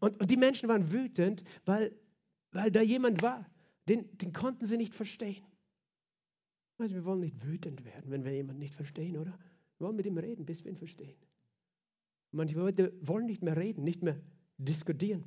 Und, 0.00 0.20
und 0.20 0.28
die 0.28 0.36
Menschen 0.36 0.68
waren 0.68 0.90
wütend, 0.90 1.44
weil, 1.64 1.96
weil 2.50 2.70
da 2.72 2.82
jemand 2.82 3.22
war, 3.22 3.48
den, 3.88 4.08
den 4.18 4.32
konnten 4.32 4.66
sie 4.66 4.76
nicht 4.76 4.94
verstehen. 4.94 5.44
Also 6.78 6.96
wir 6.96 7.04
wollen 7.04 7.20
nicht 7.20 7.46
wütend 7.46 7.84
werden, 7.84 8.10
wenn 8.10 8.24
wir 8.24 8.32
jemanden 8.32 8.58
nicht 8.58 8.74
verstehen, 8.74 9.16
oder? 9.16 9.38
Wollen 9.84 9.96
mit 9.96 10.06
ihm 10.06 10.16
reden, 10.16 10.46
bis 10.46 10.64
wir 10.64 10.72
ihn 10.72 10.78
verstehen. 10.78 11.14
Manche 12.32 12.56
Leute 12.56 12.94
wollen 13.02 13.26
nicht 13.26 13.42
mehr 13.42 13.54
reden, 13.54 13.84
nicht 13.84 14.02
mehr 14.02 14.18
diskutieren. 14.56 15.24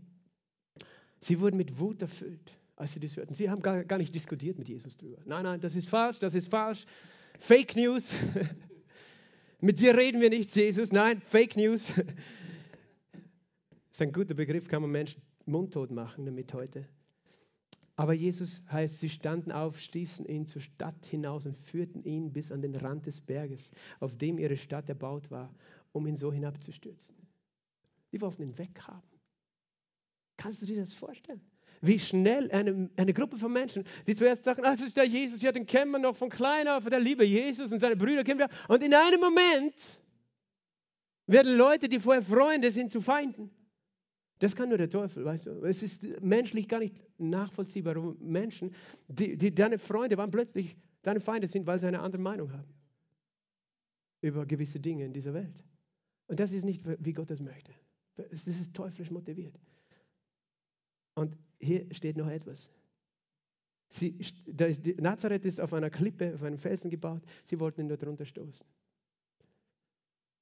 Sie 1.21 1.39
wurden 1.39 1.57
mit 1.57 1.79
Wut 1.79 2.01
erfüllt, 2.01 2.57
als 2.75 2.93
sie 2.93 2.99
das 2.99 3.15
hörten. 3.15 3.35
Sie 3.35 3.51
haben 3.51 3.61
gar, 3.61 3.83
gar 3.83 3.99
nicht 3.99 4.15
diskutiert 4.15 4.57
mit 4.57 4.67
Jesus 4.67 4.97
drüber. 4.97 5.19
Nein, 5.25 5.43
nein, 5.43 5.59
das 5.59 5.75
ist 5.75 5.87
falsch, 5.87 6.17
das 6.17 6.33
ist 6.33 6.47
falsch. 6.47 6.85
Fake 7.37 7.75
News. 7.75 8.11
mit 9.61 9.79
dir 9.79 9.95
reden 9.95 10.21
wir 10.21 10.31
nicht, 10.31 10.55
Jesus. 10.55 10.91
Nein, 10.91 11.21
Fake 11.21 11.55
News. 11.55 11.93
das 11.93 12.05
ist 13.91 14.01
ein 14.01 14.11
guter 14.11 14.33
Begriff, 14.33 14.67
kann 14.67 14.81
man 14.81 14.89
Menschen 14.89 15.21
mundtot 15.45 15.91
machen 15.91 16.25
damit 16.25 16.51
heute. 16.55 16.87
Aber 17.97 18.13
Jesus 18.13 18.63
heißt, 18.71 18.99
sie 18.99 19.09
standen 19.09 19.51
auf, 19.51 19.79
stießen 19.79 20.25
ihn 20.27 20.45
zur 20.45 20.61
Stadt 20.61 21.05
hinaus 21.05 21.45
und 21.45 21.57
führten 21.57 22.03
ihn 22.03 22.31
bis 22.31 22.51
an 22.51 22.61
den 22.61 22.75
Rand 22.75 23.07
des 23.07 23.19
Berges, 23.19 23.71
auf 23.99 24.15
dem 24.15 24.37
ihre 24.37 24.55
Stadt 24.55 24.87
erbaut 24.87 25.29
war 25.29 25.53
um 25.97 26.07
ihn 26.07 26.15
so 26.15 26.31
hinabzustürzen. 26.31 27.15
Die 28.11 28.21
wollten 28.21 28.43
ihn 28.43 28.57
weghaben. 28.57 29.09
Kannst 30.37 30.61
du 30.61 30.65
dir 30.65 30.77
das 30.77 30.93
vorstellen? 30.93 31.41
Wie 31.81 31.99
schnell 31.99 32.49
eine, 32.51 32.89
eine 32.95 33.13
Gruppe 33.13 33.37
von 33.37 33.51
Menschen, 33.51 33.83
die 34.07 34.15
zuerst 34.15 34.43
sagen, 34.43 34.63
ah, 34.63 34.71
das 34.71 34.81
ist 34.81 34.97
der 34.97 35.03
Jesus, 35.03 35.41
ja, 35.41 35.51
den 35.51 35.65
kennen 35.65 35.91
wir 35.91 35.99
noch 35.99 36.15
von 36.15 36.29
klein 36.29 36.67
auf, 36.67 36.85
der 36.85 36.99
liebe 36.99 37.23
Jesus 37.23 37.71
und 37.71 37.79
seine 37.79 37.95
Brüder 37.95 38.23
kennen 38.23 38.39
wir. 38.39 38.49
Und 38.67 38.81
in 38.81 38.93
einem 38.93 39.19
Moment 39.19 40.01
werden 41.27 41.57
Leute, 41.57 41.89
die 41.89 41.99
vorher 41.99 42.23
Freunde 42.23 42.71
sind, 42.71 42.91
zu 42.91 43.01
Feinden. 43.01 43.51
Das 44.39 44.55
kann 44.55 44.69
nur 44.69 44.77
der 44.77 44.89
Teufel, 44.89 45.25
weißt 45.25 45.47
du. 45.47 45.63
Es 45.63 45.81
ist 45.81 46.21
menschlich 46.21 46.67
gar 46.67 46.79
nicht 46.79 46.95
nachvollziehbar, 47.17 47.95
warum 47.95 48.17
Menschen, 48.19 48.73
die, 49.07 49.37
die 49.37 49.53
deine 49.53 49.79
Freunde 49.79 50.17
waren, 50.17 50.31
plötzlich 50.31 50.77
deine 51.01 51.19
Feinde 51.19 51.47
sind, 51.47 51.65
weil 51.65 51.79
sie 51.79 51.87
eine 51.87 52.01
andere 52.01 52.21
Meinung 52.21 52.51
haben 52.51 52.77
über 54.21 54.45
gewisse 54.45 54.79
Dinge 54.79 55.05
in 55.05 55.13
dieser 55.13 55.33
Welt. 55.33 55.63
Und 56.27 56.39
das 56.39 56.51
ist 56.51 56.65
nicht, 56.65 56.83
wie 56.85 57.13
Gott 57.13 57.29
das 57.29 57.39
möchte. 57.39 57.71
Das 58.15 58.47
ist 58.47 58.75
teuflisch 58.75 59.11
motiviert. 59.11 59.59
Und 61.15 61.37
hier 61.59 61.87
steht 61.93 62.17
noch 62.17 62.27
etwas. 62.27 62.71
Sie, 63.89 64.09
ist, 64.09 64.35
Nazareth 64.99 65.45
ist 65.45 65.61
auf 65.61 65.73
einer 65.73 65.89
Klippe, 65.89 66.33
auf 66.33 66.43
einem 66.43 66.57
Felsen 66.57 66.89
gebaut. 66.89 67.21
Sie 67.43 67.59
wollten 67.59 67.81
ihn 67.81 67.87
dort 67.87 68.05
runter 68.05 68.25
stoßen. 68.25 68.67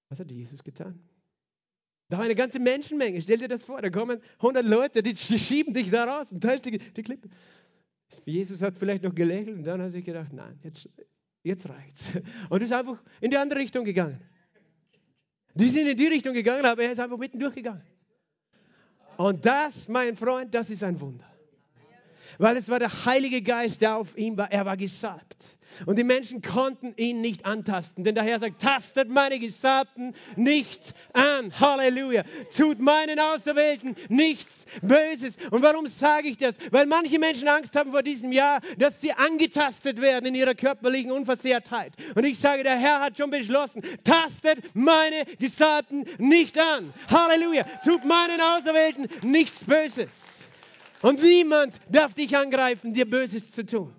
Was 0.10 0.20
hat 0.20 0.32
Jesus 0.32 0.64
getan? 0.64 1.00
Da 2.10 2.18
war 2.18 2.26
eine 2.26 2.36
ganze 2.36 2.60
Menschenmenge. 2.60 3.22
Stell 3.22 3.38
dir 3.38 3.48
das 3.48 3.64
vor. 3.64 3.82
Da 3.82 3.90
kommen 3.90 4.22
100 4.38 4.66
Leute, 4.66 5.02
die, 5.02 5.16
schieben 5.18 5.74
dich 5.74 5.90
da 5.90 6.04
raus 6.04 6.32
und 6.32 6.42
teilst 6.42 6.66
die, 6.66 6.78
die 6.78 7.04
Klippe. 7.04 7.30
Jesus 8.26 8.62
hat 8.62 8.78
vielleicht 8.78 9.04
noch 9.04 9.16
gelächelt 9.16 9.58
und 9.58 9.64
dann 9.64 9.82
hat 9.82 9.92
sich 9.92 10.06
gedacht, 10.06 10.32
nein, 10.32 10.60
jetzt, 10.64 10.88
jetzt 11.44 11.68
reicht's. 11.68 12.04
Und 12.50 12.62
ist 12.62 12.72
einfach 12.72 13.02
in 13.20 13.32
die 13.32 13.38
andere 13.38 13.60
Richtung 13.60 13.84
gegangen. 13.84 14.22
Die 15.56 15.70
sind 15.70 15.88
in 15.88 15.98
die 15.98 16.08
Richtung 16.08 16.34
gegangen, 16.34 16.66
aber 16.66 16.84
er 16.84 16.92
ist 16.92 17.00
einfach 17.00 17.18
mitten 17.18 17.40
durchgegangen. 17.40 17.84
Und 19.18 19.46
das, 19.46 19.88
mein 19.88 20.16
Freund, 20.16 20.54
das 20.54 20.70
ist 20.70 20.84
ein 20.84 21.00
Wunder. 21.02 21.26
Weil 22.38 22.58
es 22.58 22.70
war 22.70 22.80
der 22.80 22.90
Heilige 23.06 23.42
Geist, 23.42 23.82
der 23.82 23.98
auf 23.98 24.18
ihm 24.18 24.38
war. 24.38 24.52
Er 24.52 24.66
war 24.66 24.78
gesalbt. 24.78 25.56
Und 25.86 25.98
die 25.98 26.04
Menschen 26.04 26.42
konnten 26.42 26.94
ihn 26.96 27.22
nicht 27.22 27.46
antasten, 27.46 28.04
denn 28.04 28.16
der 28.16 28.24
Herr 28.24 28.40
sagt, 28.40 28.62
tastet 28.62 29.10
meine 29.10 29.40
Gesalbten 29.40 30.16
nicht 30.36 30.94
an. 31.14 31.52
Halleluja. 31.60 32.24
Tut 32.56 32.80
meinen 32.80 33.20
Auserwählten 33.20 33.96
nichts 34.10 34.66
Böses. 34.82 35.38
Und 35.52 35.62
warum 35.62 35.88
sage 35.88 36.30
ich 36.30 36.38
das? 36.38 36.56
Weil 36.72 36.86
manche 36.86 37.20
Menschen 37.20 37.48
Angst 37.48 37.76
haben 37.76 37.92
vor 37.92 38.04
diesem 38.04 38.32
Jahr, 38.32 38.62
dass 38.78 39.02
sie 39.02 39.12
angetastet 39.14 40.00
werden 40.00 40.28
in 40.28 40.36
ihrer 40.36 40.56
körperlichen 40.56 41.12
Unversehrtheit. 41.12 41.94
Und 42.16 42.24
ich 42.24 42.40
sage, 42.40 42.64
der 42.64 42.78
Herr 42.78 43.02
hat 43.02 43.18
schon 43.18 43.30
beschlossen, 43.30 43.82
tastet 44.04 44.76
meine 44.76 45.26
Gesalbten 45.40 46.06
nicht 46.18 46.58
an. 46.58 46.94
Halleluja. 47.10 47.66
Tut 47.84 48.06
meinen 48.06 48.40
Auserwählten 48.40 49.08
nichts 49.24 49.64
Böses. 49.64 50.36
Und 51.06 51.22
niemand 51.22 51.80
darf 51.88 52.16
dich 52.16 52.36
angreifen, 52.36 52.92
dir 52.92 53.08
Böses 53.08 53.52
zu 53.52 53.64
tun. 53.64 53.94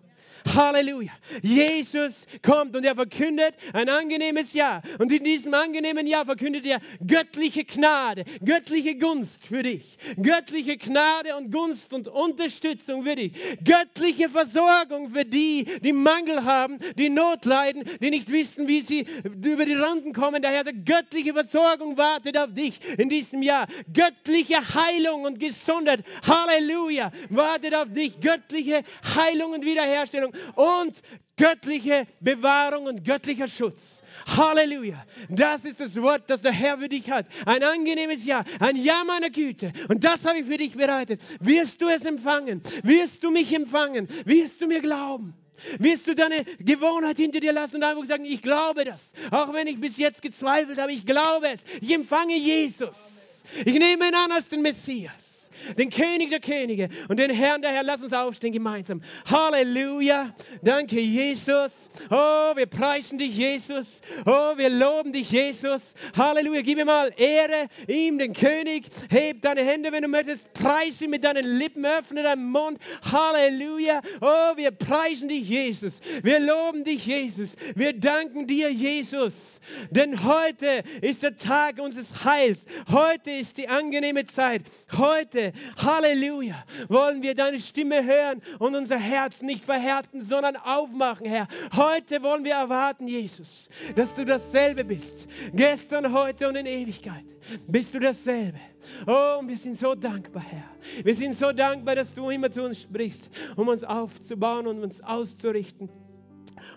Halleluja. 0.54 1.12
Jesus 1.42 2.26
kommt 2.42 2.76
und 2.76 2.84
er 2.84 2.94
verkündet 2.94 3.54
ein 3.72 3.88
angenehmes 3.88 4.52
Jahr. 4.52 4.82
Und 4.98 5.10
in 5.12 5.24
diesem 5.24 5.54
angenehmen 5.54 6.06
Jahr 6.06 6.24
verkündet 6.24 6.66
er 6.66 6.80
göttliche 7.06 7.64
Gnade, 7.64 8.24
göttliche 8.44 8.96
Gunst 8.96 9.46
für 9.46 9.62
dich. 9.62 9.98
Göttliche 10.16 10.76
Gnade 10.76 11.36
und 11.36 11.50
Gunst 11.50 11.92
und 11.92 12.08
Unterstützung 12.08 13.04
für 13.04 13.16
dich. 13.16 13.32
Göttliche 13.64 14.28
Versorgung 14.28 15.10
für 15.10 15.24
die, 15.24 15.64
die 15.82 15.92
Mangel 15.92 16.44
haben, 16.44 16.78
die 16.96 17.08
Not 17.08 17.44
leiden, 17.44 17.84
die 18.00 18.10
nicht 18.10 18.30
wissen, 18.30 18.68
wie 18.68 18.82
sie 18.82 19.06
über 19.24 19.64
die 19.64 19.74
Randen 19.74 20.12
kommen. 20.12 20.42
Daher 20.42 20.64
sagt, 20.64 20.86
göttliche 20.86 21.32
Versorgung 21.32 21.96
wartet 21.98 22.38
auf 22.38 22.52
dich 22.52 22.80
in 22.98 23.08
diesem 23.08 23.42
Jahr. 23.42 23.66
Göttliche 23.92 24.56
Heilung 24.74 25.24
und 25.24 25.38
Gesundheit. 25.38 26.04
Halleluja. 26.26 27.12
Wartet 27.30 27.74
auf 27.74 27.92
dich. 27.92 28.20
Göttliche 28.20 28.82
Heilung 29.14 29.52
und 29.52 29.64
Wiederherstellung 29.64 30.32
und 30.54 31.02
göttliche 31.36 32.06
Bewahrung 32.20 32.86
und 32.86 33.04
göttlicher 33.04 33.46
Schutz. 33.46 34.02
Halleluja. 34.26 35.04
Das 35.28 35.64
ist 35.64 35.80
das 35.80 36.00
Wort, 36.00 36.28
das 36.28 36.42
der 36.42 36.52
Herr 36.52 36.78
für 36.78 36.88
dich 36.88 37.10
hat. 37.10 37.26
Ein 37.44 37.62
angenehmes 37.62 38.24
Jahr, 38.24 38.44
ein 38.60 38.76
Jahr 38.76 39.04
meiner 39.04 39.30
Güte. 39.30 39.72
Und 39.88 40.04
das 40.04 40.24
habe 40.24 40.38
ich 40.38 40.46
für 40.46 40.56
dich 40.56 40.74
bereitet. 40.74 41.20
Wirst 41.40 41.82
du 41.82 41.88
es 41.88 42.04
empfangen? 42.04 42.62
Wirst 42.82 43.22
du 43.22 43.30
mich 43.30 43.54
empfangen? 43.54 44.08
Wirst 44.24 44.60
du 44.60 44.66
mir 44.66 44.80
glauben? 44.80 45.34
Wirst 45.78 46.06
du 46.06 46.14
deine 46.14 46.44
Gewohnheit 46.58 47.16
hinter 47.16 47.40
dir 47.40 47.52
lassen 47.52 47.76
und 47.76 47.82
einfach 47.82 48.04
sagen, 48.04 48.24
ich 48.24 48.42
glaube 48.42 48.84
das. 48.84 49.14
Auch 49.30 49.52
wenn 49.52 49.66
ich 49.66 49.80
bis 49.80 49.96
jetzt 49.96 50.22
gezweifelt 50.22 50.78
habe, 50.78 50.92
ich 50.92 51.06
glaube 51.06 51.48
es. 51.48 51.64
Ich 51.80 51.92
empfange 51.92 52.36
Jesus. 52.36 53.42
Ich 53.64 53.78
nehme 53.78 54.08
ihn 54.08 54.14
an 54.14 54.32
als 54.32 54.48
den 54.48 54.62
Messias 54.62 55.35
den 55.78 55.90
König 55.90 56.30
der 56.30 56.40
Könige 56.40 56.88
und 57.08 57.18
den 57.18 57.30
Herrn 57.30 57.62
der 57.62 57.72
Herr. 57.72 57.82
Lass 57.82 58.02
uns 58.02 58.12
aufstehen 58.12 58.52
gemeinsam. 58.52 59.02
Halleluja. 59.30 60.34
Danke, 60.62 61.00
Jesus. 61.00 61.88
Oh, 62.10 62.56
wir 62.56 62.66
preisen 62.66 63.18
dich, 63.18 63.36
Jesus. 63.36 64.00
Oh, 64.24 64.56
wir 64.56 64.70
loben 64.70 65.12
dich, 65.12 65.30
Jesus. 65.30 65.94
Halleluja. 66.16 66.62
Gib 66.62 66.76
mir 66.76 66.84
mal 66.84 67.12
Ehre 67.16 67.68
ihm, 67.86 68.18
den 68.18 68.32
König. 68.32 68.86
Heb 69.10 69.42
deine 69.42 69.62
Hände, 69.62 69.92
wenn 69.92 70.02
du 70.02 70.08
möchtest. 70.08 70.52
Preis 70.52 71.00
ihn 71.00 71.10
mit 71.10 71.24
deinen 71.24 71.58
Lippen. 71.58 71.84
Öffne 71.84 72.22
deinen 72.22 72.50
Mund. 72.50 72.78
Halleluja. 73.10 74.00
Oh, 74.20 74.56
wir 74.56 74.70
preisen 74.70 75.28
dich, 75.28 75.48
Jesus. 75.48 76.00
Wir 76.22 76.40
loben 76.40 76.84
dich, 76.84 77.06
Jesus. 77.06 77.56
Wir 77.74 77.92
danken 77.92 78.46
dir, 78.46 78.70
Jesus. 78.72 79.60
Denn 79.90 80.24
heute 80.24 80.82
ist 81.00 81.22
der 81.22 81.36
Tag 81.36 81.78
unseres 81.78 82.24
Heils. 82.24 82.66
Heute 82.90 83.30
ist 83.30 83.58
die 83.58 83.68
angenehme 83.68 84.24
Zeit. 84.26 84.62
Heute 84.96 85.45
Halleluja, 85.76 86.64
wollen 86.88 87.22
wir 87.22 87.34
deine 87.34 87.58
Stimme 87.58 88.04
hören 88.04 88.42
und 88.58 88.74
unser 88.74 88.98
Herz 88.98 89.42
nicht 89.42 89.64
verhärten, 89.64 90.22
sondern 90.22 90.56
aufmachen, 90.56 91.26
Herr. 91.26 91.48
Heute 91.74 92.22
wollen 92.22 92.44
wir 92.44 92.54
erwarten, 92.54 93.08
Jesus, 93.08 93.68
dass 93.94 94.14
du 94.14 94.24
dasselbe 94.24 94.84
bist. 94.84 95.26
Gestern, 95.52 96.12
heute 96.12 96.48
und 96.48 96.56
in 96.56 96.66
Ewigkeit 96.66 97.24
bist 97.68 97.94
du 97.94 97.98
dasselbe. 97.98 98.58
Oh, 99.06 99.40
wir 99.42 99.56
sind 99.56 99.76
so 99.76 99.94
dankbar, 99.94 100.44
Herr. 100.48 101.04
Wir 101.04 101.14
sind 101.14 101.34
so 101.34 101.52
dankbar, 101.52 101.96
dass 101.96 102.14
du 102.14 102.30
immer 102.30 102.50
zu 102.50 102.62
uns 102.62 102.80
sprichst, 102.80 103.30
um 103.56 103.68
uns 103.68 103.82
aufzubauen 103.82 104.66
und 104.66 104.82
uns 104.82 105.00
auszurichten 105.02 105.88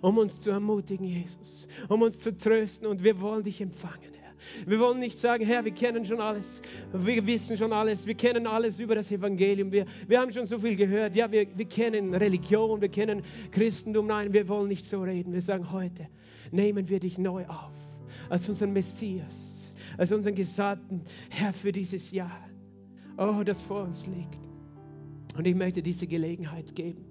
um 0.01 0.17
uns 0.17 0.41
zu 0.41 0.51
ermutigen, 0.51 1.05
Jesus, 1.05 1.67
um 1.88 2.01
uns 2.01 2.20
zu 2.20 2.36
trösten 2.36 2.88
und 2.88 3.03
wir 3.03 3.20
wollen 3.20 3.43
dich 3.43 3.61
empfangen. 3.61 4.18
Wir 4.65 4.79
wollen 4.79 4.99
nicht 4.99 5.17
sagen, 5.17 5.45
Herr, 5.45 5.65
wir 5.65 5.71
kennen 5.71 6.05
schon 6.05 6.21
alles, 6.21 6.61
wir 6.93 7.25
wissen 7.25 7.57
schon 7.57 7.73
alles, 7.73 8.05
wir 8.05 8.15
kennen 8.15 8.47
alles 8.47 8.79
über 8.79 8.95
das 8.95 9.11
Evangelium, 9.11 9.71
wir, 9.71 9.85
wir 10.07 10.19
haben 10.19 10.31
schon 10.31 10.45
so 10.45 10.57
viel 10.57 10.75
gehört, 10.75 11.15
ja, 11.15 11.31
wir, 11.31 11.47
wir 11.55 11.65
kennen 11.65 12.13
Religion, 12.13 12.81
wir 12.81 12.89
kennen 12.89 13.23
Christentum. 13.51 14.07
Nein, 14.07 14.33
wir 14.33 14.47
wollen 14.47 14.67
nicht 14.67 14.85
so 14.85 15.01
reden. 15.01 15.33
Wir 15.33 15.41
sagen 15.41 15.71
heute, 15.71 16.07
nehmen 16.51 16.89
wir 16.89 16.99
dich 16.99 17.17
neu 17.17 17.45
auf 17.47 17.73
als 18.29 18.47
unseren 18.47 18.73
Messias, 18.73 19.73
als 19.97 20.11
unseren 20.11 20.35
Gesalbten, 20.35 21.01
Herr, 21.29 21.53
für 21.53 21.71
dieses 21.71 22.11
Jahr, 22.11 22.49
oh, 23.17 23.43
das 23.43 23.61
vor 23.61 23.83
uns 23.83 24.05
liegt. 24.07 24.37
Und 25.37 25.47
ich 25.47 25.55
möchte 25.55 25.81
diese 25.81 26.07
Gelegenheit 26.07 26.75
geben, 26.75 27.05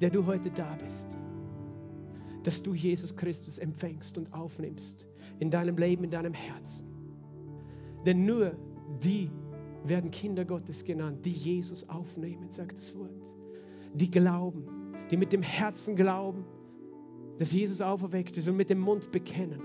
der 0.00 0.10
du 0.10 0.26
heute 0.26 0.50
da 0.50 0.76
bist 0.82 1.16
dass 2.46 2.62
du 2.62 2.74
Jesus 2.74 3.16
Christus 3.16 3.58
empfängst 3.58 4.16
und 4.16 4.32
aufnimmst 4.32 5.04
in 5.38 5.50
deinem 5.50 5.76
Leben, 5.76 6.04
in 6.04 6.10
deinem 6.10 6.34
Herzen. 6.34 6.88
Denn 8.04 8.24
nur 8.24 8.56
die 9.02 9.30
werden 9.84 10.10
Kinder 10.10 10.44
Gottes 10.44 10.84
genannt, 10.84 11.24
die 11.24 11.32
Jesus 11.32 11.88
aufnehmen, 11.88 12.50
sagt 12.50 12.78
das 12.78 12.96
Wort. 12.96 13.10
Die 13.94 14.10
glauben, 14.10 14.64
die 15.10 15.16
mit 15.16 15.32
dem 15.32 15.42
Herzen 15.42 15.96
glauben, 15.96 16.44
dass 17.38 17.52
Jesus 17.52 17.80
auferweckt 17.80 18.36
ist 18.36 18.48
und 18.48 18.56
mit 18.56 18.70
dem 18.70 18.80
Mund 18.80 19.10
bekennen, 19.12 19.60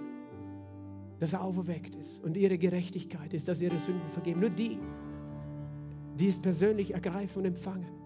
dass 1.20 1.34
er 1.34 1.44
auferweckt 1.44 1.96
ist 1.96 2.24
und 2.24 2.36
ihre 2.36 2.58
Gerechtigkeit 2.58 3.34
ist, 3.34 3.48
dass 3.48 3.62
ihre 3.62 3.80
Sünden 3.80 4.10
vergeben. 4.10 4.40
Nur 4.42 4.50
die, 4.50 4.80
die 6.20 6.28
es 6.28 6.40
persönlich 6.40 6.94
ergreifen 6.94 7.40
und 7.40 7.46
empfangen. 7.46 8.01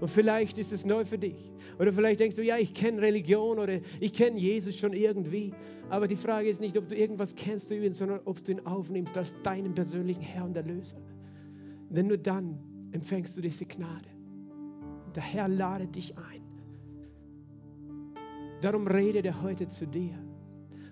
Und 0.00 0.10
vielleicht 0.10 0.58
ist 0.58 0.72
es 0.72 0.84
neu 0.84 1.04
für 1.04 1.18
dich. 1.18 1.52
Oder 1.78 1.92
vielleicht 1.92 2.20
denkst 2.20 2.36
du, 2.36 2.42
ja, 2.42 2.58
ich 2.58 2.74
kenne 2.74 3.00
Religion 3.00 3.58
oder 3.58 3.80
ich 4.00 4.12
kenne 4.12 4.38
Jesus 4.38 4.76
schon 4.76 4.92
irgendwie. 4.92 5.54
Aber 5.88 6.06
die 6.06 6.16
Frage 6.16 6.48
ist 6.48 6.60
nicht, 6.60 6.76
ob 6.76 6.88
du 6.88 6.96
irgendwas 6.96 7.34
kennst, 7.34 7.68
sondern 7.68 8.20
ob 8.24 8.42
du 8.44 8.52
ihn 8.52 8.60
aufnimmst 8.66 9.16
als 9.16 9.34
deinen 9.42 9.74
persönlichen 9.74 10.22
Herr 10.22 10.44
und 10.44 10.56
Erlöser. 10.56 10.98
Denn 11.88 12.08
nur 12.08 12.18
dann 12.18 12.58
empfängst 12.92 13.36
du 13.36 13.40
diese 13.40 13.64
Gnade. 13.64 14.08
Der 15.14 15.22
Herr 15.22 15.48
ladet 15.48 15.96
dich 15.96 16.16
ein. 16.18 16.42
Darum 18.60 18.86
redet 18.86 19.24
er 19.24 19.42
heute 19.42 19.68
zu 19.68 19.86
dir. 19.86 20.14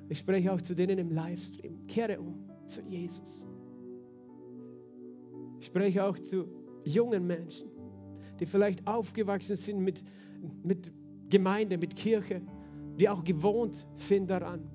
Ich 0.09 0.19
spreche 0.19 0.53
auch 0.53 0.63
zu 0.63 0.75
denen 0.75 0.99
im 0.99 1.11
Livestream. 1.11 1.87
Kehre 1.89 2.21
um 2.21 2.49
zu 2.67 2.83
Jesus. 2.83 3.47
Ich 5.61 5.67
spreche 5.67 6.05
auch 6.05 6.19
zu 6.19 6.47
jungen 6.85 7.27
Menschen 7.27 7.74
die 8.41 8.47
vielleicht 8.47 8.87
aufgewachsen 8.87 9.57
sind 9.57 9.81
mit, 9.81 10.03
mit 10.63 10.93
Gemeinde, 11.31 11.79
mit 11.79 11.97
Kirche, 11.97 12.43
die 12.99 13.09
auch 13.09 13.25
gewohnt 13.25 13.87
sind 13.95 14.31
daran. 14.31 14.69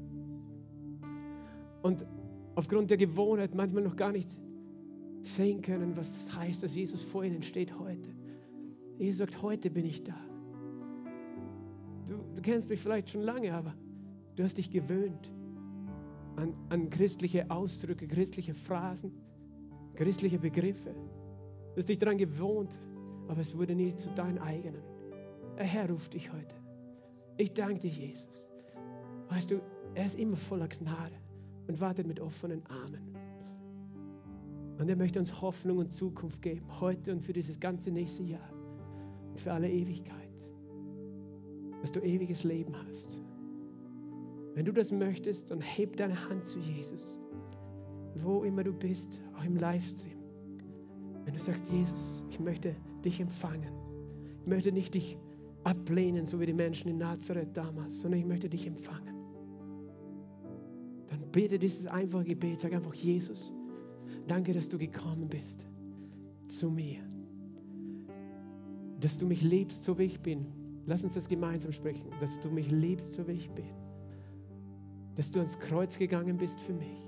Und 1.82 2.06
aufgrund 2.56 2.90
der 2.90 2.98
Gewohnheit 2.98 3.56
manchmal 3.56 3.84
noch 3.84 3.96
gar 3.96 4.12
nicht 4.12 4.38
sehen 5.22 5.62
können, 5.62 5.96
was 5.96 6.14
das 6.16 6.38
heißt, 6.38 6.64
dass 6.64 6.76
Jesus 6.76 7.02
vor 7.02 7.24
ihnen 7.24 7.42
steht 7.44 7.78
heute. 7.78 8.10
Jesus 8.98 9.20
sagt, 9.20 9.42
heute 9.42 9.70
bin 9.70 9.86
ich 9.86 10.04
da. 10.04 10.16
Du, 12.08 12.18
du 12.36 12.42
kennst 12.42 12.70
mich 12.70 12.80
vielleicht 12.80 13.10
schon 13.10 13.22
lange, 13.22 13.54
aber 13.54 13.74
du 14.36 14.44
hast 14.44 14.58
dich 14.58 14.70
gewöhnt 14.72 15.32
an, 16.36 16.54
an 16.70 16.90
christliche 16.90 17.50
Ausdrücke, 17.50 18.08
christliche 18.08 18.54
Phrasen, 18.54 19.12
christliche 19.96 20.40
Begriffe. 20.40 20.94
Du 20.94 21.78
hast 21.78 21.90
dich 21.90 22.00
daran 22.00 22.18
gewohnt, 22.18 22.80
aber 23.30 23.42
es 23.42 23.56
wurde 23.56 23.76
nie 23.76 23.96
zu 23.96 24.10
deinen 24.10 24.40
eigenen. 24.40 24.82
Der 25.56 25.66
Herr 25.66 25.90
ruft 25.90 26.14
dich 26.16 26.34
heute. 26.34 26.56
Ich 27.38 27.54
danke 27.54 27.80
dir, 27.80 27.92
Jesus. 27.92 28.46
Weißt 29.30 29.52
du, 29.52 29.62
er 29.94 30.08
ist 30.08 30.18
immer 30.18 30.36
voller 30.36 30.68
Gnade 30.68 31.16
und 31.68 31.80
wartet 31.80 32.08
mit 32.08 32.20
offenen 32.20 32.66
Armen. 32.66 33.16
Und 34.80 34.90
er 34.90 34.96
möchte 34.96 35.20
uns 35.20 35.42
Hoffnung 35.42 35.78
und 35.78 35.94
Zukunft 35.94 36.42
geben, 36.42 36.66
heute 36.80 37.12
und 37.12 37.22
für 37.22 37.34
dieses 37.34 37.60
ganze 37.60 37.92
nächste 37.92 38.24
Jahr 38.24 38.50
und 39.30 39.40
für 39.40 39.54
alle 39.54 39.70
Ewigkeit. 39.70 40.18
Dass 41.82 41.92
du 41.92 42.00
ewiges 42.00 42.44
Leben 42.44 42.74
hast. 42.88 43.22
Wenn 44.56 44.66
du 44.66 44.74
das 44.74 44.92
möchtest, 44.92 45.52
dann 45.52 45.62
heb 45.62 45.98
deine 45.98 46.30
Hand 46.30 46.46
zu 46.46 46.60
Jesus. 46.60 47.20
Wo 48.16 48.44
immer 48.44 48.64
du 48.64 48.74
bist, 48.74 49.22
auch 49.38 49.44
im 49.44 49.56
Livestream. 49.56 50.18
Wenn 51.26 51.34
du 51.34 51.40
sagst, 51.40 51.70
Jesus, 51.70 52.24
ich 52.30 52.40
möchte 52.40 52.76
dich 53.06 53.20
empfangen. 53.20 53.74
Ich 54.42 54.48
möchte 54.48 54.72
nicht 54.72 54.94
dich 54.94 55.18
ablehnen, 55.64 56.26
so 56.26 56.40
wie 56.40 56.46
die 56.46 56.54
Menschen 56.54 56.90
in 56.90 56.98
Nazareth 56.98 57.56
damals, 57.56 58.00
sondern 58.00 58.20
ich 58.20 58.26
möchte 58.26 58.50
dich 58.50 58.66
empfangen. 58.66 59.16
Dann 61.08 61.32
bete 61.32 61.60
dieses 61.60 61.86
einfache 61.88 62.24
Gebet. 62.24 62.60
Sag 62.60 62.74
einfach, 62.74 62.94
Jesus, 62.94 63.54
danke, 64.28 64.54
dass 64.54 64.70
du 64.70 64.78
gekommen 64.78 65.28
bist 65.28 65.66
zu 66.48 66.70
mir. 66.70 67.00
Dass 69.00 69.18
du 69.18 69.26
mich 69.26 69.42
liebst, 69.42 69.84
so 69.84 69.98
wie 69.98 70.04
ich 70.04 70.20
bin. 70.20 70.46
Lass 70.86 71.04
uns 71.04 71.14
das 71.14 71.28
gemeinsam 71.28 71.72
sprechen. 71.72 72.10
Dass 72.20 72.40
du 72.40 72.50
mich 72.50 72.70
liebst, 72.72 73.14
so 73.14 73.28
wie 73.28 73.34
ich 73.34 73.50
bin. 73.52 73.74
Dass 75.16 75.32
du 75.32 75.40
ans 75.40 75.58
Kreuz 75.60 75.98
gegangen 75.98 76.38
bist 76.38 76.60
für 76.60 76.74
mich 76.74 77.08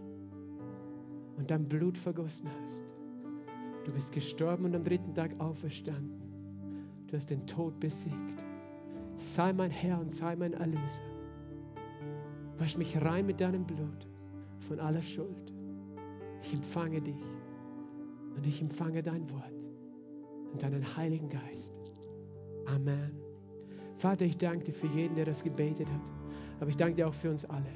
und 1.37 1.49
dein 1.49 1.67
Blut 1.67 1.97
vergossen 1.97 2.47
hast 2.61 2.83
Du 3.91 3.95
bist 3.95 4.13
gestorben 4.13 4.63
und 4.63 4.73
am 4.73 4.85
dritten 4.85 5.13
Tag 5.13 5.37
auferstanden. 5.41 6.21
Du 7.07 7.17
hast 7.17 7.29
den 7.29 7.45
Tod 7.45 7.77
besiegt. 7.81 8.41
Sei 9.17 9.51
mein 9.51 9.69
Herr 9.69 9.99
und 9.99 10.09
sei 10.09 10.33
mein 10.37 10.53
Erlöser. 10.53 11.03
Wasch 12.57 12.77
mich 12.77 13.01
rein 13.01 13.25
mit 13.25 13.41
deinem 13.41 13.65
Blut 13.65 14.07
von 14.59 14.79
aller 14.79 15.01
Schuld. 15.01 15.53
Ich 16.41 16.53
empfange 16.53 17.01
dich 17.01 17.21
und 18.33 18.47
ich 18.47 18.61
empfange 18.61 19.03
dein 19.03 19.29
Wort 19.29 19.67
und 20.53 20.63
deinen 20.63 20.95
Heiligen 20.95 21.27
Geist. 21.27 21.77
Amen. 22.67 23.11
Vater, 23.97 24.23
ich 24.23 24.37
danke 24.37 24.63
dir 24.63 24.73
für 24.73 24.87
jeden, 24.87 25.15
der 25.15 25.25
das 25.25 25.43
gebetet 25.43 25.91
hat, 25.91 26.11
aber 26.61 26.69
ich 26.69 26.77
danke 26.77 26.95
dir 26.95 27.09
auch 27.09 27.13
für 27.13 27.29
uns 27.29 27.43
alle. 27.43 27.73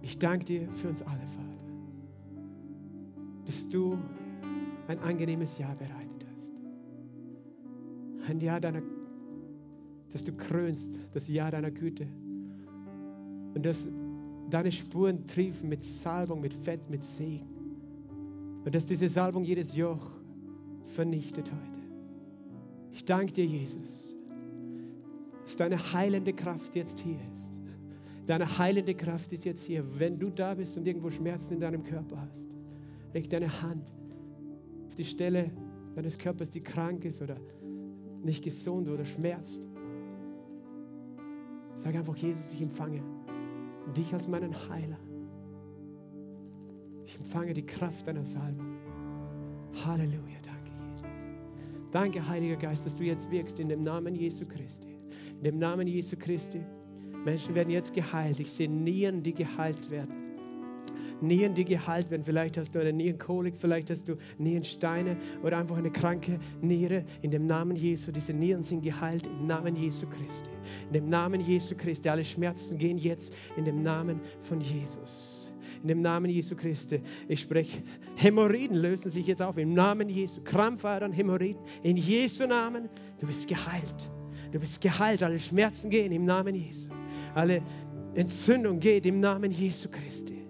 Ich 0.00 0.18
danke 0.18 0.46
dir 0.46 0.72
für 0.72 0.88
uns 0.88 1.02
alle, 1.02 1.26
Vater 1.26 1.62
dass 3.44 3.68
du 3.68 3.98
ein 4.88 4.98
angenehmes 5.00 5.58
Jahr 5.58 5.74
bereitet 5.74 6.26
hast. 6.36 6.52
Ein 8.28 8.40
Jahr 8.40 8.60
deiner, 8.60 8.82
dass 10.10 10.24
du 10.24 10.32
krönst, 10.32 10.98
das 11.12 11.28
Jahr 11.28 11.50
deiner 11.50 11.70
Güte. 11.70 12.06
Und 13.54 13.66
dass 13.66 13.88
deine 14.50 14.72
Spuren 14.72 15.26
triefen 15.26 15.68
mit 15.68 15.82
Salbung, 15.82 16.40
mit 16.40 16.54
Fett, 16.54 16.88
mit 16.90 17.02
Segen. 17.02 17.46
Und 18.64 18.74
dass 18.74 18.86
diese 18.86 19.08
Salbung 19.08 19.44
jedes 19.44 19.74
Joch 19.74 20.10
vernichtet 20.86 21.50
heute. 21.50 21.80
Ich 22.92 23.04
danke 23.04 23.32
dir, 23.32 23.46
Jesus, 23.46 24.14
dass 25.44 25.56
deine 25.56 25.92
heilende 25.92 26.32
Kraft 26.32 26.76
jetzt 26.76 27.00
hier 27.00 27.18
ist. 27.32 27.50
Deine 28.26 28.58
heilende 28.58 28.94
Kraft 28.94 29.32
ist 29.32 29.44
jetzt 29.44 29.64
hier. 29.64 29.84
Wenn 29.98 30.18
du 30.18 30.30
da 30.30 30.54
bist 30.54 30.76
und 30.76 30.86
irgendwo 30.86 31.10
Schmerzen 31.10 31.54
in 31.54 31.60
deinem 31.60 31.82
Körper 31.82 32.20
hast, 32.20 32.56
Leg 33.12 33.28
deine 33.28 33.62
Hand 33.62 33.92
auf 34.92 34.96
die 34.96 35.06
Stelle 35.06 35.50
deines 35.94 36.18
Körpers, 36.18 36.50
die 36.50 36.60
krank 36.60 37.06
ist 37.06 37.22
oder 37.22 37.38
nicht 38.22 38.44
gesund 38.44 38.90
oder 38.90 39.06
schmerzt. 39.06 39.66
Sag 41.72 41.94
einfach, 41.94 42.14
Jesus, 42.14 42.52
ich 42.52 42.60
empfange 42.60 43.02
dich 43.96 44.12
als 44.12 44.28
meinen 44.28 44.54
Heiler. 44.68 44.98
Ich 47.06 47.16
empfange 47.16 47.54
die 47.54 47.64
Kraft 47.64 48.06
deiner 48.06 48.22
Salbung. 48.22 48.76
Halleluja, 49.86 50.36
danke 50.42 50.72
Jesus. 50.90 51.26
Danke, 51.90 52.28
Heiliger 52.28 52.56
Geist, 52.56 52.84
dass 52.84 52.94
du 52.94 53.04
jetzt 53.04 53.30
wirkst 53.30 53.60
in 53.60 53.70
dem 53.70 53.82
Namen 53.82 54.14
Jesu 54.14 54.44
Christi. 54.44 54.98
In 55.38 55.44
dem 55.44 55.58
Namen 55.58 55.86
Jesu 55.86 56.16
Christi. 56.18 56.60
Menschen 57.24 57.54
werden 57.54 57.70
jetzt 57.70 57.94
geheilt. 57.94 58.40
Ich 58.40 58.52
sehe 58.52 58.68
Nieren, 58.68 59.22
die 59.22 59.32
geheilt 59.32 59.90
werden. 59.90 60.21
Nieren, 61.22 61.54
die 61.54 61.64
geheilt 61.64 62.10
werden. 62.10 62.24
Vielleicht 62.24 62.58
hast 62.58 62.74
du 62.74 62.80
eine 62.80 62.92
Nierenkolik, 62.92 63.54
vielleicht 63.56 63.90
hast 63.90 64.08
du 64.08 64.16
Nierensteine 64.38 65.16
oder 65.42 65.58
einfach 65.58 65.76
eine 65.76 65.90
kranke 65.90 66.38
Niere. 66.60 67.04
In 67.22 67.30
dem 67.30 67.46
Namen 67.46 67.76
Jesu, 67.76 68.12
diese 68.12 68.32
Nieren 68.32 68.62
sind 68.62 68.82
geheilt 68.82 69.26
im 69.26 69.46
Namen 69.46 69.76
Jesu 69.76 70.06
Christi. 70.06 70.50
In 70.88 70.92
dem 70.92 71.08
Namen 71.08 71.40
Jesu 71.40 71.74
Christi. 71.76 72.08
Alle 72.08 72.24
Schmerzen 72.24 72.76
gehen 72.78 72.98
jetzt 72.98 73.32
in 73.56 73.64
dem 73.64 73.82
Namen 73.82 74.20
von 74.42 74.60
Jesus. 74.60 75.52
In 75.82 75.88
dem 75.88 76.00
Namen 76.00 76.30
Jesu 76.30 76.54
Christi. 76.54 77.00
Ich 77.28 77.40
spreche, 77.40 77.82
Hämorrhoiden 78.16 78.76
lösen 78.76 79.10
sich 79.10 79.26
jetzt 79.26 79.42
auf. 79.42 79.58
Im 79.58 79.74
Namen 79.74 80.08
Jesu. 80.08 80.40
Krampfadern, 80.42 81.12
Hämorrhoiden. 81.12 81.62
In 81.82 81.96
Jesu 81.96 82.46
Namen. 82.46 82.88
Du 83.18 83.26
bist 83.26 83.48
geheilt. 83.48 84.10
Du 84.52 84.60
bist 84.60 84.80
geheilt. 84.80 85.22
Alle 85.22 85.38
Schmerzen 85.38 85.90
gehen 85.90 86.12
im 86.12 86.24
Namen 86.24 86.54
Jesu. 86.54 86.88
Alle 87.34 87.62
Entzündung 88.14 88.78
geht 88.78 89.06
im 89.06 89.20
Namen 89.20 89.50
Jesu 89.50 89.88
Christi. 89.88 90.41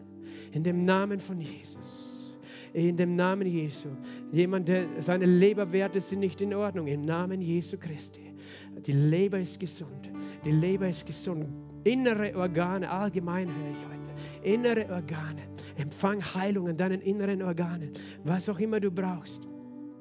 In 0.52 0.62
dem 0.62 0.84
Namen 0.84 1.20
von 1.20 1.40
Jesus. 1.40 2.28
In 2.72 2.96
dem 2.96 3.16
Namen 3.16 3.46
Jesu. 3.46 3.88
Jemand, 4.32 4.68
der 4.68 4.86
seine 5.00 5.26
Leberwerte 5.26 6.00
sind 6.00 6.20
nicht 6.20 6.40
in 6.40 6.54
Ordnung. 6.54 6.86
Im 6.86 7.04
Namen 7.04 7.40
Jesu 7.40 7.76
Christi. 7.76 8.32
Die 8.86 8.92
Leber 8.92 9.38
ist 9.38 9.60
gesund. 9.60 10.10
Die 10.44 10.50
Leber 10.50 10.88
ist 10.88 11.06
gesund. 11.06 11.46
Innere 11.84 12.34
Organe, 12.36 12.88
allgemein 12.88 13.48
höre 13.48 13.70
ich 13.70 13.86
heute. 13.86 14.52
Innere 14.54 14.92
Organe. 14.92 15.42
Empfang 15.76 16.22
Heilung 16.22 16.68
in 16.68 16.76
deinen 16.76 17.00
inneren 17.00 17.42
Organen. 17.42 17.90
Was 18.24 18.48
auch 18.48 18.58
immer 18.58 18.80
du 18.80 18.90
brauchst. 18.90 19.42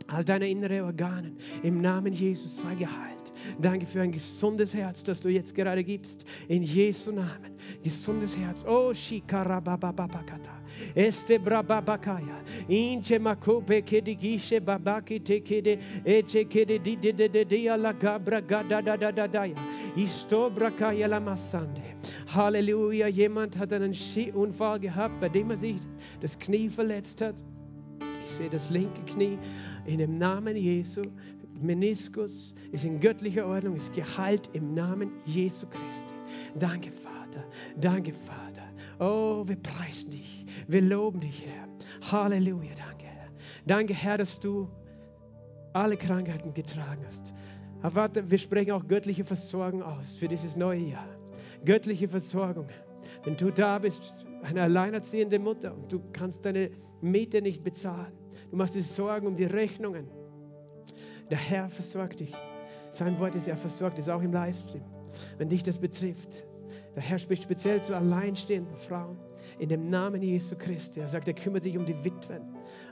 All 0.08 0.24
deine 0.24 0.50
inneren 0.50 0.82
Organe. 0.82 1.34
Im 1.64 1.82
Namen 1.82 2.14
Jesus 2.14 2.62
sei 2.62 2.76
geheilt. 2.76 3.21
Danke 3.60 3.86
für 3.86 4.02
ein 4.02 4.12
gesundes 4.12 4.74
Herz, 4.74 5.04
das 5.04 5.22
du 5.22 5.30
jetzt 5.30 5.56
gerade 5.56 5.84
gibst. 5.84 6.26
In 6.48 6.64
Jesu 6.64 7.12
Namen. 7.12 7.58
Gesundes 7.84 8.36
Herz. 8.38 8.66
Oh, 8.66 8.94
Shikarabababakata. 8.94 10.62
Este 10.96 11.40
brababakaya. 11.40 12.44
Inche 12.68 13.20
makope 13.20 13.82
kedi 13.82 14.16
gishe 14.16 14.60
babaki 14.60 15.20
tekede. 15.20 15.80
Eche 16.06 16.46
kede 16.46 16.80
di 16.84 16.96
de 16.96 17.12
de 17.14 17.30
de 17.30 17.46
de 17.46 17.78
la 17.78 17.94
gabra 17.94 18.42
gada 18.42 18.82
da 18.82 18.98
da 18.98 19.12
da 19.12 19.28
da 19.28 19.44
ya. 19.46 19.56
Isto 19.96 20.50
brakaya 20.50 21.08
la 21.08 21.20
masande. 21.20 21.82
Halleluja. 22.28 23.08
Jemand 23.08 23.58
hat 23.58 23.74
einen 23.74 23.94
Skiunfall 23.94 24.80
gehabt, 24.80 25.20
bei 25.20 25.30
dem 25.30 25.52
er 25.52 25.58
sich 25.58 25.78
das 26.20 26.38
Knie 26.38 26.70
verletzt 26.70 27.22
hat. 27.22 27.36
Ich 28.26 28.32
sehe 28.32 28.50
das 28.50 28.70
linke 28.70 29.02
Knie 29.06 29.38
in 29.86 29.98
dem 29.98 30.18
Namen 30.18 30.56
Jesu. 30.56 31.02
Meniskus 31.62 32.56
ist 32.72 32.84
in 32.84 33.00
göttlicher 33.00 33.46
Ordnung, 33.46 33.76
ist 33.76 33.94
geheilt 33.94 34.50
im 34.54 34.74
Namen 34.74 35.12
Jesu 35.26 35.68
Christi. 35.68 36.14
Danke, 36.60 36.92
Vater. 36.92 37.44
Danke, 37.80 38.14
Vater. 38.14 38.64
Oh, 39.00 39.48
wir 39.48 39.56
preisen 39.56 40.12
dich. 40.12 40.46
Wir 40.68 40.82
loben 40.82 41.20
dich, 41.20 41.46
Herr. 41.46 41.68
Halleluja. 42.12 42.74
Danke, 42.76 43.06
Herr. 43.06 43.30
Danke, 43.66 43.94
Herr, 43.94 44.18
dass 44.18 44.40
du 44.40 44.70
alle 45.74 45.98
Krankheiten 45.98 46.54
getragen 46.54 47.04
hast. 47.06 47.34
Aber 47.82 47.96
warte, 47.96 48.30
wir 48.30 48.38
sprechen 48.38 48.72
auch 48.72 48.88
göttliche 48.88 49.26
Versorgung 49.26 49.82
aus 49.82 50.14
für 50.14 50.28
dieses 50.28 50.56
neue 50.56 50.82
Jahr. 50.82 51.08
Göttliche 51.66 52.08
Versorgung. 52.08 52.68
Wenn 53.24 53.38
du 53.38 53.52
da 53.52 53.80
bist, 53.80 54.26
eine 54.44 54.64
alleinerziehende 54.64 55.40
Mutter 55.40 55.74
und 55.74 55.92
du 55.92 56.02
kannst 56.14 56.46
deine 56.46 56.72
Miete 57.02 57.42
nicht 57.42 57.64
bezahlen, 57.64 58.14
du 58.50 58.58
machst 58.58 58.76
dir 58.76 58.84
Sorgen 58.84 59.28
um 59.28 59.36
die 59.36 59.46
Rechnungen. 59.46 60.08
Der 61.32 61.40
Herr 61.40 61.70
versorgt 61.70 62.20
dich. 62.20 62.34
Sein 62.90 63.18
Wort 63.18 63.36
ist, 63.36 63.48
er 63.48 63.56
versorgt 63.56 63.98
ist 63.98 64.10
auch 64.10 64.22
im 64.22 64.34
Livestream. 64.34 64.84
Wenn 65.38 65.48
dich 65.48 65.64
das 65.64 65.78
betrifft, 65.78 66.46
der 66.94 67.02
Herr 67.02 67.18
spricht 67.18 67.44
speziell 67.44 67.82
zu 67.82 67.96
alleinstehenden 67.96 68.76
Frauen 68.76 69.18
in 69.58 69.70
dem 69.70 69.90
Namen 69.90 70.22
Jesu 70.22 70.58
Christi. 70.58 71.00
Er 71.00 71.08
sagt, 71.08 71.30
er 71.30 71.34
kümmert 71.34 71.64
sich 71.64 71.78
um 71.78 71.86
die 71.86 71.96
Witwen, 72.04 72.42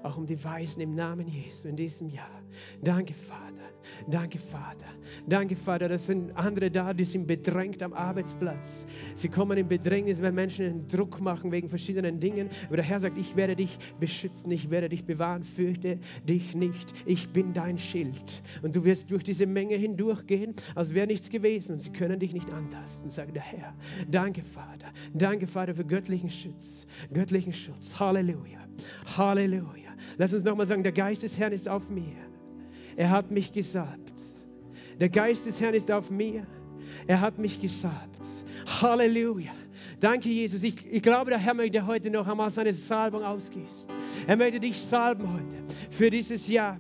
auch 0.04 0.18
um 0.18 0.26
die 0.26 0.42
Weisen 0.44 0.82
im 0.82 0.96
Namen 0.96 1.28
Jesu 1.28 1.68
in 1.68 1.76
diesem 1.76 2.10
Jahr. 2.10 2.42
Danke, 2.82 3.14
Vater. 3.14 3.50
Danke, 4.08 4.40
Vater. 4.40 4.86
Danke, 5.28 5.56
Vater. 5.56 5.90
Das 5.90 6.06
sind 6.06 6.36
andere 6.36 6.70
da, 6.70 6.94
die 6.94 7.06
sind 7.06 7.28
bedrängt 7.28 7.82
am 7.82 7.94
Arbeitsplatz. 7.94 8.86
Sie 9.16 9.30
kommen 9.30 9.58
in 9.58 9.68
Bedrängnis, 9.68 10.22
weil 10.22 10.32
Menschen 10.32 10.66
einen 10.66 10.88
Druck 10.88 11.20
machen 11.22 11.52
wegen 11.52 11.70
verschiedenen 11.70 12.20
Dingen. 12.20 12.50
Aber 12.68 12.78
der 12.78 12.86
Herr 12.86 13.00
sagt, 13.00 13.18
ich 13.18 13.36
werde 13.36 13.56
dich 13.56 13.78
beschützen, 14.00 14.52
ich 14.52 14.70
werde 14.70 14.90
dich 14.90 15.06
bewahren. 15.06 15.44
Fürchte 15.44 16.00
dich 16.28 16.56
nicht. 16.56 16.94
Ich 17.06 17.30
bin 17.30 17.54
dein 17.54 17.78
Schild. 17.78 18.42
Und 18.62 18.76
du 18.76 18.84
wirst 18.84 19.12
durch 19.12 19.24
diese 19.24 19.46
Menge 19.46 19.76
hindurchgehen, 19.76 20.56
als 20.76 20.94
wäre 20.94 21.08
nichts 21.08 21.30
gewesen. 21.30 21.74
Und 21.74 21.80
sie 21.80 21.92
können 21.92 22.20
dich 22.20 22.34
nicht 22.34 22.52
antasten, 22.52 23.10
sagt 23.10 23.36
der 23.36 23.44
Herr. 23.44 23.74
Danke, 24.10 24.44
Vater. 24.44 24.88
Danke, 25.14 25.48
Vater, 25.48 25.74
für 25.74 25.86
göttlichen 25.86 26.30
Schutz. 26.30 26.86
Göttlichen 27.14 27.54
Schutz. 27.54 28.00
Halleluja. 28.00 28.60
Halleluja. 29.18 29.89
Lass 30.18 30.34
uns 30.34 30.44
nochmal 30.44 30.66
sagen, 30.66 30.84
der 30.84 30.92
Geist 30.92 31.24
des 31.24 31.38
Herrn 31.38 31.54
ist 31.54 31.68
auf 31.68 31.90
mir. 31.90 32.16
Er 32.96 33.10
hat 33.10 33.32
mich 33.32 33.54
gesalbt. 33.54 34.14
Der 35.00 35.10
Geist 35.10 35.46
des 35.46 35.62
Herrn 35.62 35.74
ist 35.74 35.92
auf 35.92 36.10
mir. 36.10 36.46
Er 37.08 37.22
hat 37.22 37.38
mich 37.40 37.62
gesalbt. 37.62 38.28
Halleluja. 38.82 39.52
Danke, 40.00 40.30
Jesus. 40.30 40.64
Ich, 40.64 40.86
ich 40.86 41.02
glaube, 41.02 41.32
der 41.32 41.40
Herr 41.40 41.54
möchte 41.54 41.86
heute 41.86 42.10
noch 42.10 42.28
einmal 42.28 42.50
seine 42.50 42.74
Salbung 42.74 43.24
ausgießen. 43.24 43.90
Er 44.28 44.36
möchte 44.36 44.60
dich 44.60 44.82
salben 44.82 45.34
heute 45.34 45.58
für 45.90 46.10
dieses 46.10 46.48
Jahr. 46.48 46.80